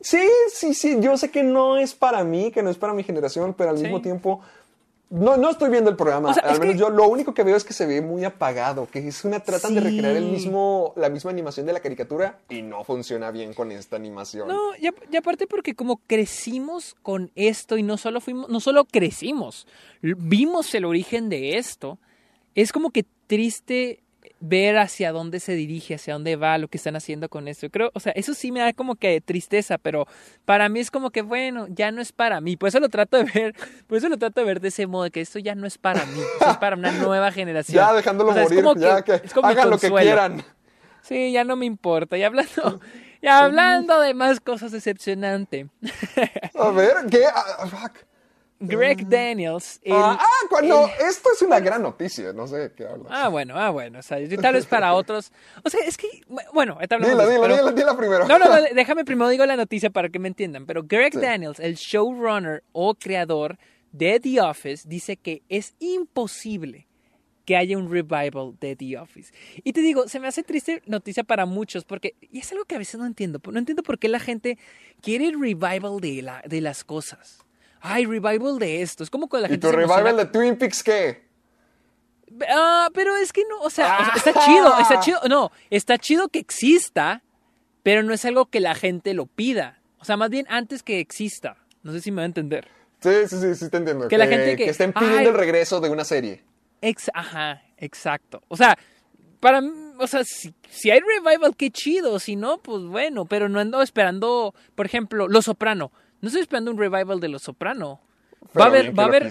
[0.00, 0.22] Sí,
[0.52, 0.96] sí, sí.
[1.00, 3.76] Yo sé que no es para mí, que no es para mi generación, pero al
[3.76, 3.84] Sí.
[3.84, 4.40] mismo tiempo.
[5.10, 6.30] No, no estoy viendo el programa.
[6.30, 8.24] O sea, al menos que- yo lo único que veo es que se ve muy
[8.24, 12.38] apagado, que es una tratan de recrear el mismo, la misma animación de la caricatura
[12.48, 14.48] y no funciona bien con esta animación.
[14.48, 18.58] No, y, ap- y aparte porque como crecimos con esto y no solo fuimos, no
[18.60, 19.66] solo crecimos,
[20.00, 21.98] vimos el origen de esto,
[22.54, 24.00] es como que triste
[24.42, 27.70] ver hacia dónde se dirige, hacia dónde va, lo que están haciendo con esto.
[27.70, 30.06] Creo, o sea, eso sí me da como que tristeza, pero
[30.44, 32.56] para mí es como que bueno, ya no es para mí.
[32.56, 33.54] Por eso lo trato de ver,
[33.86, 36.04] por eso lo trato de ver de ese modo, que esto ya no es para
[36.06, 37.76] mí, es para una nueva generación.
[37.86, 39.90] ya dejándolo O sea, es morir, como ya que, es como mi hagan lo que
[39.90, 40.44] quieran.
[41.02, 42.18] Sí, ya no me importa.
[42.18, 42.80] Y hablando,
[43.20, 45.66] y hablando de más cosas decepcionantes.
[46.58, 47.26] A ver, ¿qué?
[47.26, 48.11] Ah, fuck.
[48.68, 49.80] Greg Daniels.
[49.82, 53.06] el- Ah, ah, cuando el- esto es una gran noticia, no sé de qué hablas.
[53.10, 53.98] Ah, bueno, ah, bueno.
[53.98, 55.32] O sea, tal vez para otros.
[55.64, 56.08] O sea, es que.
[56.52, 58.26] Bueno, hablamos dila, dila, pero- dila, dila primero.
[58.26, 60.66] No, no, no, déjame primero digo la noticia para que me entiendan.
[60.66, 61.20] Pero Greg Sí.
[61.20, 63.58] Daniels, el showrunner o creador
[63.92, 66.86] de The Office dice que es imposible
[67.44, 69.32] que haya un revival de The Office.
[69.64, 72.76] Y te digo, se me hace triste noticia para muchos porque y es algo que
[72.76, 73.40] a veces no entiendo.
[73.50, 74.58] No entiendo por qué la gente
[75.00, 77.40] quiere el revival de, la, de las cosas.
[77.84, 79.02] Ay, revival de esto.
[79.02, 81.22] Es como cuando la ¿Y gente tu se revival emociona- de Twin Peaks qué?
[82.48, 85.98] Ah, pero es que no, o sea, o sea, está chido, está chido, no, está
[85.98, 87.22] chido que exista,
[87.82, 89.80] pero no es algo que la gente lo pida.
[89.98, 91.56] O sea, más bien antes que exista.
[91.82, 92.68] No sé si me va a entender.
[93.00, 94.08] Sí, sí, sí, sí te entiendo.
[94.08, 95.26] Que la gente que- estén pidiendo Ay.
[95.26, 96.42] el regreso de una serie.
[96.80, 98.40] Ex ajá, exacto.
[98.48, 98.78] O sea,
[99.40, 102.18] para mí, o sea, si, si hay revival, qué chido.
[102.20, 105.90] Si no, pues bueno, pero no ando esperando, por ejemplo, Los Soprano.
[106.22, 108.00] No estoy esperando un revival de Los Soprano.
[108.42, 109.22] Va Pero a haber, va a haber,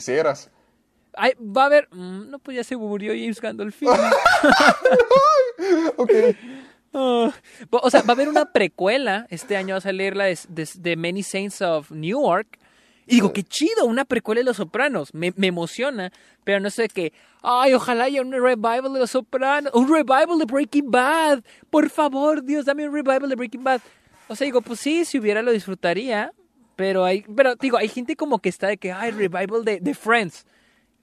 [1.14, 3.92] ay, va a haber, no, pues ya se murió James Gandolfini.
[5.98, 6.12] Ok.
[6.94, 7.32] Ah,
[7.70, 9.26] o sea, va a haber una precuela.
[9.30, 12.58] Este año va a salir la de, de- de Many Saints of Newark.
[13.08, 15.14] Y digo, qué chido, una precuela de Los Sopranos.
[15.14, 16.12] Me, me emociona,
[16.44, 17.14] pero no sé qué.
[17.42, 19.74] Ay, ojalá haya un revival de Los Sopranos.
[19.74, 21.44] Un revival de Breaking Bad.
[21.70, 23.82] Por favor, Dios, dame un revival de Breaking Bad.
[24.28, 26.32] O sea, digo, pues sí, si hubiera lo disfrutaría.
[26.82, 29.94] Pero hay, pero digo, hay gente como que está de que, ay, revival de, de
[29.94, 30.48] Friends.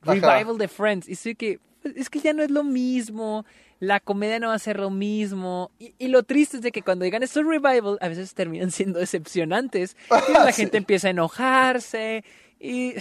[0.03, 0.13] Ajá.
[0.15, 1.09] Revival de Friends.
[1.09, 3.47] Y sí que, pues, es que ya no es lo mismo.
[3.79, 5.71] La comedia no va a ser lo mismo.
[5.79, 8.99] Y, y lo triste es de que cuando llegan estos revival, a veces terminan siendo
[8.99, 9.97] decepcionantes.
[10.29, 10.63] Y la Sí.
[10.63, 12.25] gente empieza a enojarse.
[12.59, 12.95] Y,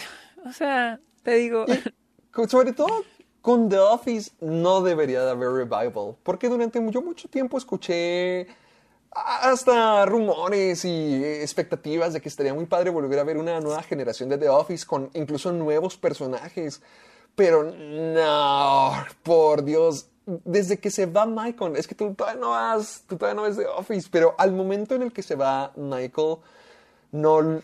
[0.46, 1.66] o sea, te digo.
[2.48, 3.04] Sobre todo
[3.42, 6.16] con The Office no debería de haber revival.
[6.22, 8.46] Porque durante yo mucho tiempo escuché
[9.26, 14.30] hasta rumores y expectativas de que estaría muy padre volver a ver una nueva generación
[14.30, 16.82] de The Office con incluso nuevos personajes.
[17.36, 23.04] Pero no, por Dios, desde que se va Michael, es que tú todavía no vas,
[23.08, 26.38] tú todavía no ves The Office, pero al momento en el que se va Michael,
[27.12, 27.62] no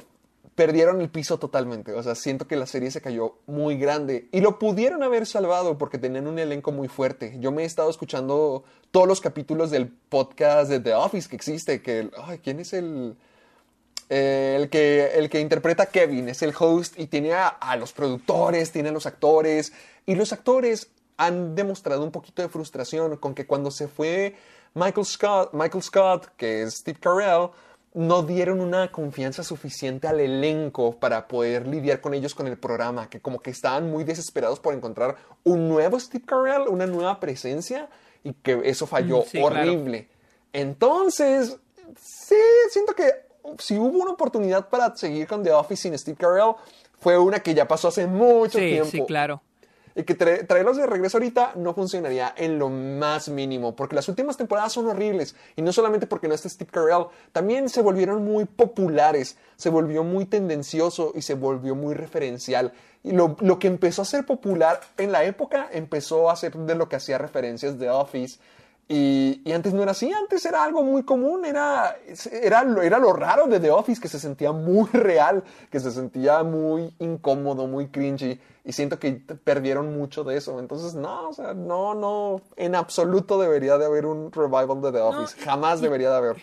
[0.56, 1.94] perdieron el piso totalmente.
[1.94, 4.28] O sea, siento que la serie se cayó muy grande.
[4.32, 7.38] Y lo pudieron haber salvado porque tenían un elenco muy fuerte.
[7.40, 11.82] Yo me he estado escuchando todos los capítulos del podcast de The Office que existe.
[11.82, 13.16] Que, ay, ¿quién es el...?
[14.10, 17.94] el, que, el que interpreta a Kevin es el host y tiene a, a los
[17.94, 19.74] productores, tiene a los actores.
[20.06, 24.36] Y los actores han demostrado un poquito de frustración con que cuando se fue
[24.74, 27.50] Michael Scott, Michael Scott que es Steve Carell,
[27.94, 33.10] no dieron una confianza suficiente al elenco para poder lidiar con ellos con el programa,
[33.10, 37.90] que como que estaban muy desesperados por encontrar un nuevo Steve Carell, una nueva presencia,
[38.24, 39.48] y que eso falló claro.
[39.48, 40.08] horrible.
[40.54, 41.58] Entonces,
[42.00, 42.36] sí,
[42.72, 43.12] siento que
[43.60, 46.56] si hubo una oportunidad para seguir con The Office sin Steve Carell,
[47.00, 48.90] fue una que ya pasó hace mucho Sí, tiempo.
[48.90, 49.42] sí, claro.
[49.96, 54.10] Y que tra- traerlos de regreso ahorita no funcionaría en lo más mínimo, porque las
[54.10, 55.36] últimas temporadas son horribles.
[55.56, 60.04] Y no solamente porque no está Steve Carell, también se volvieron muy populares, se volvió
[60.04, 62.74] muy tendencioso y se volvió muy referencial.
[63.04, 66.76] Y lo, lo que empezó a ser popular en la época empezó a ser de
[66.76, 68.40] lo que hacía referencias de Office.
[68.90, 71.96] Y, y antes no era así, antes era algo muy común, era,
[72.32, 75.90] era, lo- era lo raro de The Office, que se sentía muy real, que se
[75.90, 80.60] sentía muy incómodo, muy cringy, y siento que perdieron mucho de eso.
[80.60, 85.00] Entonces, no, o sea, no, no, en absoluto debería de haber un revival de The
[85.00, 86.36] Office, jamás debería de haber.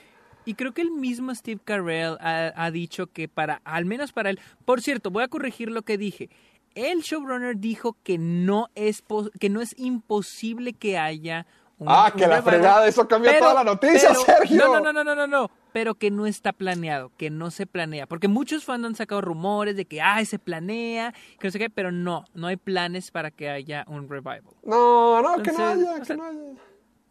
[0.46, 4.30] Y creo que el mismo Steve Carell ha, ha dicho que para, al menos para
[4.30, 6.30] él, por cierto, voy a corregir lo que dije.
[6.74, 9.02] El showrunner dijo que no es,
[9.38, 11.46] que no es imposible que haya
[11.80, 14.56] un, Ah, que la fregada, eso cambia toda la noticia, Sergio.
[14.56, 17.66] No, no, no, no, no, no, no, pero que no está planeado, que no se
[17.66, 21.58] planea, porque muchos fans han sacado rumores de que, ay, se planea, que no sé
[21.58, 24.42] qué, pero no, no hay planes para que haya un revival.
[24.62, 26.38] No, no, que no haya, que sea, no haya.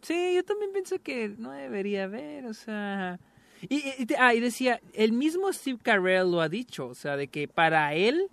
[0.01, 3.19] Sí, yo también pienso que no debería haber, o sea...
[3.61, 7.49] Y, ah, y decía, el mismo Steve Carell lo ha dicho, o sea, de que
[7.49, 8.29] para él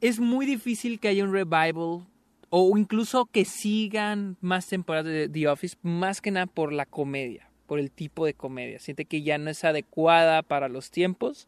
[0.00, 2.06] es muy difícil que haya un revival
[2.50, 7.48] o incluso que sigan más temporadas de The Office, más que nada por la comedia,
[7.66, 8.78] por el tipo de comedia.
[8.78, 11.46] Siente que ya no es adecuada para los tiempos.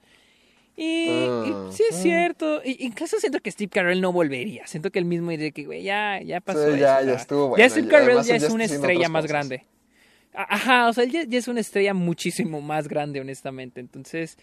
[0.76, 4.66] Y, y Ah, sí es cierto, y- incluso siento que Steve Carell no volvería.
[4.66, 7.40] Siento que el mismo diría que, güey, ya, ya pasó Sí, eso, ya- ya estuvo
[7.42, 9.30] Ya bueno, Steve y Carell ya él es ya una estrella más cosas.
[9.30, 9.66] grande.
[10.32, 13.80] Ajá, o sea, él ya, ya es una estrella muchísimo más grande, honestamente.
[13.80, 14.38] Entonces,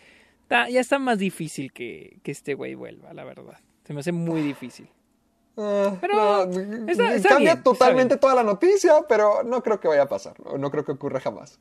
[0.50, 3.58] ya está más difícil que, que este güey vuelva, la verdad.
[3.86, 4.90] Se me hace muy difícil.
[5.58, 9.88] Eh, Pero no, está- está cambia bien, totalmente toda la noticia, pero no creo que
[9.88, 11.60] vaya a pasar, no, no creo que ocurra jamás.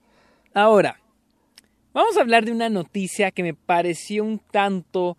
[0.53, 1.01] Ahora,
[1.95, 5.17] vamos a hablar de una noticia que me pareció un tanto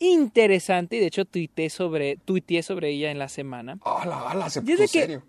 [0.00, 3.78] interesante y de hecho tuiteé sobre, tuiteé sobre ella en la semana.
[3.84, 4.50] ¡Hala, hala!
[4.50, 5.22] Se puso de que- serio.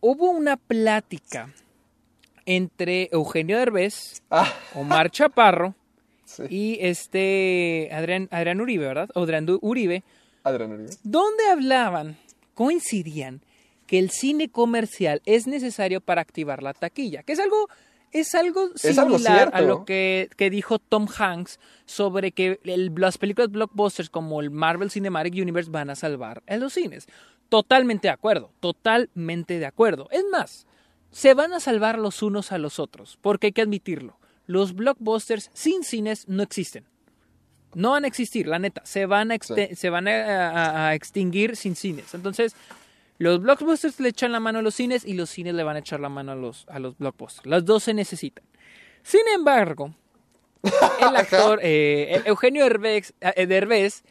[0.00, 1.50] Hubo una plática
[2.46, 5.74] entre Eugenio Derbez, Ah, Omar Chaparro
[6.26, 6.42] sí.
[6.50, 9.08] y este Adrián, Adrián Uribe, ¿verdad?
[9.14, 10.02] O Adrián Uribe,
[10.42, 10.90] Adrián Uribe.
[11.02, 12.18] donde hablaban,
[12.54, 13.42] coincidían,
[13.86, 17.68] que el cine comercial es necesario para activar la taquilla, que es algo,
[18.12, 22.92] es algo Es algo similar a lo que, que dijo Tom Hanks sobre que el-
[22.96, 27.06] las películas blockbusters como el Marvel Cinematic Universe van a salvar a los cines.
[27.50, 30.08] Totalmente de acuerdo, totalmente de acuerdo.
[30.10, 30.66] Es más,
[31.10, 34.16] se van a salvar los unos a los otros, porque hay que admitirlo.
[34.46, 36.84] Los blockbusters sin cines no existen.
[37.74, 38.82] No van a existir, la neta.
[38.84, 42.14] Se van a, exte- se van a, a- a extinguir sin cines.
[42.14, 42.54] Entonces,
[43.18, 45.80] los blockbusters le echan la mano a los cines y los cines le van a
[45.80, 47.46] echar la mano a los, a los blockbusters.
[47.46, 48.44] Las dos se necesitan.
[49.02, 49.94] Sin embargo,
[50.62, 50.70] el
[51.16, 54.02] actor eh, Eugenio Derbez, eh, Derbez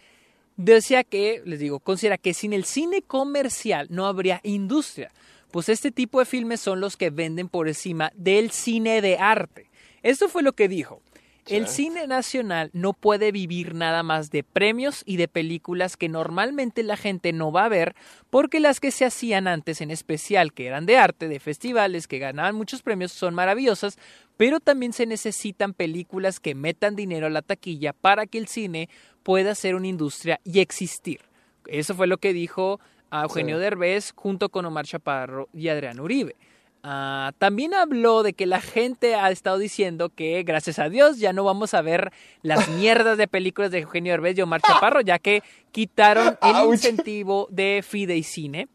[0.56, 5.12] decía que, les digo, considera que sin el cine comercial no habría industria.
[5.52, 9.70] Pues este tipo de filmes son los que venden por encima del cine de arte.
[10.02, 11.02] Esto fue lo que dijo.
[11.48, 16.84] El cine nacional no puede vivir nada más de premios y de películas que normalmente
[16.84, 17.96] la gente no va a ver
[18.30, 22.20] porque las que se hacían antes en especial, que eran de arte, de festivales, que
[22.20, 23.98] ganaban muchos premios, son maravillosas,
[24.38, 28.88] pero también se necesitan películas que metan dinero a la taquilla para que el cine
[29.24, 31.22] pueda ser una industria y existir.
[31.68, 32.80] Eso fue lo que dijo
[33.10, 33.62] a Eugenio Sí.
[33.62, 36.36] Derbez junto con Omar Chaparro y Adrián Uribe.
[36.86, 41.32] Ah, también habló de que la gente ha estado diciendo que, gracias a Dios, ya
[41.32, 42.12] no vamos a ver
[42.42, 46.74] las mierdas de películas de Eugenio Derbez y Omar Chaparro, ya que quitaron el Ouch.
[46.74, 48.68] incentivo de Fideicine.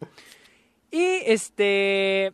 [0.90, 2.32] Y este.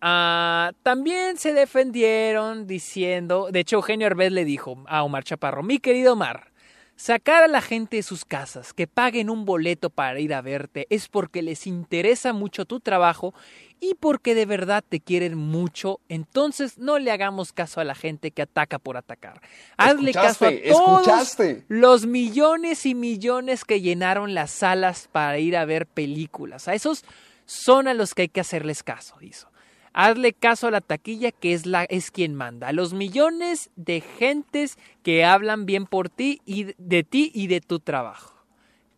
[0.00, 3.50] ah, también se defendieron diciendo.
[3.52, 6.50] De hecho, Eugenio Herbez le dijo a Omar Chaparro: Mi querido Omar,
[6.96, 10.88] sacar a la gente de sus casas, que paguen un boleto para ir a verte,
[10.90, 13.32] es porque les interesa mucho tu trabajo
[13.80, 16.00] y porque de verdad te quieren mucho.
[16.08, 19.40] Entonces, no le hagamos caso a la gente que ataca por atacar.
[19.76, 21.64] Hazle caso a todos escuchaste.
[21.68, 26.68] los millones y millones que llenaron las salas para ir a ver películas.
[26.68, 27.04] A esos
[27.46, 29.48] son a los que hay que hacerles caso, hizo.
[29.92, 32.68] Hazle caso a la taquilla que es la es quien manda.
[32.68, 37.60] A los millones de gentes que hablan bien por ti y de ti y de
[37.60, 38.34] tu trabajo.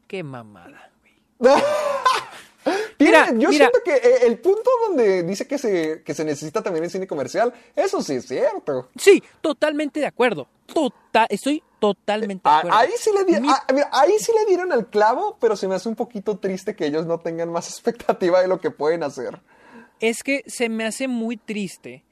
[0.07, 0.91] Qué mamada.
[1.39, 1.55] güey.
[3.01, 3.71] Mira, yo mira.
[3.71, 7.07] siento que eh, el punto donde dice que se, que se necesita también el cine
[7.07, 8.89] comercial, eso sí es cierto.
[8.97, 10.49] Sí, totalmente de acuerdo.
[10.67, 12.77] Total, estoy totalmente de A- acuerdo.
[12.79, 15.67] ahí, sí le di- Mi- ah, mira, ahí sí le dieron al clavo, pero se
[15.67, 19.03] me hace un poquito triste que ellos no tengan más expectativa de lo que pueden
[19.03, 19.41] hacer.
[19.99, 22.05] Es que se me hace muy triste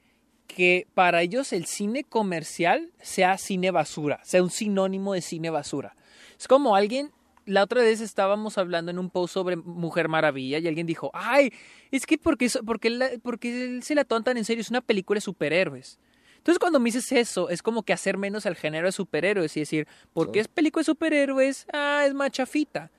[0.47, 5.95] que para ellos el cine comercial sea cine basura, sea un sinónimo de cine basura.
[6.39, 7.11] Es como alguien,
[7.49, 11.51] la otra vez estábamos hablando en un post sobre Mujer Maravilla y alguien dijo, ay,
[11.91, 15.21] es que porque, porque, la- porque se la tontan en serio, es una película de
[15.21, 15.99] superhéroes.
[16.37, 19.59] Entonces cuando me dices eso, es como que hacer menos al género de superhéroes y
[19.61, 22.91] decir, porque es película de superhéroes, ah, es más chafita.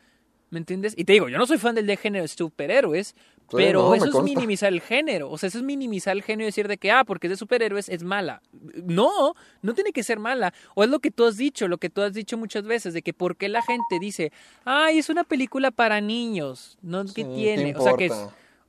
[0.50, 0.94] ¿Me entiendes?
[0.96, 3.14] Y te digo, yo no soy fan del de género de superhéroes, Sí,
[3.50, 4.34] pero no, eso es consta.
[4.34, 5.30] minimizar el género.
[5.30, 7.36] O sea, eso es minimizar el género y decir de que, ah, porque es de
[7.36, 8.42] superhéroes, es mala.
[8.84, 10.52] No, no tiene que ser mala.
[10.74, 13.02] O es lo que tú has dicho, lo que tú has dicho muchas veces, de
[13.02, 14.32] que por qué la gente dice,
[14.64, 16.78] ay, es una película para niños.
[16.82, 17.74] No, ¿qué Sí, ¿qué tiene?
[17.76, 18.12] O sea, que es?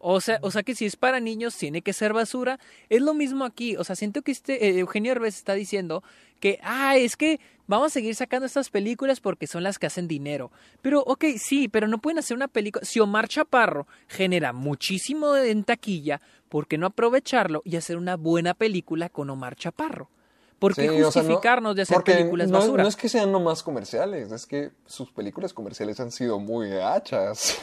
[0.02, 2.60] O sea, o sea que si es para niños tiene que ser basura.
[2.90, 3.76] Es lo mismo aquí.
[3.78, 6.04] O sea, siento que este eh, Eugenio Herbes está diciendo
[6.40, 10.08] que, ah, es que vamos a seguir sacando estas películas porque son las que hacen
[10.08, 10.52] dinero.
[10.82, 12.84] Pero, ok, sí, pero no pueden hacer una película.
[12.84, 16.20] Si Omar Chaparro genera muchísimo en taquilla,
[16.50, 20.10] ¿por qué no aprovecharlo y hacer una buena película con Omar Chaparro?
[20.58, 22.84] ¿Por qué Sí, o sea, no- justificarnos de hacer películas no, basura?
[22.84, 27.58] No es que sean nomás comerciales, es que sus películas comerciales han sido muy gachas.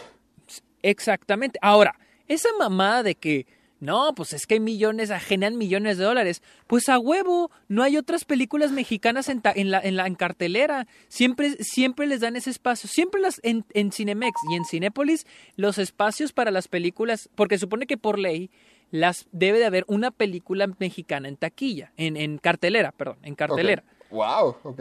[0.82, 1.58] Exactamente.
[1.62, 1.94] Ahora,
[2.28, 3.46] esa mamada de que
[3.80, 6.42] no, pues es que hay millones, generan millones de dólares.
[6.66, 10.16] Pues a huevo, no hay otras películas mexicanas en, ta- en la, en la en
[10.16, 10.88] cartelera.
[11.06, 12.88] Siempre, siempre les dan ese espacio.
[12.88, 17.86] Siempre las en, en Cinemex y en Cinépolis, los espacios para las películas, porque supone
[17.86, 18.50] que por ley
[18.90, 23.84] las debe de haber una película mexicana en taquilla, en, en cartelera, perdón, en cartelera.
[24.10, 24.80] Wow, ok.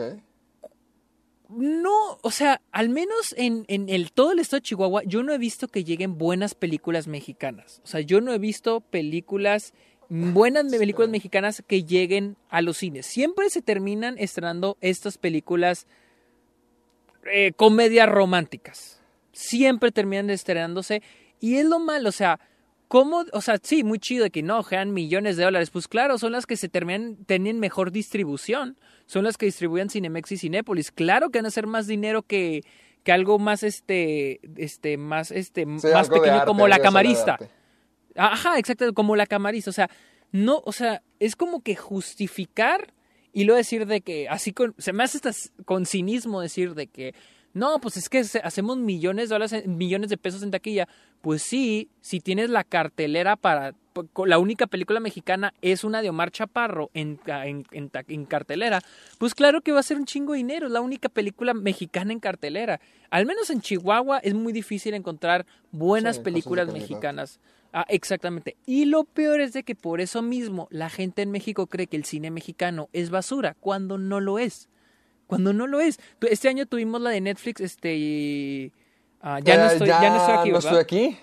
[1.50, 5.34] No, o sea, al menos en, en el todo el estado de Chihuahua, yo no
[5.34, 7.82] he visto que lleguen buenas películas mexicanas.
[7.84, 9.74] O sea, yo no he visto películas,
[10.10, 13.06] buenas películas mexicanas que lleguen a los cines.
[13.06, 15.88] Siempre se terminan estrenando estas películas
[17.32, 19.02] eh, comedias románticas.
[19.32, 21.02] Siempre terminan estrenándose.
[21.40, 22.40] Y es lo malo, o sea,
[22.88, 23.26] ¿cómo?
[23.34, 25.70] O sea, sí, muy chido de que no, generan millones de dólares.
[25.70, 28.78] Pues claro, son las que se terminan, tienen mejor distribución.
[29.06, 30.92] Son las que distribuyen Cinemex y Cinépolis.
[30.92, 32.64] Claro que van a hacer más dinero que,
[33.04, 37.38] que algo más, este, este, más, este, Sí, más pequeño arte, como la camarista.
[38.16, 39.70] Ajá, exacto, como la camarista.
[39.70, 39.90] O sea,
[40.32, 42.94] no, o sea, es como que justificar
[43.32, 45.32] y luego decir de que, así con, se me hace hasta
[45.64, 47.14] con cinismo decir de que,
[47.58, 50.88] no, pues es que hacemos millones de dólares, en- millones de pesos en taquilla.
[51.22, 53.74] Pues sí, si tienes la cartelera para...
[54.26, 58.82] La única película mexicana es una de Omar Chaparro en, en, en cartelera.
[59.18, 60.68] Pues claro que va a ser un chingo de dinero.
[60.68, 62.80] Es la única película mexicana en cartelera.
[63.10, 67.40] Al menos en Chihuahua es muy difícil encontrar buenas Sí, películas mexicanas.
[67.74, 68.56] Ah, exactamente.
[68.68, 71.98] Y lo peor es de que por eso mismo la gente en México cree que
[71.98, 74.70] el cine mexicano es basura, cuando no lo es.
[75.28, 76.00] Cuando no lo es.
[76.22, 78.72] Este año tuvimos la de Netflix, este, y,
[79.22, 81.18] ah, ya, no Eh, estoy, ya no estoy aquí, no estoy aquí.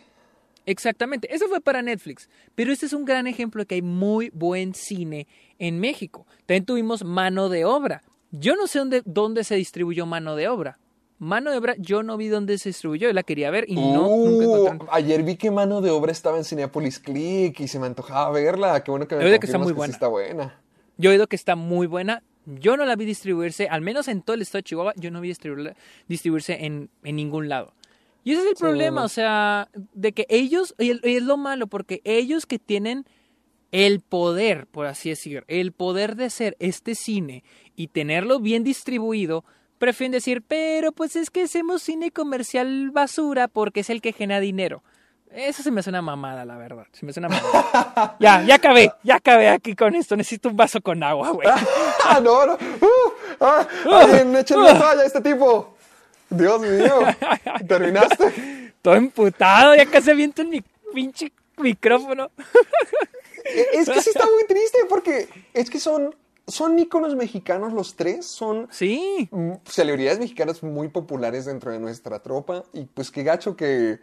[0.67, 2.29] Exactamente, eso fue para Netflix.
[2.55, 5.27] Pero este es un gran ejemplo de que hay muy buen cine
[5.59, 6.27] en México.
[6.47, 8.03] También tuvimos mano de obra.
[8.31, 10.79] Yo no sé dónde, dónde se distribuyó mano de obra.
[11.19, 14.09] Mano de obra, yo no vi dónde se distribuyó, yo la quería ver y no,
[14.09, 14.89] nunca Uh, encontré.
[14.91, 18.83] ayer vi que mano de obra estaba en Cinepolis Click y se me antojaba verla.
[18.83, 20.61] Qué bueno que me Oye, que está muy sí está buena.
[20.97, 22.23] Yo he oído que está muy buena.
[22.47, 25.21] Yo no la vi distribuirse, al menos en todo el estado de Chihuahua, yo no
[25.21, 25.29] vi
[26.09, 27.73] distribuirse en, en ningún lado.
[28.23, 31.23] Y ese es el Sí, problema, o sea, de que ellos, y, el- y es
[31.23, 33.05] lo malo, porque ellos que tienen
[33.73, 37.45] el poder, por así decir, el poder de hacer este cine
[37.77, 39.45] y tenerlo bien distribuido,
[39.79, 44.41] prefieren decir, pero pues es que hacemos cine comercial basura porque es el que genera
[44.41, 44.83] dinero.
[45.33, 46.87] Eso se me hace una mamada, la verdad.
[46.93, 48.17] Se me hace una mamada.
[48.21, 50.15] ya, ya acabé, ya acabé aquí con esto.
[50.17, 51.49] Necesito un vaso con agua, güey.
[52.05, 52.55] ¡Ah, no, no!
[52.55, 53.13] ¡Uh!
[53.41, 53.67] ¡Ah!
[53.93, 55.75] ¡Alguien, échenle toalla a este tipo!
[56.31, 57.01] ¡Dios mío!
[57.69, 58.73] ¿Terminaste?
[58.83, 60.63] Todo emputado, ya casi aviento en mi
[60.93, 62.31] pinche micrófono.
[63.45, 66.15] E- Es que sí está muy triste porque es que son,
[66.47, 68.27] son íconos mexicanos los tres.
[68.27, 69.29] Son Sí,
[69.67, 72.65] celebridades mexicanas muy populares dentro de nuestra tropa.
[72.73, 73.99] Y pues qué gacho que...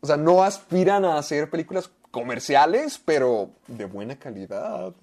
[0.00, 4.94] O sea, no aspiran a hacer películas comerciales, pero de buena calidad.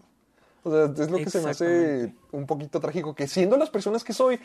[0.66, 4.04] O sea, es lo que se me hace un poquito trágico, que siendo las personas
[4.04, 4.40] que soy,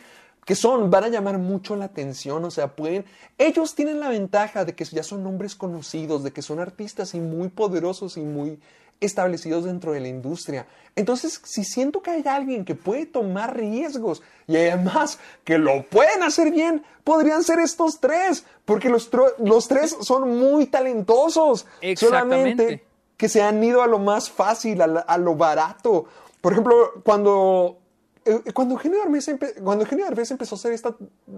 [0.45, 3.05] que son, van a llamar mucho la atención, o sea, pueden,
[3.39, 7.19] ellos tienen la ventaja de que ya son nombres conocidos, de que son artistas y
[7.19, 8.59] muy poderosos y muy
[8.99, 10.67] establecidos dentro de la industria.
[10.95, 16.21] Entonces, si siento que hay alguien que puede tomar riesgos y además que lo pueden
[16.21, 21.65] hacer bien, podrían ser estos tres, porque los, los tres son muy talentosos.
[21.81, 22.63] Exactamente.
[22.63, 22.90] Solamente
[23.21, 26.05] que se han ido a lo más fácil, a, lo barato.
[26.41, 26.73] Por ejemplo,
[27.05, 27.77] cuando,
[28.25, 29.29] eh, cuando, Eugenio Derbez
[29.63, 30.95] cuando Eugenio Derbez empezó a hacer esta,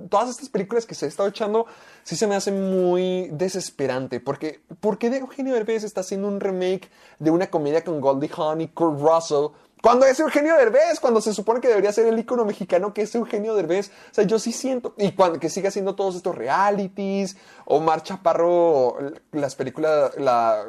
[0.08, 1.66] todas estas películas que se ha estado echando,
[2.04, 4.22] sí se me hace muy desesperante.
[4.22, 6.90] Porque, ¿Por qué Eugenio Derbez está haciendo un remake
[7.20, 9.48] de una comedia con Goldie Hawn y Kurt Russell?
[9.84, 13.14] Cuando es Eugenio Derbez, cuando se supone que debería ser el ícono mexicano que es
[13.16, 13.90] Eugenio Derbez.
[13.90, 17.36] O sea, yo sí siento, y cuando que siga haciendo todos estos realities,
[17.74, 18.98] Omar Chaparro,
[19.32, 20.64] las películas, la,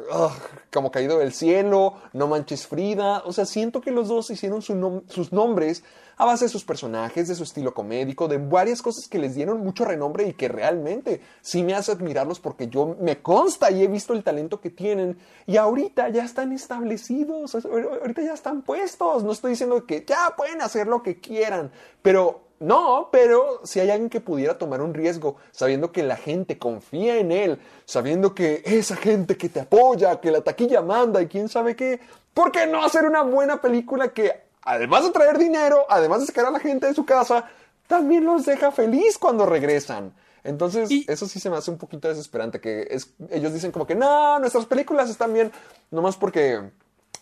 [0.73, 3.21] como Caído del Cielo, No Manches Frida.
[3.25, 5.83] O sea, siento que los dos hicieron sus nombres
[6.17, 9.59] a base de sus personajes, de su estilo comédico, de varias cosas que les dieron
[9.59, 13.87] mucho renombre y que realmente sí me hace admirarlos porque yo me consta y he
[13.87, 19.23] visto el talento que tienen y ahorita ya están establecidos, ahorita ya están puestos.
[19.23, 21.71] No estoy diciendo que ya pueden hacer lo que quieran,
[22.01, 26.57] pero no, pero si hay alguien que pudiera tomar un riesgo, sabiendo que la gente
[26.57, 31.27] confía en él, sabiendo que esa gente que te apoya, que la taquilla manda y
[31.27, 31.99] quién sabe qué,
[32.33, 36.45] ¿por qué no hacer una buena película que, además de traer dinero, además de sacar
[36.45, 37.49] a la gente de su casa,
[37.87, 40.13] también los deja feliz cuando regresan?
[40.43, 43.85] Entonces, Y- eso sí se me hace un poquito desesperante, que es, ellos dicen como
[43.87, 45.51] que, no, nuestras películas están bien,
[45.91, 46.61] nomás porque,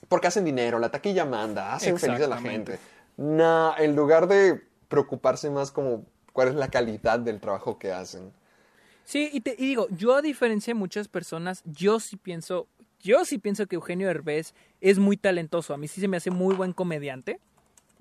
[0.10, 2.78] porque hacen dinero, la taquilla manda, hacen feliz a la gente.
[3.16, 4.62] No, en lugar de
[4.94, 8.32] preocuparse más como cuál es la calidad del trabajo que hacen.
[9.06, 12.68] Sí, y, te, y digo, yo a diferencia de muchas personas, yo sí pienso,
[13.00, 15.74] yo sí pienso que Eugenio Derbez es muy talentoso.
[15.74, 17.40] A mí sí se me hace muy buen comediante.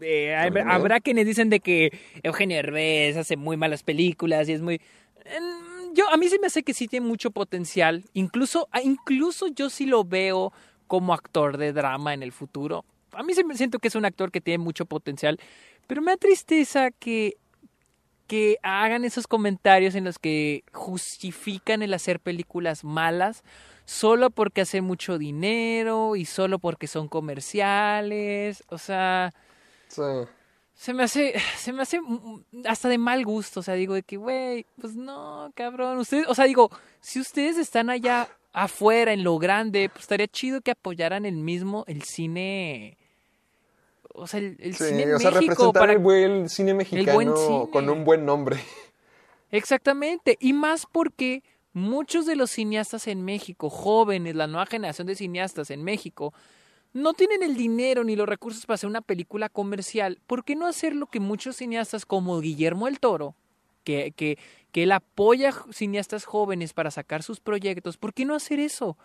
[0.03, 4.79] Eh, habrá quienes dicen de que Eugenio Derbez hace muy malas películas y es muy...
[5.95, 8.05] Yo, a mí sí me hace que sí tiene mucho potencial.
[8.13, 10.53] Incluso, incluso yo sí lo veo
[10.89, 12.85] como actor de drama en el futuro.
[13.13, 15.39] A mí sí me siento que es un actor que tiene mucho potencial.
[15.87, 17.37] Pero me da tristeza que
[18.29, 23.45] que hagan esos comentarios en los que justifican el hacer películas malas
[23.85, 28.65] solo porque hacen mucho dinero y solo porque son comerciales.
[28.69, 29.35] O sea,
[29.89, 30.03] Sí.
[30.73, 32.01] se me hace, se me hace
[32.65, 33.61] hasta de mal gusto.
[33.61, 35.99] O sea, digo de que, güey, pues no, cabrón.
[35.99, 40.63] Ustedes, o sea, digo, si ustedes están allá afuera en lo grande, pues estaría chido
[40.63, 42.97] que apoyaran el mismo, el cine.
[44.15, 47.15] O sea, el, el Sí, cine en o sea, México para el buen cine mexicano
[47.15, 47.71] buen cine.
[47.71, 48.59] con un buen nombre.
[49.51, 55.15] Exactamente, y más porque muchos de los cineastas en México, jóvenes, la nueva generación de
[55.15, 56.33] cineastas en México,
[56.95, 60.21] no tienen el dinero ni los recursos para hacer una película comercial.
[60.27, 63.35] ¿Por qué no hacer lo que muchos cineastas como Guillermo el Toro,
[63.85, 64.39] que, que,
[64.73, 68.97] que él apoya a cineastas jóvenes para sacar sus proyectos, ¿por qué no hacer eso?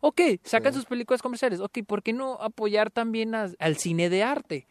[0.00, 4.22] Ok, sacan sus películas comerciales, ok, ¿por qué no apoyar también a- al cine de
[4.22, 4.66] arte?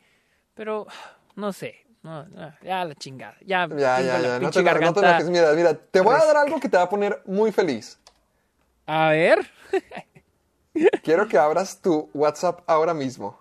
[0.56, 0.88] Pero,
[1.36, 4.40] no sé, no, no, ya la chingada, ya, Ya, ya, la ya.
[4.40, 5.30] No te, no te enojes.
[5.30, 8.00] Mira, mira, te voy a dar algo que te va a poner muy feliz.
[8.88, 9.48] A ver,
[11.04, 13.40] Quiero que abras tu WhatsApp ahora mismo.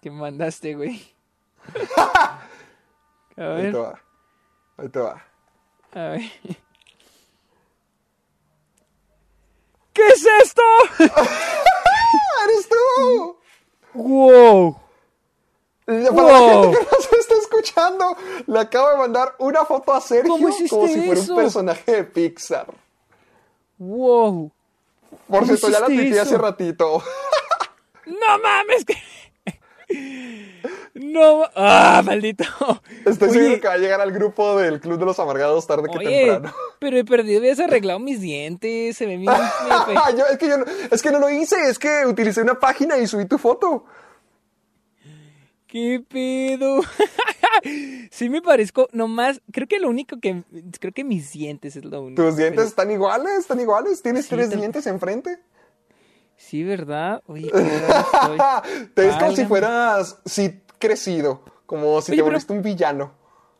[0.00, 1.02] ¿qué mandaste, güey?
[1.96, 2.40] A
[3.36, 4.00] Ahí ver, te va.
[4.76, 5.24] Ahí te va.
[5.92, 6.22] a ver.
[9.98, 10.62] ¿Qué es esto?
[11.16, 11.26] ¡Ah,
[12.44, 13.36] ¡Eres tú!
[13.94, 14.76] ¡Wow!
[15.86, 16.62] Para la Wow.
[16.62, 18.16] gente que no se está escuchando,
[18.46, 21.32] le acabo de mandar una foto a Sergio ¿Cómo hiciste como si fuera eso?
[21.32, 22.66] un personaje de Pixar.
[23.78, 24.52] ¡Wow!
[25.10, 27.02] Por ¿Cómo cierto, ya la tuiteé hace ratito.
[28.06, 28.84] ¡No mames!
[31.00, 32.44] No, ah, maldito.
[33.04, 35.88] Estoy Oye, seguro que va a llegar al grupo del Club de los Amargados tarde
[35.92, 36.54] que temprano.
[36.78, 39.32] pero he perdido, habías arreglado mis dientes, se ven bien.
[40.16, 42.98] Yo- es, que yo no, es que no lo hice, es que utilicé una página
[42.98, 43.84] y subí tu foto.
[45.66, 46.80] ¿Qué pedo?
[48.10, 50.42] sí me parezco, nomás, creo que lo único que,
[50.80, 52.22] creo que mis dientes es lo único.
[52.22, 54.02] Tus dientes pero- están iguales, están iguales.
[54.02, 55.38] Tienes Sí, tres dientes enfrente.
[56.36, 57.22] Sí, ¿verdad?
[57.26, 58.88] Oye, qué estoy.
[58.94, 61.42] Te ves como si fueras, sí, crecido.
[61.66, 63.12] Como si Oye, te pero- volviste un villano.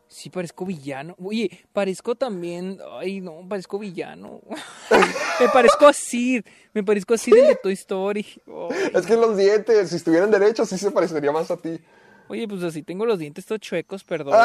[0.07, 1.15] Sí, parezco villano.
[1.23, 2.79] Oye, parezco también.
[2.99, 4.41] Ay, no, parezco villano.
[5.39, 6.43] me parezco a Sid.
[6.73, 8.25] Me parezco a Sid de Toy Story.
[8.71, 8.91] Ay.
[8.95, 11.79] Es que los dientes, si estuvieran derechos, sí se parecería más a ti.
[12.27, 14.35] Oye, pues así tengo los dientes todos chuecos, perdón.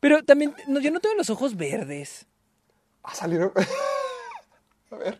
[0.00, 2.26] Pero también, no, yo no tengo los ojos verdes.
[3.02, 3.52] Ah, salieron.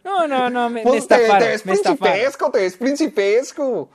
[0.03, 1.39] No, no, no, me, me Pues te, estafaron.
[1.39, 1.99] te ves me estafaron.
[2.13, 3.89] principesco, te ves principesco.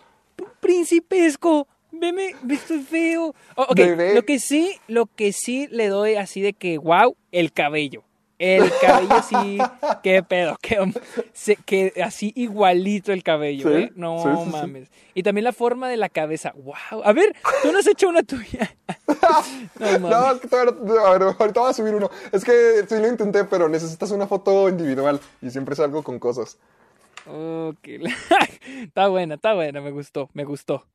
[0.70, 1.68] Principesco.
[1.92, 3.34] Veme, me estoy feo.
[3.56, 4.16] Oh, ok, Bebé.
[4.16, 8.04] lo que sí, lo que sí le doy así de que, wow, el cabello.
[8.38, 9.58] El cabello sí,
[10.04, 10.78] qué pedo, que,
[11.32, 13.92] se- que así igualito el cabello, Sí, ¿eh?
[13.96, 14.50] No sí, sí, sí.
[14.52, 14.90] mames.
[15.14, 17.02] Y también la forma de la cabeza, wow.
[17.06, 17.34] A ver,
[17.64, 18.76] tú no has hecho una tuya.
[19.80, 20.02] no mames.
[20.02, 20.74] No, es que todavía
[21.06, 22.10] a ver, ahorita voy a subir uno.
[22.34, 26.58] Es que sí lo intenté, pero necesitas una foto individual y siempre salgo con cosas.
[27.28, 27.88] Ok.
[28.84, 30.86] está buena, está buena, me gustó, me gustó.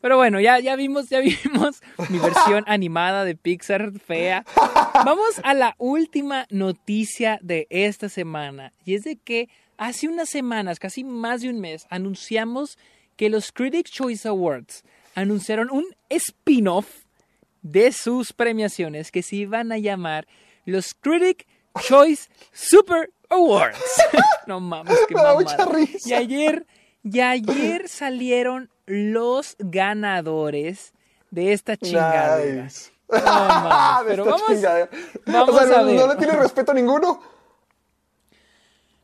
[0.00, 4.44] Pero bueno, ya, ya vimos, ya vimos mi versión animada de Pixar fea.
[5.04, 8.72] Vamos a la última noticia de esta semana.
[8.84, 12.78] Y es de que hace unas semanas, casi más de un mes, anunciamos
[13.16, 17.04] que los Critics' Choice Awards anunciaron un spin-off
[17.62, 20.26] de sus premiaciones que se iban a llamar
[20.64, 21.46] los Critic
[21.80, 23.78] Choice Super Awards.
[24.46, 26.08] no mames, qué Me da mucha risa.
[26.08, 26.66] Y ayer,
[27.02, 30.92] y ayer salieron los ganadores
[31.30, 32.64] de esta chingadera.
[32.64, 32.90] Nice.
[33.12, 34.88] No mames, De pero vamos, chingadera.
[35.26, 35.96] vamos o sea, a no, ver.
[35.96, 37.20] no le tiene respeto a ninguno.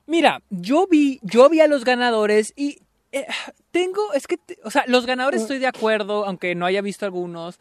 [0.06, 2.80] Mira, yo vi, yo vi a los ganadores y
[3.12, 3.26] eh,
[3.70, 7.60] tengo, es que, o sea, los ganadores estoy de acuerdo, aunque no haya visto algunos.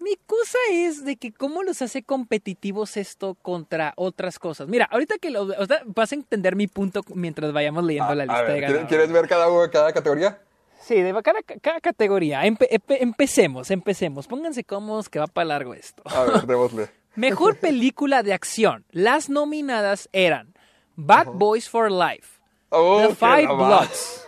[0.00, 4.68] Mi cosa es de que cómo los hace competitivos esto contra otras cosas.
[4.68, 8.22] Mira, ahorita que lo, o sea, vas a entender mi punto mientras vayamos leyendo la
[8.22, 8.88] A lista ver, de ¿quieres, ganadores.
[8.88, 10.40] quieres ver cada, cada categoría?
[10.80, 12.44] Sí, de cada, cada categoría.
[12.44, 14.26] Empe- empe- empecemos, empecemos.
[14.28, 16.02] Pónganse cómodos que va para largo esto.
[16.06, 16.88] A ver, démosle.
[17.16, 18.84] Mejor película de acción.
[18.92, 20.54] Las nominadas eran
[20.94, 22.38] Bad Boys for Life,
[22.70, 23.54] Oh, The Five la.
[23.54, 24.26] Bloods,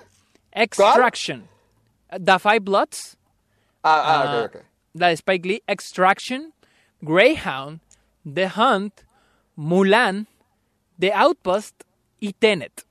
[0.52, 1.48] Extraction,
[2.10, 3.16] The Five Bloods,
[3.82, 4.62] Ah, ah, ah, ok, ok.
[4.92, 6.52] La de Spike Lee, Extraction,
[7.00, 7.80] Greyhound,
[8.32, 9.00] The Hunt,
[9.56, 10.26] Mulan,
[10.98, 11.82] The Outpost
[12.18, 12.86] y Tenet.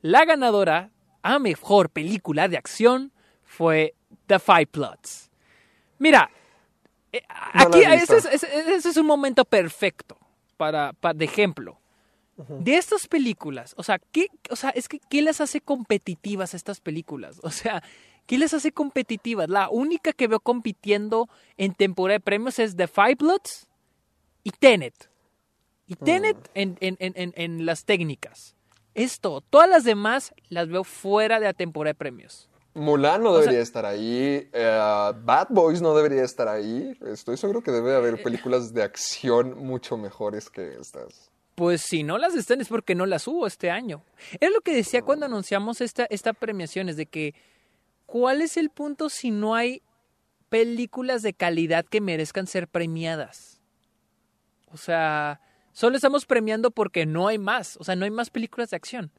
[0.00, 0.90] La ganadora
[1.22, 3.12] a mejor película de acción
[3.44, 3.94] fue
[4.26, 5.30] The Five Bloods.
[5.98, 6.30] Mira,
[7.12, 7.22] eh,
[7.54, 8.16] No aquí he visto.
[8.16, 10.16] ese es, ese- ese es un momento perfecto
[10.56, 11.78] para, para de ejemplo.
[12.48, 16.80] De estas películas, o sea, ¿qué, o sea, es que ¿qué las hace competitivas estas
[16.80, 17.38] películas?
[17.44, 17.82] O sea,
[18.26, 19.48] ¿qué les hace competitivas?
[19.48, 23.66] La única que veo compitiendo en temporada de premios es The Five Bloods
[24.44, 25.08] y Tenet.
[25.86, 28.54] Y Tenet en, en- en- en- en las técnicas.
[28.94, 32.48] Esto, todas las demás las veo fuera de la temporada de premios.
[32.74, 34.48] Mulan no sea- debería estar ahí.
[34.52, 36.96] eh, Bad Boys no debería estar ahí.
[37.06, 41.30] Estoy seguro que debe Eh, haber películas de acción mucho mejores que estas.
[41.54, 44.02] Pues si no las están es porque no las hubo este año.
[44.40, 47.34] Era lo que decía cuando anunciamos esta, esta premiación, es de que
[48.12, 49.80] ¿cuál es el punto si no hay
[50.50, 53.62] películas de calidad que merezcan ser premiadas?
[54.70, 55.40] O sea,
[55.72, 59.10] solo estamos premiando porque no hay más, o sea, no hay más películas de acción.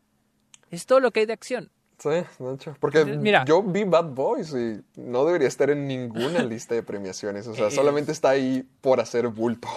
[0.69, 1.71] Es todo lo que hay de acción.
[1.97, 2.75] Sí, de hecho.
[2.79, 3.45] Porque Entonces, mira.
[3.45, 7.47] yo vi Bad Boys y no debería estar en ninguna lista de premiaciones.
[7.47, 7.71] O sea, Eh.
[7.71, 9.69] solamente está ahí por hacer bulto.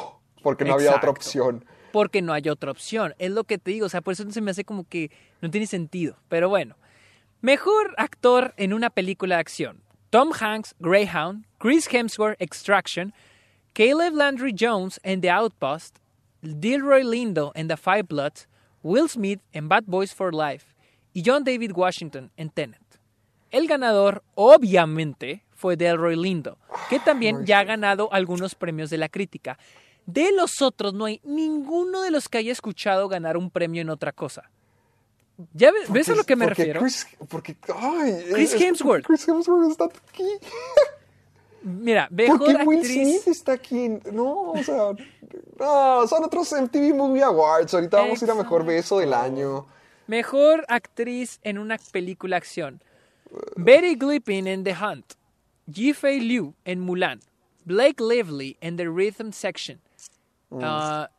[0.42, 1.64] porque no había otra opción.
[1.92, 3.14] porque no hay otra opción.
[3.18, 5.10] Es lo que te digo, o sea, por eso se me hace como que
[5.40, 6.16] no tiene sentido.
[6.28, 6.76] Pero bueno,
[7.46, 9.80] mejor actor en una película de acción.
[10.10, 13.14] Tom Hanks, Greyhound, Chris Hemsworth, Extraction,
[13.72, 15.98] Caleb Landry Jones en The Outpost,
[16.42, 18.48] Delroy Lindo en The Five Bloods,
[18.82, 20.74] Will Smith en Bad Boys for Life
[21.12, 22.82] y John David Washington en Tenet.
[23.52, 26.58] El ganador, obviamente, fue Delroy Lindo,
[26.90, 29.56] que también ya ha ganado algunos premios de la crítica.
[30.04, 33.90] De los otros, no hay ninguno de los que haya escuchado ganar un premio en
[33.90, 34.50] otra cosa.
[35.52, 36.80] ¿Ya ves, ¿ves a lo que me Porque refiero?
[36.80, 39.04] Chris, porque, ay, Chris es- Hemsworth.
[39.06, 40.24] Chris Hemsworth está aquí.
[41.62, 43.22] Mira, ¿Por mejor qué Will actriz.
[43.22, 43.88] Smith está aquí?
[44.12, 44.92] No, o sea,
[45.58, 47.74] no, son otros MTV Movie Awards.
[47.74, 49.66] Ahorita vamos a ir a mejor beso del año.
[50.06, 52.80] Mejor actriz en una película acción.
[53.56, 55.14] Betty Glippin en The Hunt.
[55.70, 57.18] Ji-Fei Liu en Mulan.
[57.64, 59.80] Blake Lively en The Rhythm Section.
[60.62, 61.10] Ah,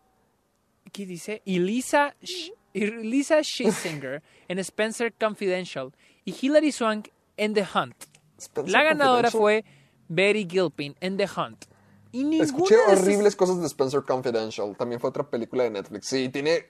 [0.94, 1.42] ¿Qué dice?
[1.46, 2.54] Elisa, Sh-
[2.84, 5.92] Elisa Schlesinger en Spencer Confidential.
[6.26, 7.96] Y Hilary Swank en The Hunt.
[8.38, 9.64] Spencer La ganadora fue
[10.08, 11.66] Betty Gilpin en The Hunt.
[12.12, 14.76] Y Escuché esas- horribles cosas de Spencer Confidential.
[14.78, 16.08] También fue otra película de Netflix.
[16.08, 16.66] Sí, tiene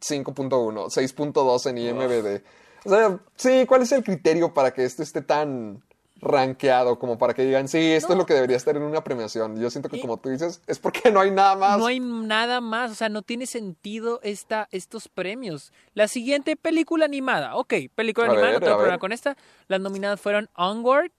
[0.00, 2.42] 5.1, 6.2 en IMDb.
[2.84, 5.82] O sea, sí, ¿cuál es el criterio para que esto esté tan
[6.22, 9.60] rankeado como para que digan, sí, esto es lo que debería estar en una premiación?
[9.60, 11.78] Yo siento que como tú dices, es porque no hay nada más.
[11.78, 15.72] No hay nada más, o sea, no tiene sentido esta, estos premios.
[15.94, 19.00] La siguiente película animada, ok, película A animada, ver, no tengo problema ver.
[19.00, 19.36] con esta.
[19.66, 21.10] Las nominadas fueron Onward,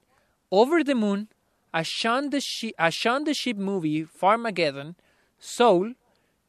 [0.49, 1.29] Over the Moon,
[1.73, 4.95] A Shaun the, Sheep, a Shaun the Sheep Movie, Farmageddon,
[5.37, 5.97] Soul,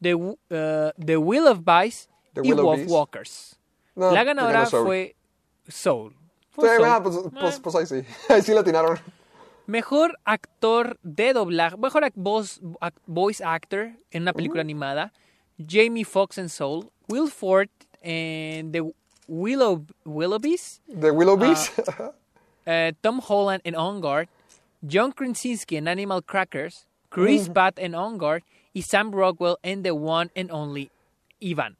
[0.00, 2.88] The, uh, the Will of Vice The y Will of Wolf.
[2.88, 3.56] Walkers.
[3.96, 5.14] No, La ganadora ganó
[5.68, 6.14] Soul.
[6.62, 6.88] Sí, Soul.
[6.88, 8.08] ah, pues, pues, pues ahí sí.
[8.28, 8.98] Ahí sí la atinaron.
[9.66, 12.60] Mejor actor de doblaje, mejor voz,
[13.06, 15.12] voice actor en una película animada,
[15.58, 17.68] Jamie Foxx en Soul, Will Ford
[18.02, 18.82] en The
[19.26, 21.78] Willow, Willoughbys, De Willow Beast.
[22.66, 24.28] eh, Tom Holland en On Guard,
[24.86, 28.42] John Krasinski en Animal Crackers, Chris Pratt en On Guard
[28.74, 30.90] y Sam Rockwell en The One and Only
[31.40, 31.76] Ivan.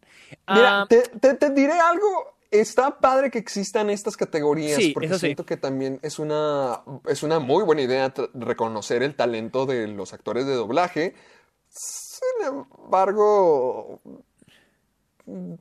[0.48, 2.33] Mira, Ah, te, te- te diré algo.
[2.60, 5.26] Está padre que existan estas categorías Sí, porque eso sí.
[5.26, 10.12] siento que también es una, es una muy buena idea reconocer el talento de los
[10.12, 11.14] actores de doblaje.
[11.68, 14.00] Sin embargo,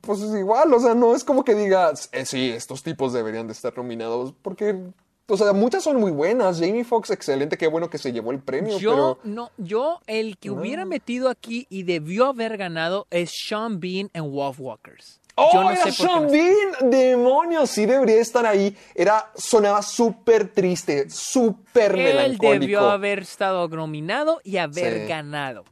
[0.02, 3.46] pues es igual, o sea, no es como que digas, eh, sí, estos tipos deberían
[3.46, 4.78] de estar nominados porque,
[5.26, 6.60] o sea, muchas son muy buenas.
[6.60, 9.34] Jamie Foxx, excelente, qué bueno que se llevó el premio, Yo pero...
[9.34, 14.30] no, yo el que hubiera metido aquí y debió haber ganado es Sean Bean en
[14.30, 15.20] Wolf Walkers.
[15.36, 16.54] ¡Oh, yo no era sé por qué!
[16.82, 17.70] ¡Demonios!
[17.70, 18.76] Sí debería estar ahí.
[18.94, 22.60] Era, sonaba súper triste, súper Él melancólico.
[22.60, 25.08] debió haber estado nominado y haber Sí.
[25.08, 25.64] ganado.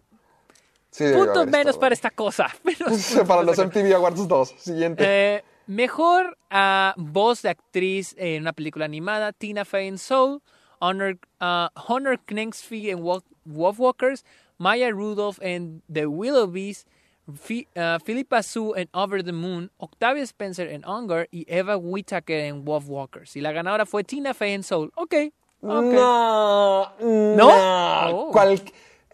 [0.90, 1.80] Sí, Puntos menos estado.
[1.80, 2.48] para esta cosa.
[3.26, 3.56] Para los.
[3.58, 4.54] MTV Awards 2.
[4.58, 5.04] Siguiente.
[5.06, 10.42] Eh, mejor ah, voz de actriz en una película animada, Tina Fey en Soul,
[10.80, 14.24] Honor, ah, Honor Kningsby en Wolf, Wolfwalkers,
[14.58, 16.86] Maya Rudolph en The Willoughbys,
[17.34, 22.40] Fi- ah, Philippa Sue en Over the Moon, Octavia Spencer en Hunger y Eva Whittaker
[22.40, 23.36] en Wolfwalkers.
[23.36, 24.90] Y la ganadora fue Tina Fey en Soul.
[24.96, 25.14] Ok.
[25.62, 25.70] ok.
[25.92, 27.36] No, ¿No?
[27.36, 28.16] no.
[28.16, 28.30] Oh.
[28.32, 28.60] ¿Cuál-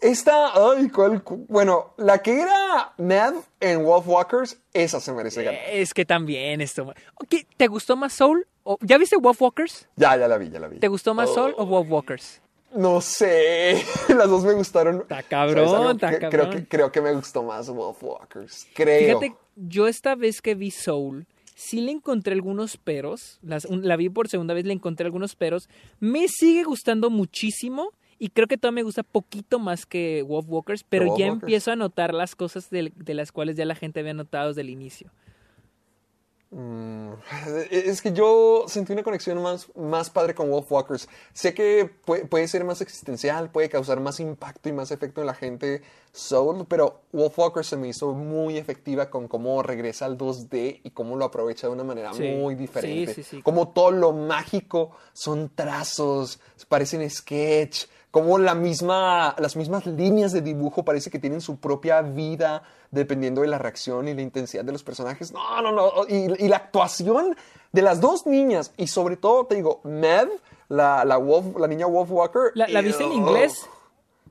[0.01, 1.23] esta, ay, ¿cuál?
[1.25, 5.61] cu- Bueno, la que era Ned en Wolfwalkers, esa se merece ganar.
[5.73, 6.95] Es que también esto.
[7.17, 8.47] Ok, ¿Te gustó más Soul?
[8.63, 9.89] ¿O- ¿Ya viste Wolfwalkers?
[9.97, 10.79] Ya, ya la vi, ya la vi.
[10.79, 12.41] ¿Te gustó más Soul o Wolfwalkers?
[12.75, 15.01] No sé, las dos me gustaron.
[15.03, 16.51] Está cabrón, está Que- Creo cabrón.
[16.51, 18.67] que, creo que me gustó más Wolfwalkers.
[18.75, 19.19] Creo.
[19.21, 23.39] Fíjate, yo esta vez que vi Soul, sí le encontré algunos peros.
[23.43, 25.69] Las- la vi por segunda vez, le encontré algunos peros.
[25.99, 27.91] Me sigue gustando muchísimo.
[28.21, 32.13] Y creo que todavía me gusta poquito más que Wolfwalkers, pero ya empiezo a notar
[32.13, 35.13] las cosas de, de las cuales ya la gente había notado desde el inicio.
[36.51, 37.13] Mm,
[37.71, 41.07] Es que yo sentí una conexión más, más padre con Wolfwalkers.
[41.35, 45.27] Sé que puede, puede ser más existencial, puede causar más impacto y más efecto en
[45.27, 50.81] la gente Soul, pero Wolfwalkers se me hizo muy efectiva con cómo regresa al 2D
[50.83, 53.13] y cómo lo aprovecha de una manera Sí, muy diferente.
[53.15, 53.43] sí, sí, sí.
[53.43, 57.85] Como todo lo mágico son trazos, parecen sketch,
[58.19, 63.43] como la misma, las mismas líneas de dibujo parece que tienen su propia vida dependiendo
[63.43, 65.31] de la reacción y la intensidad de los personajes.
[65.33, 65.93] No, no, no.
[66.09, 67.37] Y, y la actuación
[67.71, 70.29] de las dos niñas y sobre todo, te digo, Mev,
[70.69, 72.51] la, la, wolf, la niña Wolf Walker.
[72.55, 73.69] ¿La, la viste en inglés?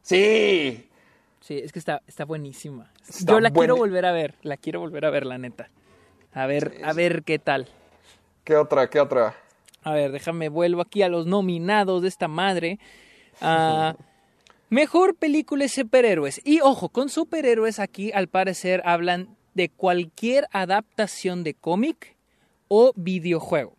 [0.02, 0.90] Sí.
[1.40, 2.92] Sí, es que está, está buenísima.
[3.08, 5.70] Está Yo la quiero volver a ver, la quiero volver a ver, la neta.
[6.34, 7.70] A ver, a ver qué tal.
[8.44, 8.90] ¿Qué otra?
[8.90, 9.34] ¿Qué otra?
[9.82, 12.80] A ver, déjame vuelvo aquí a los nominados de esta madre.
[13.42, 13.96] Ah,
[14.70, 16.42] Mejor película de superhéroes.
[16.44, 22.16] Y ojo, con superhéroes aquí al parecer hablan de cualquier adaptación de cómic
[22.68, 23.74] o videojuego.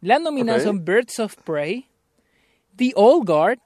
[0.00, 0.66] Las nominadas Ok.
[0.68, 1.88] son Birds of Prey,
[2.76, 3.58] The Old Guard,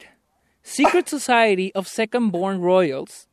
[0.62, 3.28] Secret Society of Second Born Royals.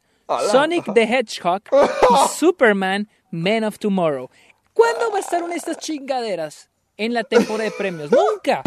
[0.51, 4.29] Sonic the Hedgehog y Superman Men of Tomorrow.
[4.73, 8.11] ¿Cuándo va a estar una de estas chingaderas en la temporada de premios?
[8.11, 8.61] Nunca.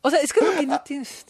[0.00, 1.26] O sea, es que no tienes.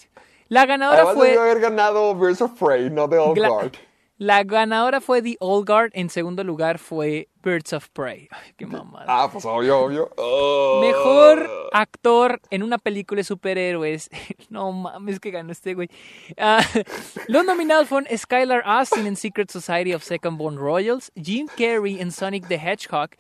[0.53, 1.29] La ganadora Además fue.
[1.29, 3.73] debió haber ganado Birds of Prey, no The Old Guard.
[4.19, 5.93] La ganadora fue The Old Guard.
[5.95, 8.29] En segundo lugar fue Birds of Prey.
[8.31, 9.07] Ay, qué mamada.
[9.09, 10.11] Ah, pues obvio, obvio.
[10.19, 10.83] Oh.
[10.83, 14.11] Mejor actor en una película de superhéroes.
[14.51, 15.89] No mames que ganó este güey.
[16.37, 16.61] Ah,
[17.29, 22.13] los nominados fueron Skylar Austin en Secret Society of Second Born Royals, Jim Carrey en
[22.13, 23.13] Sonic the Hedgehog,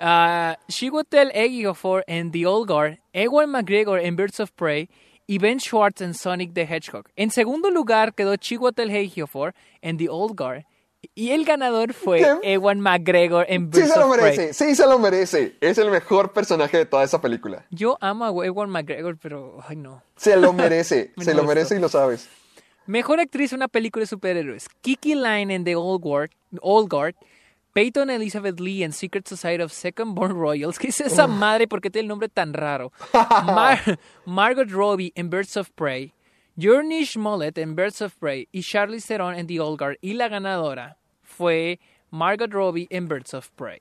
[0.00, 4.88] uh, Chiwetel Ejiofor en The Old Guard, Ewan McGregor en Birds of Prey
[5.28, 7.04] y Ben Schwartz en Sonic the Hedgehog.
[7.14, 10.64] En segundo lugar quedó Chiwetel Ejiofor en The Old Guard
[11.14, 12.54] y el ganador fue ¿Qué?
[12.54, 14.24] Ewan McGregor en Sí Birds se lo of Prey.
[14.36, 15.54] merece, sí se lo merece.
[15.60, 17.66] Es el mejor personaje de toda esa película.
[17.70, 20.02] Yo amo a Ewan McGregor, pero ay no.
[20.16, 22.28] Se lo merece, Me se lo merece y lo sabes.
[22.86, 24.66] Mejor actriz en una película de superhéroes.
[24.80, 26.30] Kiki Line en The Old Guard,
[26.62, 27.14] Old Guard.
[27.78, 30.80] Peyton Elizabeth Lee en Secret Society of Second Born Royals.
[30.80, 31.68] ¿Qué es esa madre?
[31.68, 32.90] ¿Por qué tiene el nombre tan raro?
[33.44, 36.12] Mar- Margot Robbie en Birds of Prey.
[36.60, 38.48] Journey Smollett en Birds of Prey.
[38.50, 39.96] Y Charlize Theron en The Old Guard.
[40.00, 41.78] Y la ganadora fue
[42.10, 43.78] Margot Robbie en Birds of Prey.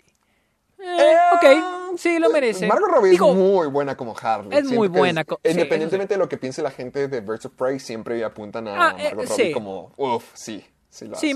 [0.77, 2.67] Eh, ok, sí, lo merece.
[2.67, 4.55] Margot Robbie Digo, es muy buena como Harley.
[4.55, 7.47] es muy Siento que buena sí, independientemente de lo que piense la gente de Birds
[7.47, 9.51] of Prey, siempre apuntan a Ah, eh, Margot Robbie sí.
[9.51, 11.33] como, uff, sí, sí lo Sí,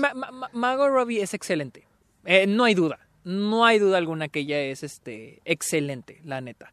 [0.52, 1.88] Margot Robbie es excelente.
[2.24, 2.98] Eh, no hay duda.
[3.24, 6.72] No hay duda alguna que ella es este excelente, la neta.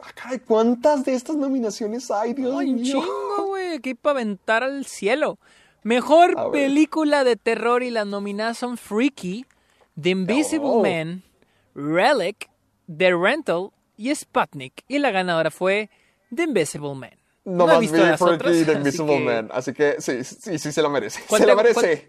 [0.00, 2.84] Ah, caray, ¿cuántas de estas nominaciones hay, Dios Ay, mío?
[2.84, 3.78] chingo, güey.
[3.80, 5.38] Que para aventar al cielo.
[5.84, 9.46] Mejor película de terror y las nominadas son Freaky,
[10.00, 10.82] The Invisible Oh.
[10.82, 11.22] Man,
[11.74, 12.48] Relic,
[12.96, 14.84] The Rental y Sputnik.
[14.86, 15.90] Y la ganadora fue
[16.34, 17.10] The Invisible Man.
[17.44, 19.48] No, he más vi Freaky y The así Invisible que- Man.
[19.52, 21.20] Así que sí, sí, sí se lo merece.
[21.28, 22.08] ¿Cuál Se lo merece.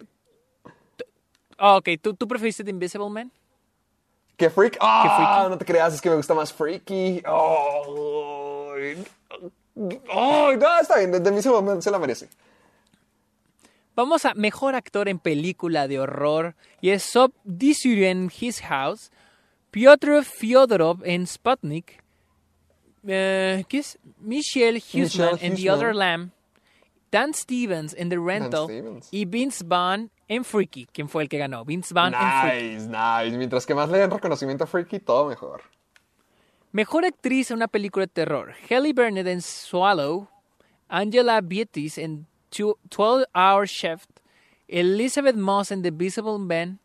[1.65, 3.31] Ah, ok, ¿Tú, ¿tú preferiste The Invisible Man?
[4.35, 4.75] ¿Qué freak?
[4.81, 5.49] Ah, freaky?
[5.49, 7.23] no te creas, es que me gusta más Freaky.
[7.25, 8.75] Oh,
[10.09, 12.27] oh, no, está bien, The Invisible Man se la merece.
[13.95, 19.09] Vamos a mejor actor en película de horror y es Sob Disury en His House,
[19.71, 22.03] Piotr Fyodorov en Sputnik,
[23.07, 23.97] eh, ¿qué es?
[24.19, 25.71] Michelle Huseman en The.
[25.71, 26.31] Other Lamb,
[27.13, 28.67] Dan Stevens en The Rental
[29.11, 30.87] y Vince Vaughn en Freaky.
[30.91, 31.63] ¿Quién fue el que ganó?
[31.63, 32.67] Vince Vaughn en Freaky.
[32.73, 33.37] Nice, nice.
[33.37, 35.61] Mientras que más le den reconocimiento a Freaky, todo mejor.
[36.71, 38.55] Mejor actriz en una película de terror.
[38.67, 40.27] Halle Burnett en Swallow.
[40.87, 44.09] Angela Beatis en Tw- 12 Hour Shift.
[44.67, 46.79] Elizabeth Moss en The Visible Man.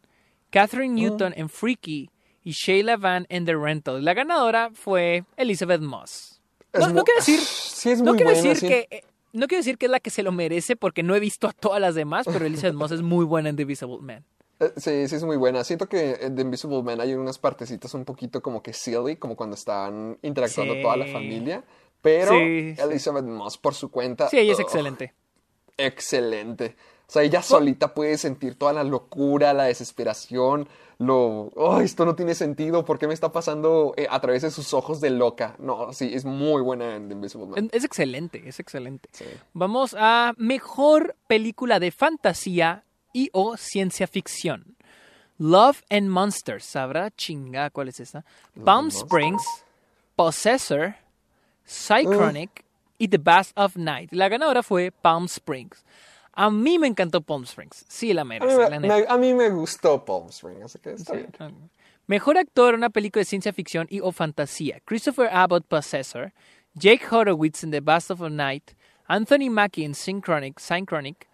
[0.51, 2.11] Catherine Newton en Freaky.
[2.45, 4.05] Y Shayla Van en The Rental.
[4.05, 6.41] La ganadora fue Elizabeth Moss.
[6.75, 8.69] No, no quiero decir, Sí, es no muy quiero buena, decir sí.
[8.69, 9.05] que...
[9.39, 11.53] No quiero decir que es la que se lo merece porque no he visto a
[11.53, 14.25] todas las demás, pero Elizabeth Moss es muy buena en The Visible Man.
[14.61, 15.63] Eh, Sí, sí es muy buena.
[15.63, 19.37] Siento que en The Invisible Man hay unas partecitas un poquito como que silly, como
[19.37, 20.83] cuando están interactuando Sí.
[20.83, 21.63] toda la familia.
[22.03, 22.83] Pero Sí, sí.
[22.83, 24.29] Elizabeth Moss por su cuenta.
[24.29, 25.15] Sí, ella es ugh, excelente.
[25.77, 26.75] Excelente.
[27.09, 30.69] O sea, ella solita puede sentir toda la locura, la desesperación,
[30.99, 31.51] lo...
[31.57, 32.85] "Oh, esto no tiene sentido!
[32.85, 35.57] ¿Por qué me está pasando eh, a través de sus ojos de loca?
[35.59, 37.71] No, sí, es muy buena en The Invisible Man.
[37.73, 39.09] Es excelente, es excelente.
[39.13, 39.25] Sí.
[39.55, 44.77] Vamos a mejor película de fantasía y o ciencia ficción.
[45.39, 48.23] Love and Monsters, ¿sabrá chinga cuál es esta?
[48.65, 49.43] Palm Springs,
[50.15, 50.97] Possessor,
[51.65, 52.65] Psychronic
[52.99, 54.13] y The Bath of Night.
[54.13, 55.85] La ganadora fue Palm Springs.
[56.41, 57.85] A mí me encantó Palm Springs.
[57.89, 58.97] Sí, la A mí, merece, me, la neta.
[58.97, 61.71] me- a mí me gustó Palm Springs, así que está bien.
[62.07, 64.81] Mejor actor en una película de ciencia ficción y o fantasía.
[64.85, 66.33] Christopher Abbott, Possessor.
[66.75, 68.71] Jake Horowitz en The Bast of a Night.
[69.09, 71.27] Anthony Mackie en Synchronic, Synchronic.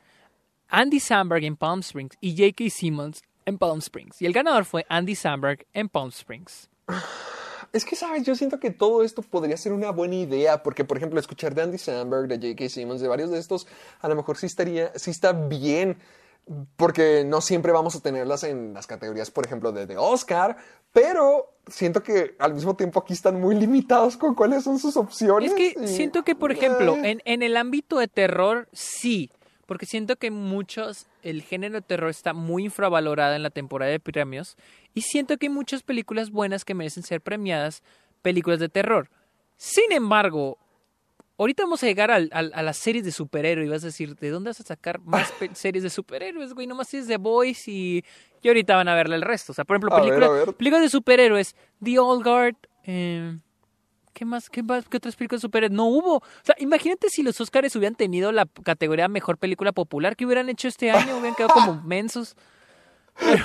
[0.69, 2.17] Andy Samberg en Palm Springs.
[2.23, 2.71] Y J.K.
[2.71, 4.23] Simmons en Palm Springs.
[4.23, 6.71] Y el ganador fue Andy Samberg en Palm Springs.
[7.75, 8.23] Es que, ¿sabes?
[8.23, 11.63] Yo siento que todo esto podría ser una buena idea, porque, por ejemplo, escuchar de
[11.63, 12.69] Andy Samberg, de J.K.
[12.71, 13.67] Simmons, de varios de estos,
[14.01, 15.99] a lo mejor sí, estaría, sí está bien,
[16.77, 20.57] porque no siempre vamos a tenerlas en las categorías, por ejemplo, de, de Oscar,
[20.93, 25.51] pero siento que al mismo tiempo aquí están muy limitados con cuáles son sus opciones.
[25.53, 29.31] Es que y- siento que, por ejemplo, Eh, en, en el ámbito de terror, sí.
[29.67, 34.01] Porque siento que muchos, el género de terror está muy infravalorado en la temporada de
[34.01, 34.57] premios.
[34.95, 37.83] Y siento que hay muchas películas buenas que merecen ser premiadas,
[38.23, 39.09] películas de terror.
[39.57, 40.59] Sin embargo,
[41.39, 44.15] ahorita vamos a llegar al- al- a las series de superhéroes y vas a decir,
[44.17, 46.67] ¿de dónde vas a sacar más series de superhéroes, güey?
[46.67, 48.05] Nomás tienes The Boys y,
[48.43, 49.53] y ahorita van a verle el resto.
[49.53, 53.39] O sea, por ejemplo, películas, películas de superhéroes, The Old Guard, eh,
[54.15, 54.49] ¿qué más?
[54.49, 54.89] ¿Qué más?
[54.89, 55.77] ¿Qué otras películas superhéroes?
[55.77, 56.17] No hubo.
[56.17, 60.49] O sea, imagínate si los Oscars hubieran tenido la categoría Mejor Película Popular, ¿qué hubieran
[60.49, 61.19] hecho este año?
[61.19, 62.37] Hubieran quedado como mensos.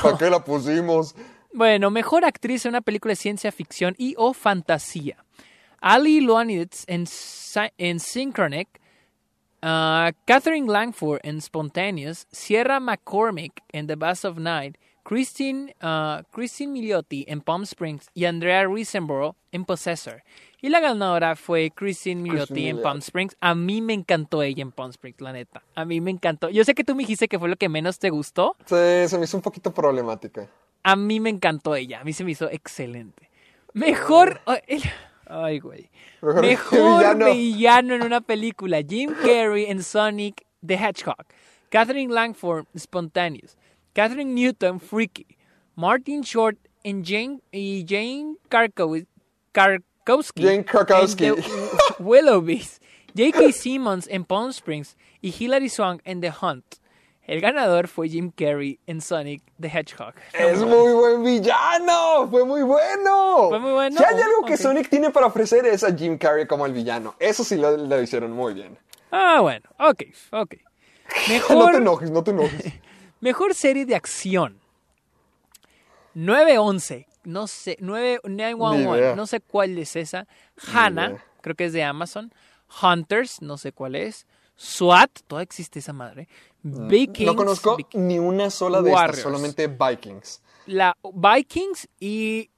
[0.02, 1.16] ¿Para qué la pusimos?
[1.52, 5.26] Bueno, mejor actriz en una película de ciencia ficción y o fantasía.
[5.82, 7.06] Ali Loanitz en,
[7.78, 8.68] en Synchronic,
[9.64, 14.78] uh, Catherine Langford en Spontaneous, Sierra McCormick en The Bass of Night,
[15.10, 20.22] Christine, uh, Christine Milioti en Palm Springs y Andrea Risenborough en Possessor.
[20.62, 23.00] Y la ganadora fue Christine Milioti Christine en Palm.
[23.00, 23.36] Springs.
[23.42, 25.64] A mí me encantó ella en Palm Springs, la neta.
[25.74, 26.50] A mí me encantó.
[26.52, 28.56] Yo sé que tú me dijiste que fue lo que menos te gustó.
[28.68, 28.76] Sí,
[29.08, 30.48] se me hizo un poquito problemática.
[30.84, 32.02] A mí me encantó ella.
[32.02, 33.32] A mí se me hizo excelente.
[33.74, 34.42] Mejor.
[34.46, 34.84] ay, el-
[35.26, 35.90] Ay, güey.
[36.22, 37.26] Mejor Mejor villano.
[37.34, 38.82] villano en una película.
[38.88, 41.26] Jim Carrey en Sonic the Hedgehog.
[41.70, 43.56] Catherine Langford, Spontaneous.
[44.00, 45.26] Catherine Newton, Freaky.
[45.76, 46.56] Martin Short
[46.86, 49.06] en Jane y Jane Karkow-
[49.52, 50.42] Karkowski.
[50.42, 51.44] Jane The
[52.00, 52.80] Willoughbys.
[53.14, 53.52] J.K.
[53.52, 56.64] Simmons en Palm Springs y Hilary Swank en The Hunt.
[57.24, 60.14] El ganador fue Jim Carrey en Sonic the Hedgehog.
[60.34, 63.50] Es muy buen villano, fue muy bueno.
[63.50, 63.98] ¿Fue muy bueno?
[63.98, 64.56] Si hay algo que.
[64.56, 67.16] Sonic tiene para ofrecer es a Jim Carrey como el villano.
[67.20, 68.78] Eso sí lo, lo hicieron muy bien.
[69.12, 70.56] Ah, bueno, ok, ok.
[71.10, 72.74] No te Mejor, enojes, no te enojes.
[73.22, 74.60] mejor serie de acción.
[76.16, 79.16] 911, no sé, 9, Ni 911, idea.
[79.16, 80.28] no sé cuál es esa.
[80.74, 82.34] Hannah, creo que es de Amazon.
[82.82, 84.26] Hunters, no sé cuál es.
[84.56, 86.28] SWAT, todavía existe esa madre.
[86.62, 89.20] Vikings, Mm, no conozco ni una sola de Warriors.
[89.20, 90.42] estas, solamente Vikings.
[90.66, 92.50] la Vikings y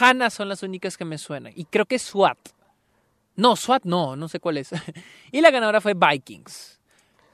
[0.00, 1.52] Hannah son las únicas que me suenan.
[1.54, 2.38] Y creo que SWAT.
[3.34, 4.70] No, SWAT no, no sé cuál es.
[5.32, 6.75] y la ganadora fue Vikings.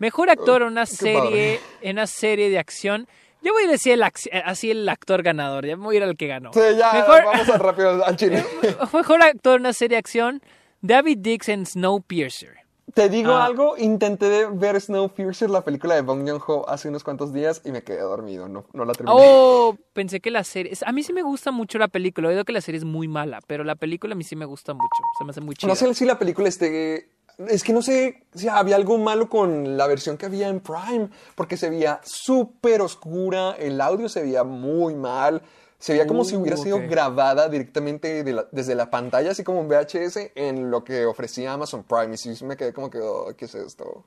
[0.03, 3.07] Mejor actor en una serie, en una serie de acción.
[3.41, 5.65] Yo voy a decir el ac- así el actor ganador.
[5.65, 6.53] Ya me voy a ir al que ganó.
[6.53, 8.45] Sí, ya, Mejor, vamos a rápido al chile.
[8.93, 10.43] mejor actor en una serie de acción.
[10.81, 12.57] David Dix en Snowpiercer.
[12.95, 13.45] Te digo Ah.
[13.47, 17.83] algo, intenté ver Snowpiercer, la película de Bong Joon-ho, hace unos cuantos días y me
[17.83, 19.17] quedé dormido, no, no la terminé.
[19.17, 20.73] Oh, pensé que la serie.
[20.85, 22.27] A mí sí me gusta mucho la película.
[22.29, 24.47] He oído que la serie es muy mala, pero la película a mí sí me
[24.47, 24.89] gusta mucho.
[25.17, 25.69] Se me hace muy chida.
[25.69, 27.09] No sé si la película esté...
[27.39, 31.09] Es que no sé si había algo malo con la versión que había en Prime,
[31.35, 35.43] porque se veía súper oscura, el audio se veía muy mal,
[35.79, 39.43] se veía como si Uh, hubiera sido grabada directamente de la- desde la pantalla, así
[39.43, 42.15] como en VHS, en lo que ofrecía Amazon Prime.
[42.15, 44.05] Y sí me quedé como que, oh, ¿qué es esto?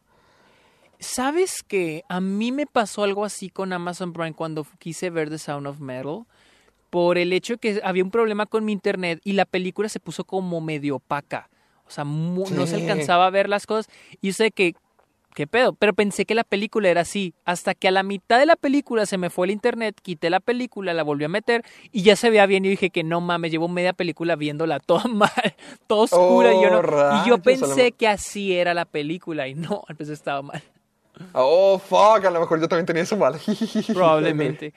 [1.00, 5.38] ¿Sabes que a mí me pasó algo así con Amazon Prime cuando quise ver The
[5.38, 6.26] Sound of Metal?
[6.90, 10.00] Por el hecho de que había un problema con mi internet y la película se
[10.00, 11.50] puso como medio opaca.
[11.88, 13.88] O sea, no se alcanzaba a ver las cosas.
[14.22, 14.74] Y yo sé que,
[15.36, 15.74] ¿qué pedo?
[15.74, 17.34] Pero pensé que la película era así.
[17.46, 20.40] Hasta que a la mitad de la película se me fue el internet, quité la
[20.40, 22.66] película, la volví a meter y ya se veía bien.
[22.66, 25.30] Y dije que no mames, llevo media película viéndola toda mal,
[25.88, 26.54] toda oscura.
[26.54, 29.84] y, yo no- y yo Oh, lo pensé que así era la película y no,
[29.88, 30.64] al estaba mal.
[31.34, 33.40] Oh, fuck, a lo mejor yo también tenía eso mal.
[33.94, 34.74] Probablemente.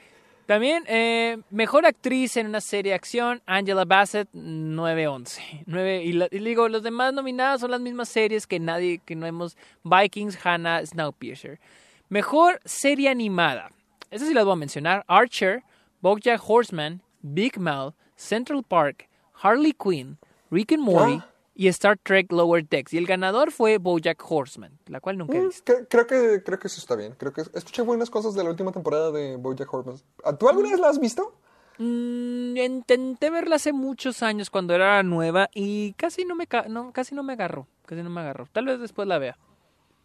[0.48, 5.64] También, eh, mejor actriz en una serie de acción, Angela Bassett, 9-11.
[5.66, 9.26] 9, y, la- digo, los demás nominados son las mismas series que nadie, que no
[9.26, 11.60] hemos, Vikings, Hannah, Snowpiercer.
[12.08, 13.70] Mejor serie animada.
[14.10, 15.04] Estas sí las voy a mencionar.
[15.06, 15.64] Archer,
[16.00, 19.06] Bojack Horseman, Big Mouth, Central Park,
[19.42, 20.16] Harley Quinn,
[20.50, 21.28] Rick and Morty Ah.
[21.59, 22.94] Y Star Trek Lower Decks.
[22.94, 25.72] Y el ganador fue Bojack Horseman, la cual nunca he Mm, visto.
[25.72, 27.14] cre- creo, que, creo que eso está bien.
[27.18, 29.98] Creo que escuché buenas cosas de la última temporada de Bojack Horseman.
[30.24, 31.35] ¿Ah, ¿Tú alguna vez la has visto?
[31.78, 37.14] Mm, intenté verla hace muchos años cuando era nueva y casi no me no, casi
[37.16, 38.47] no me agarró, casi no me agarró.
[38.52, 39.36] Tal vez después la vea.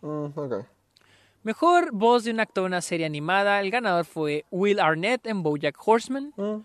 [0.02, 0.66] Mm, ok.
[1.44, 5.44] Mejor voz de un actor en una serie animada, el ganador fue Will Arnett en
[5.44, 6.34] BoJack Horseman.
[6.36, 6.56] Mm.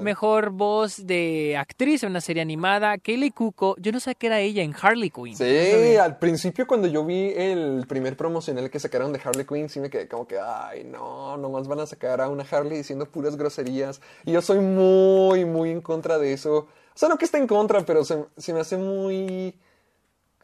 [0.00, 3.76] Mejor voz de actriz en una serie animada, Kaylee Cuoco.
[3.78, 5.36] Yo no sé qué era ella en Harley Quinn.
[5.36, 9.80] Sí, al principio cuando yo vi el primer promocional que sacaron de Harley Quinn, sí
[9.80, 13.36] me quedé como que, ay, no, nomás van a sacar a una Harley diciendo puras
[13.36, 14.00] groserías.
[14.24, 16.68] Y yo soy muy, muy en contra de eso.
[16.94, 19.54] O sea, no que esté en contra, pero se, se me hace muy...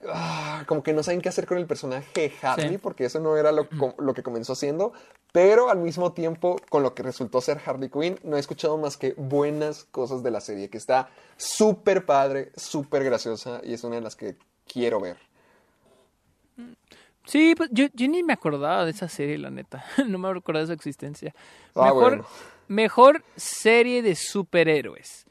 [0.09, 2.78] ah, como que no saben qué hacer con el personaje de Harley, Sí.
[2.78, 3.69] porque eso no era lo,
[3.99, 4.93] lo que comenzó haciendo.
[5.33, 8.97] Pero al mismo tiempo, con lo que resultó ser Harley Quinn, no he escuchado más
[8.97, 13.97] que buenas cosas de la serie, que está súper padre, súper graciosa y es una
[13.97, 15.16] de las que quiero ver.
[17.27, 19.85] Sí, pues yo, yo ni me acordaba de esa serie, la neta.
[20.07, 21.35] No me acordaba de su existencia.
[21.74, 22.27] Ah, Mejor, bueno.
[22.69, 25.27] mejor serie de superhéroes.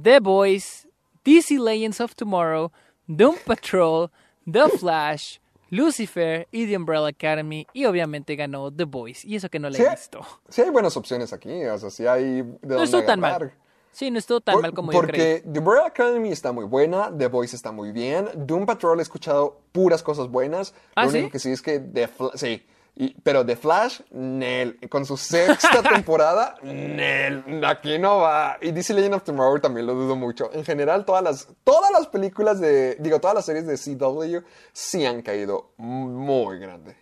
[0.00, 0.88] The Boys,
[1.24, 2.70] DC Legends of Tomorrow,
[3.16, 4.10] Doom Patrol,
[4.50, 5.38] The Flash,
[5.70, 9.26] Lucifer y The Umbrella Academy y obviamente ganó The Voice.
[9.26, 10.20] Y eso que no la he Sí, visto.
[10.48, 13.52] sí hay buenas opciones aquí, o sea, sí hay de No dónde estuvo tan mal.
[13.90, 15.08] Sí, no estuvo tan Por- mal como yo creí.
[15.40, 19.02] porque The Umbrella Academy está muy buena, The Voice está muy bien, Doom Patrol he
[19.02, 20.72] escuchado puras cosas buenas.
[20.94, 21.18] ¿Ah, Lo sí?
[21.18, 22.62] único que sí es que The Fla- sí,
[22.94, 28.58] y- pero The Flash, Nel, con su sexta temporada, Nel, aquí no va.
[28.60, 30.50] Y DC Legend of Tomorrow también lo dudo mucho.
[30.52, 35.04] En general, todas las, todas las películas de, digo, todas las series de CW sí
[35.06, 36.96] han caído muy grande.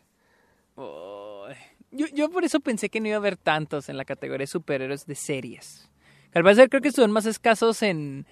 [1.93, 4.47] Yo, yo por eso pensé que no iba a haber tantos en la categoría de
[4.47, 5.89] superhéroes de series.
[6.33, 8.27] Al parecer creo que estuvieron más escasos en,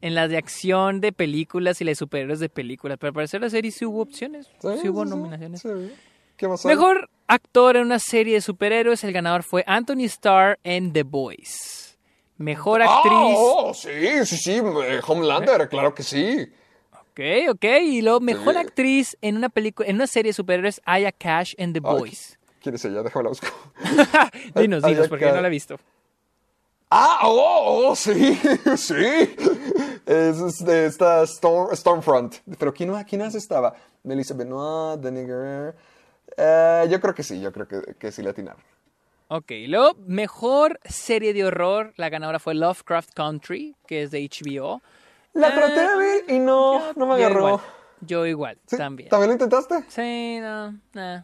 [0.00, 2.96] en las de acción de películas y las de superhéroes de películas.
[2.98, 4.46] Pero al parecer la serie sí hubo opciones.
[4.80, 5.60] Sí, hubo sí, nominaciones.
[5.60, 5.68] sí.
[6.36, 6.52] ¿Qué hay?
[6.64, 11.98] Mejor actor en una serie de superhéroes, el ganador fue Anthony Starr en The Boys.
[12.38, 13.36] Mejor Ah, actriz.
[13.38, 16.46] oh, sí, sí, sí, eh, Homelander, claro que sí.
[16.92, 17.64] Ok, ok.
[17.82, 18.60] Y luego mejor Sí.
[18.60, 22.38] actriz en una película, en una serie de superhéroes, Aya Cash en The Ay, Boys.
[22.60, 23.02] ¿Quién es ella?
[23.02, 23.46] Déjame la busco.
[24.56, 25.34] dinos, Aya dinos, porque Cash.
[25.34, 25.78] no la he visto.
[26.90, 28.38] Ah, oh, oh, sí,
[28.76, 28.94] sí.
[30.04, 32.36] Es, es de esta Storm, Stormfront.
[32.58, 33.74] Pero ¿quién, quién más estaba?
[34.02, 35.74] Melissa Benoit, Danny Guerrero.
[36.36, 38.60] Eh, yo creo que sí, yo creo que, que sí le atinaron.
[39.28, 44.82] Ok, luego, mejor serie de horror, la ganadora fue Lovecraft Country, que es de HBO.
[45.32, 47.38] La Ah, traté de ver y no, no me Yo agarró.
[47.48, 47.60] igual,
[48.00, 49.08] yo igual, Sí, también.
[49.08, 49.82] ¿También lo intentaste?
[49.88, 51.22] Sí, no, nah,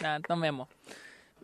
[0.00, 0.68] nah, no me amo.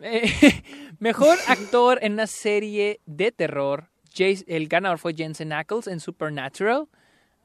[0.01, 0.23] Eh,
[0.99, 6.87] mejor actor en una serie de terror, Jas- el ganador fue Jensen Ackles en Supernatural.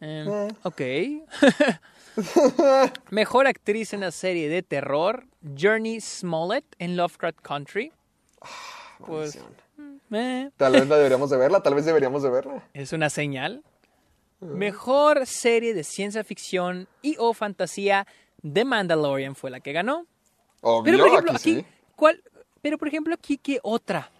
[0.00, 0.48] Em, Eh.
[0.62, 0.80] Ok.
[3.10, 5.26] mejor actriz en una serie de terror,
[5.58, 7.92] Journey Smollett en Lovecraft Country.
[9.06, 10.00] Pues, Maldición.
[10.12, 12.68] eh, Tal vez la deberíamos de verla, tal vez deberíamos de verla.
[12.74, 13.62] es una señal.
[14.40, 18.06] Mejor serie de ciencia ficción y o fantasía,
[18.42, 20.06] The Mandalorian fue la que ganó.
[20.60, 21.66] Obvio, Pero por ejemplo, aquí aquí, sí.
[21.96, 22.22] ¿cuál?
[22.60, 24.10] Pero por ejemplo, aquí, ¿qué otra?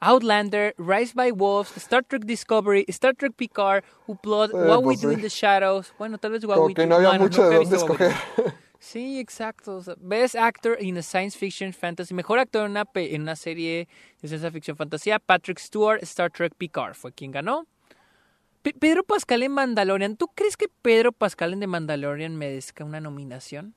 [0.00, 5.00] Outlander, Rise by Wolves, Star Trek Discovery, Star Trek Picard, Upload, Eh, What We pues
[5.02, 5.92] Do in the Shadows.
[5.98, 6.88] Bueno, tal vez What Como We que Do.
[6.88, 8.12] no había bueno, mucho nunca de dónde escoger.
[8.78, 9.76] Sí, exacto.
[9.76, 12.14] o sea, Best Actor in a Science Fiction Fantasy.
[12.14, 13.88] Mejor actor en una, en una serie
[14.22, 15.18] de ciencia ficción fantasía.
[15.18, 16.94] Patrick Stewart, Star Trek Picard.
[16.94, 17.66] Fue quien ganó.
[18.62, 20.16] Pe- Pedro Pascal en Mandalorian.
[20.16, 23.74] ¿Tú crees que Pedro Pascal en The Mandalorian merezca una nominación?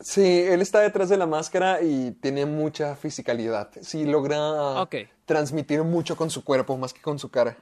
[0.00, 3.70] Sí, él está detrás de la máscara y tiene mucha fisicalidad.
[3.80, 4.86] Sí, logra
[5.24, 7.56] transmitir mucho con su cuerpo más que con su cara.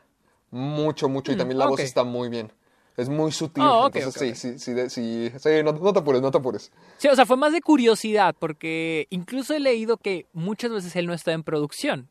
[0.50, 1.32] Mucho, mucho.
[1.32, 2.52] Y también la voz está muy bien.
[2.96, 3.64] Es muy sutil.
[3.64, 6.70] Oh, ok, entonces, sí, sí, sí, sí, sí, no, no te apures, no te apures.
[6.96, 11.06] Sí, o sea, fue más de curiosidad, porque incluso he leído que muchas veces él
[11.06, 12.08] no está en producción.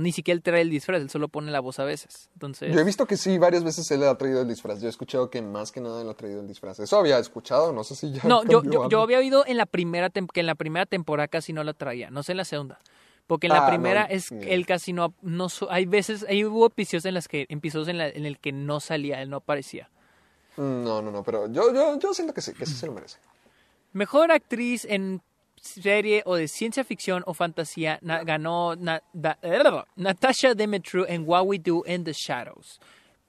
[0.00, 2.30] Ni siquiera él trae el disfraz, él solo pone la voz a veces.
[2.34, 4.80] Entonces, Yo he visto que sí, varias veces él ha traído el disfraz.
[4.80, 6.78] Yo he escuchado que más que nada él ha traído el disfraz.
[6.80, 8.22] Eso había escuchado, no sé si ya.
[8.24, 11.62] no, yo, yo, había oído en la primera que en la primera temporada casi no
[11.64, 12.78] la traía, no sé en la segunda.
[13.26, 16.66] Porque en la Ah, primera no, es él casi no, no hay veces, hay hubo
[16.66, 19.88] episodios en las que episodios en, la- en el que no salía, él no aparecía.
[20.56, 23.18] No, no, no, pero yo, yo, yo siento que sí, que sí se lo merece.
[23.92, 25.22] Mejor actriz en
[25.60, 29.38] serie o de ciencia ficción o fantasía na- ganó na- da-
[29.96, 32.80] Natasha Demetru en What We Do in the Shadows.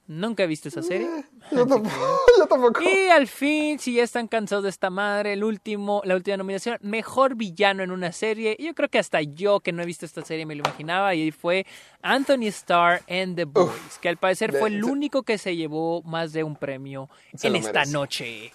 [0.08, 1.08] Nunca he visto esa serie.
[1.52, 1.90] Yo tampoco.
[2.38, 2.82] yo tampoco.
[2.82, 6.76] Y al fin, si ya están cansados de esta madre, el último, la última nominación,
[6.82, 8.56] mejor villano en una serie.
[8.58, 11.14] Yo creo que hasta yo que no he visto esta serie me lo imaginaba.
[11.14, 11.66] Y fue
[12.02, 16.02] Anthony Starr en The Boys, que al parecer de- fue el único que se llevó
[16.02, 17.08] más de un premio
[17.42, 17.92] en esta merece.
[17.92, 18.52] noche.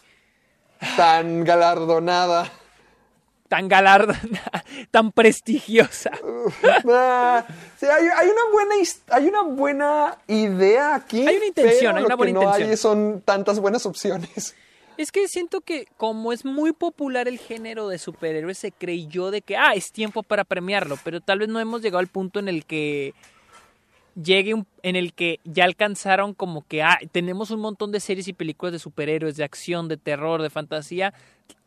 [0.97, 2.51] Tan galardonada.
[3.47, 6.11] Tan galardonada, tan prestigiosa.
[6.17, 8.75] Sí, hay, hay una buena
[9.09, 11.25] hay una buena idea aquí.
[11.25, 12.69] Hay una intención, pero hay una lo que buena no intención.
[12.69, 14.55] hay son tantas buenas opciones.
[14.97, 19.43] Es que siento que como es muy popular el género de superhéroes, se creyó de
[19.43, 22.47] que, ah, es tiempo para premiarlo, pero tal vez no hemos llegado al punto en
[22.47, 23.13] el que
[24.21, 28.27] llegue un- en el que ya alcanzaron como que, ah, tenemos un montón de series
[28.27, 31.13] y películas de superhéroes, de acción, de terror, de fantasía,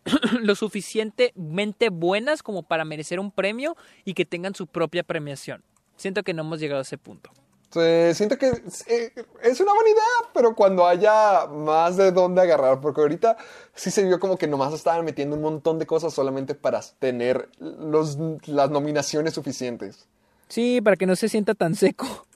[0.43, 5.62] lo suficientemente buenas como para merecer un premio y que tengan su propia premiación.
[5.97, 7.31] Siento que no hemos llegado a ese punto.
[7.72, 8.48] Sí, siento que
[8.89, 9.12] eh,
[9.44, 13.36] es una buena idea, pero cuando haya más de dónde agarrar, porque ahorita
[13.74, 17.48] sí se vio como que nomás estaban metiendo un montón de cosas solamente para tener
[17.60, 20.09] los, las nominaciones suficientes.
[20.48, 22.27] Sí, para que no se sienta tan seco.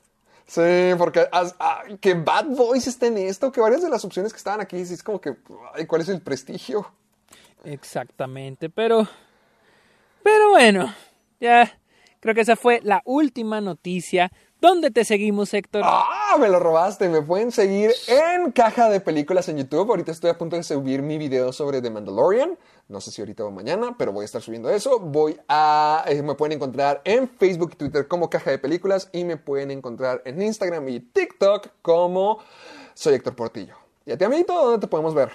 [0.47, 0.61] Sí,
[0.99, 4.61] porque ah, que Bad Boys esté en esto, que varias de las opciones que estaban
[4.61, 5.37] aquí, es como que,
[5.75, 6.93] ay, ¿cuál es el prestigio?
[7.65, 9.09] Exactamente, pero.
[10.23, 10.95] Pero bueno,
[11.41, 11.79] ya
[12.21, 14.31] creo que esa fue la última noticia.
[14.65, 15.83] ¿Dónde te seguimos, Héctor?
[15.85, 16.39] ¡Ah!
[16.41, 17.11] Me lo robaste.
[17.11, 19.91] Me pueden seguir en Caja de Películas en YouTube.
[19.91, 22.57] Ahorita estoy a punto de subir mi video sobre The Mandalorian.
[22.89, 25.01] No sé si ahorita o mañana, pero voy a estar subiendo eso.
[25.01, 26.07] Voy a.
[26.09, 29.11] eh, me pueden encontrar en Facebook y Twitter como Caja de Películas.
[29.13, 32.39] Y me pueden encontrar en Instagram y TikTok como
[32.95, 33.75] Soy Héctor Portillo.
[34.07, 35.29] ¿Y a ti, amiguito, dónde te podemos ver?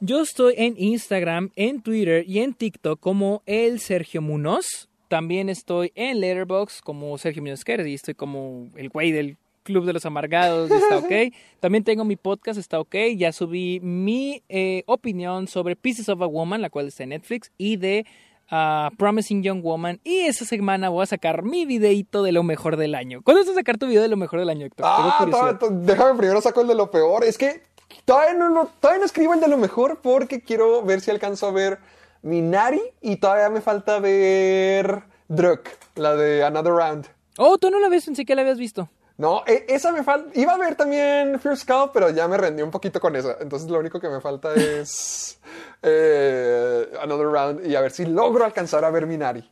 [0.00, 4.88] Yo estoy en Instagram, en Twitter y en TikTok como el Sergio Munoz.
[5.12, 9.92] También estoy en Letterboxd como Sergio Queres y estoy como el güey del Club de
[9.92, 11.34] los Amargados, está ok.
[11.60, 12.94] También tengo mi podcast, está ok.
[13.18, 17.52] Ya subí mi eh, opinión sobre Pieces of a Woman, la cual está en Netflix,
[17.58, 18.06] y de
[18.48, 20.00] ah, Promising Young Woman.
[20.02, 23.20] Y esta semana voy a sacar mi videito de lo mejor del año.
[23.20, 24.86] ¿Cuándo vas a sacar tu video de lo mejor del año, Héctor?
[24.88, 27.22] Ah, déjame primero saco el de lo peor.
[27.24, 27.60] Es que
[28.06, 31.48] todavía no, lo- todavía no escribo el de lo mejor porque quiero ver si alcanzo
[31.48, 31.80] a ver
[32.22, 37.06] Minari y todavía me falta ver Druk, la de Another Round.
[37.38, 38.88] Oh, tú no la ves, pensé que la habías visto.
[39.18, 40.30] No, e- esa me falta.
[40.38, 43.36] Iba a ver también Fierce Cow, pero ya me rendí un poquito con esa.
[43.40, 45.38] Entonces lo único que me falta es
[45.82, 49.48] eh, Another Round y a ver si logro alcanzar a ver Minari.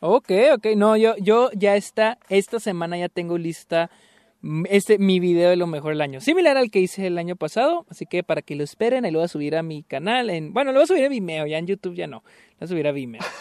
[0.00, 0.66] Ok, ok.
[0.76, 3.90] No, yo, yo ya está, esta semana ya tengo lista
[4.68, 6.20] este, mi video de lo mejor del año.
[6.20, 9.18] Similar al que hice el año pasado, así que para que lo esperen, ahí lo
[9.18, 10.30] voy a subir a mi canal.
[10.30, 12.18] En, bueno, lo voy a subir a Vimeo, ya en YouTube ya no.
[12.18, 13.22] Lo voy a subir a Vimeo.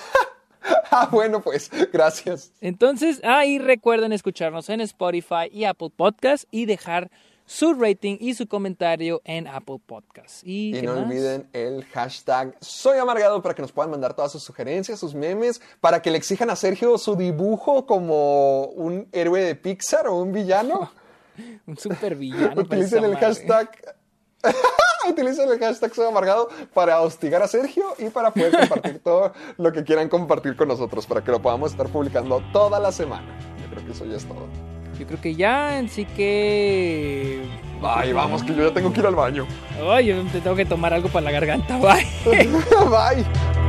[0.91, 2.51] Ah, bueno, pues, gracias.
[2.61, 7.11] Entonces, ahí recuerden escucharnos en Spotify y Apple Podcast y dejar
[7.49, 10.43] su rating y su comentario en Apple Podcast.
[10.45, 11.05] Y, Y ¿qué no más?
[11.05, 15.59] olviden el hashtag Soy Amargado para que nos puedan mandar todas sus sugerencias, sus memes,
[15.81, 20.31] para que le exijan a Sergio su dibujo como un héroe de Pixar o un
[20.31, 20.91] villano.
[21.65, 22.61] Un super villano.
[22.61, 23.95] Utilicen el hashtag.
[25.09, 29.71] Utilicen el hashtag Soy Amargado para hostigar a Sergio y para poder compartir todo lo
[29.71, 33.39] que quieran compartir con nosotros, para que lo podamos estar publicando toda la semana.
[33.59, 34.68] Yo creo que eso ya es todo.
[34.99, 37.41] Yo creo que ya, así que...
[37.81, 39.47] Ay, vamos, que yo ya tengo que ir al baño.
[39.89, 42.05] Ay, yo te tengo que tomar algo para la garganta, bye.
[42.25, 43.68] Bye.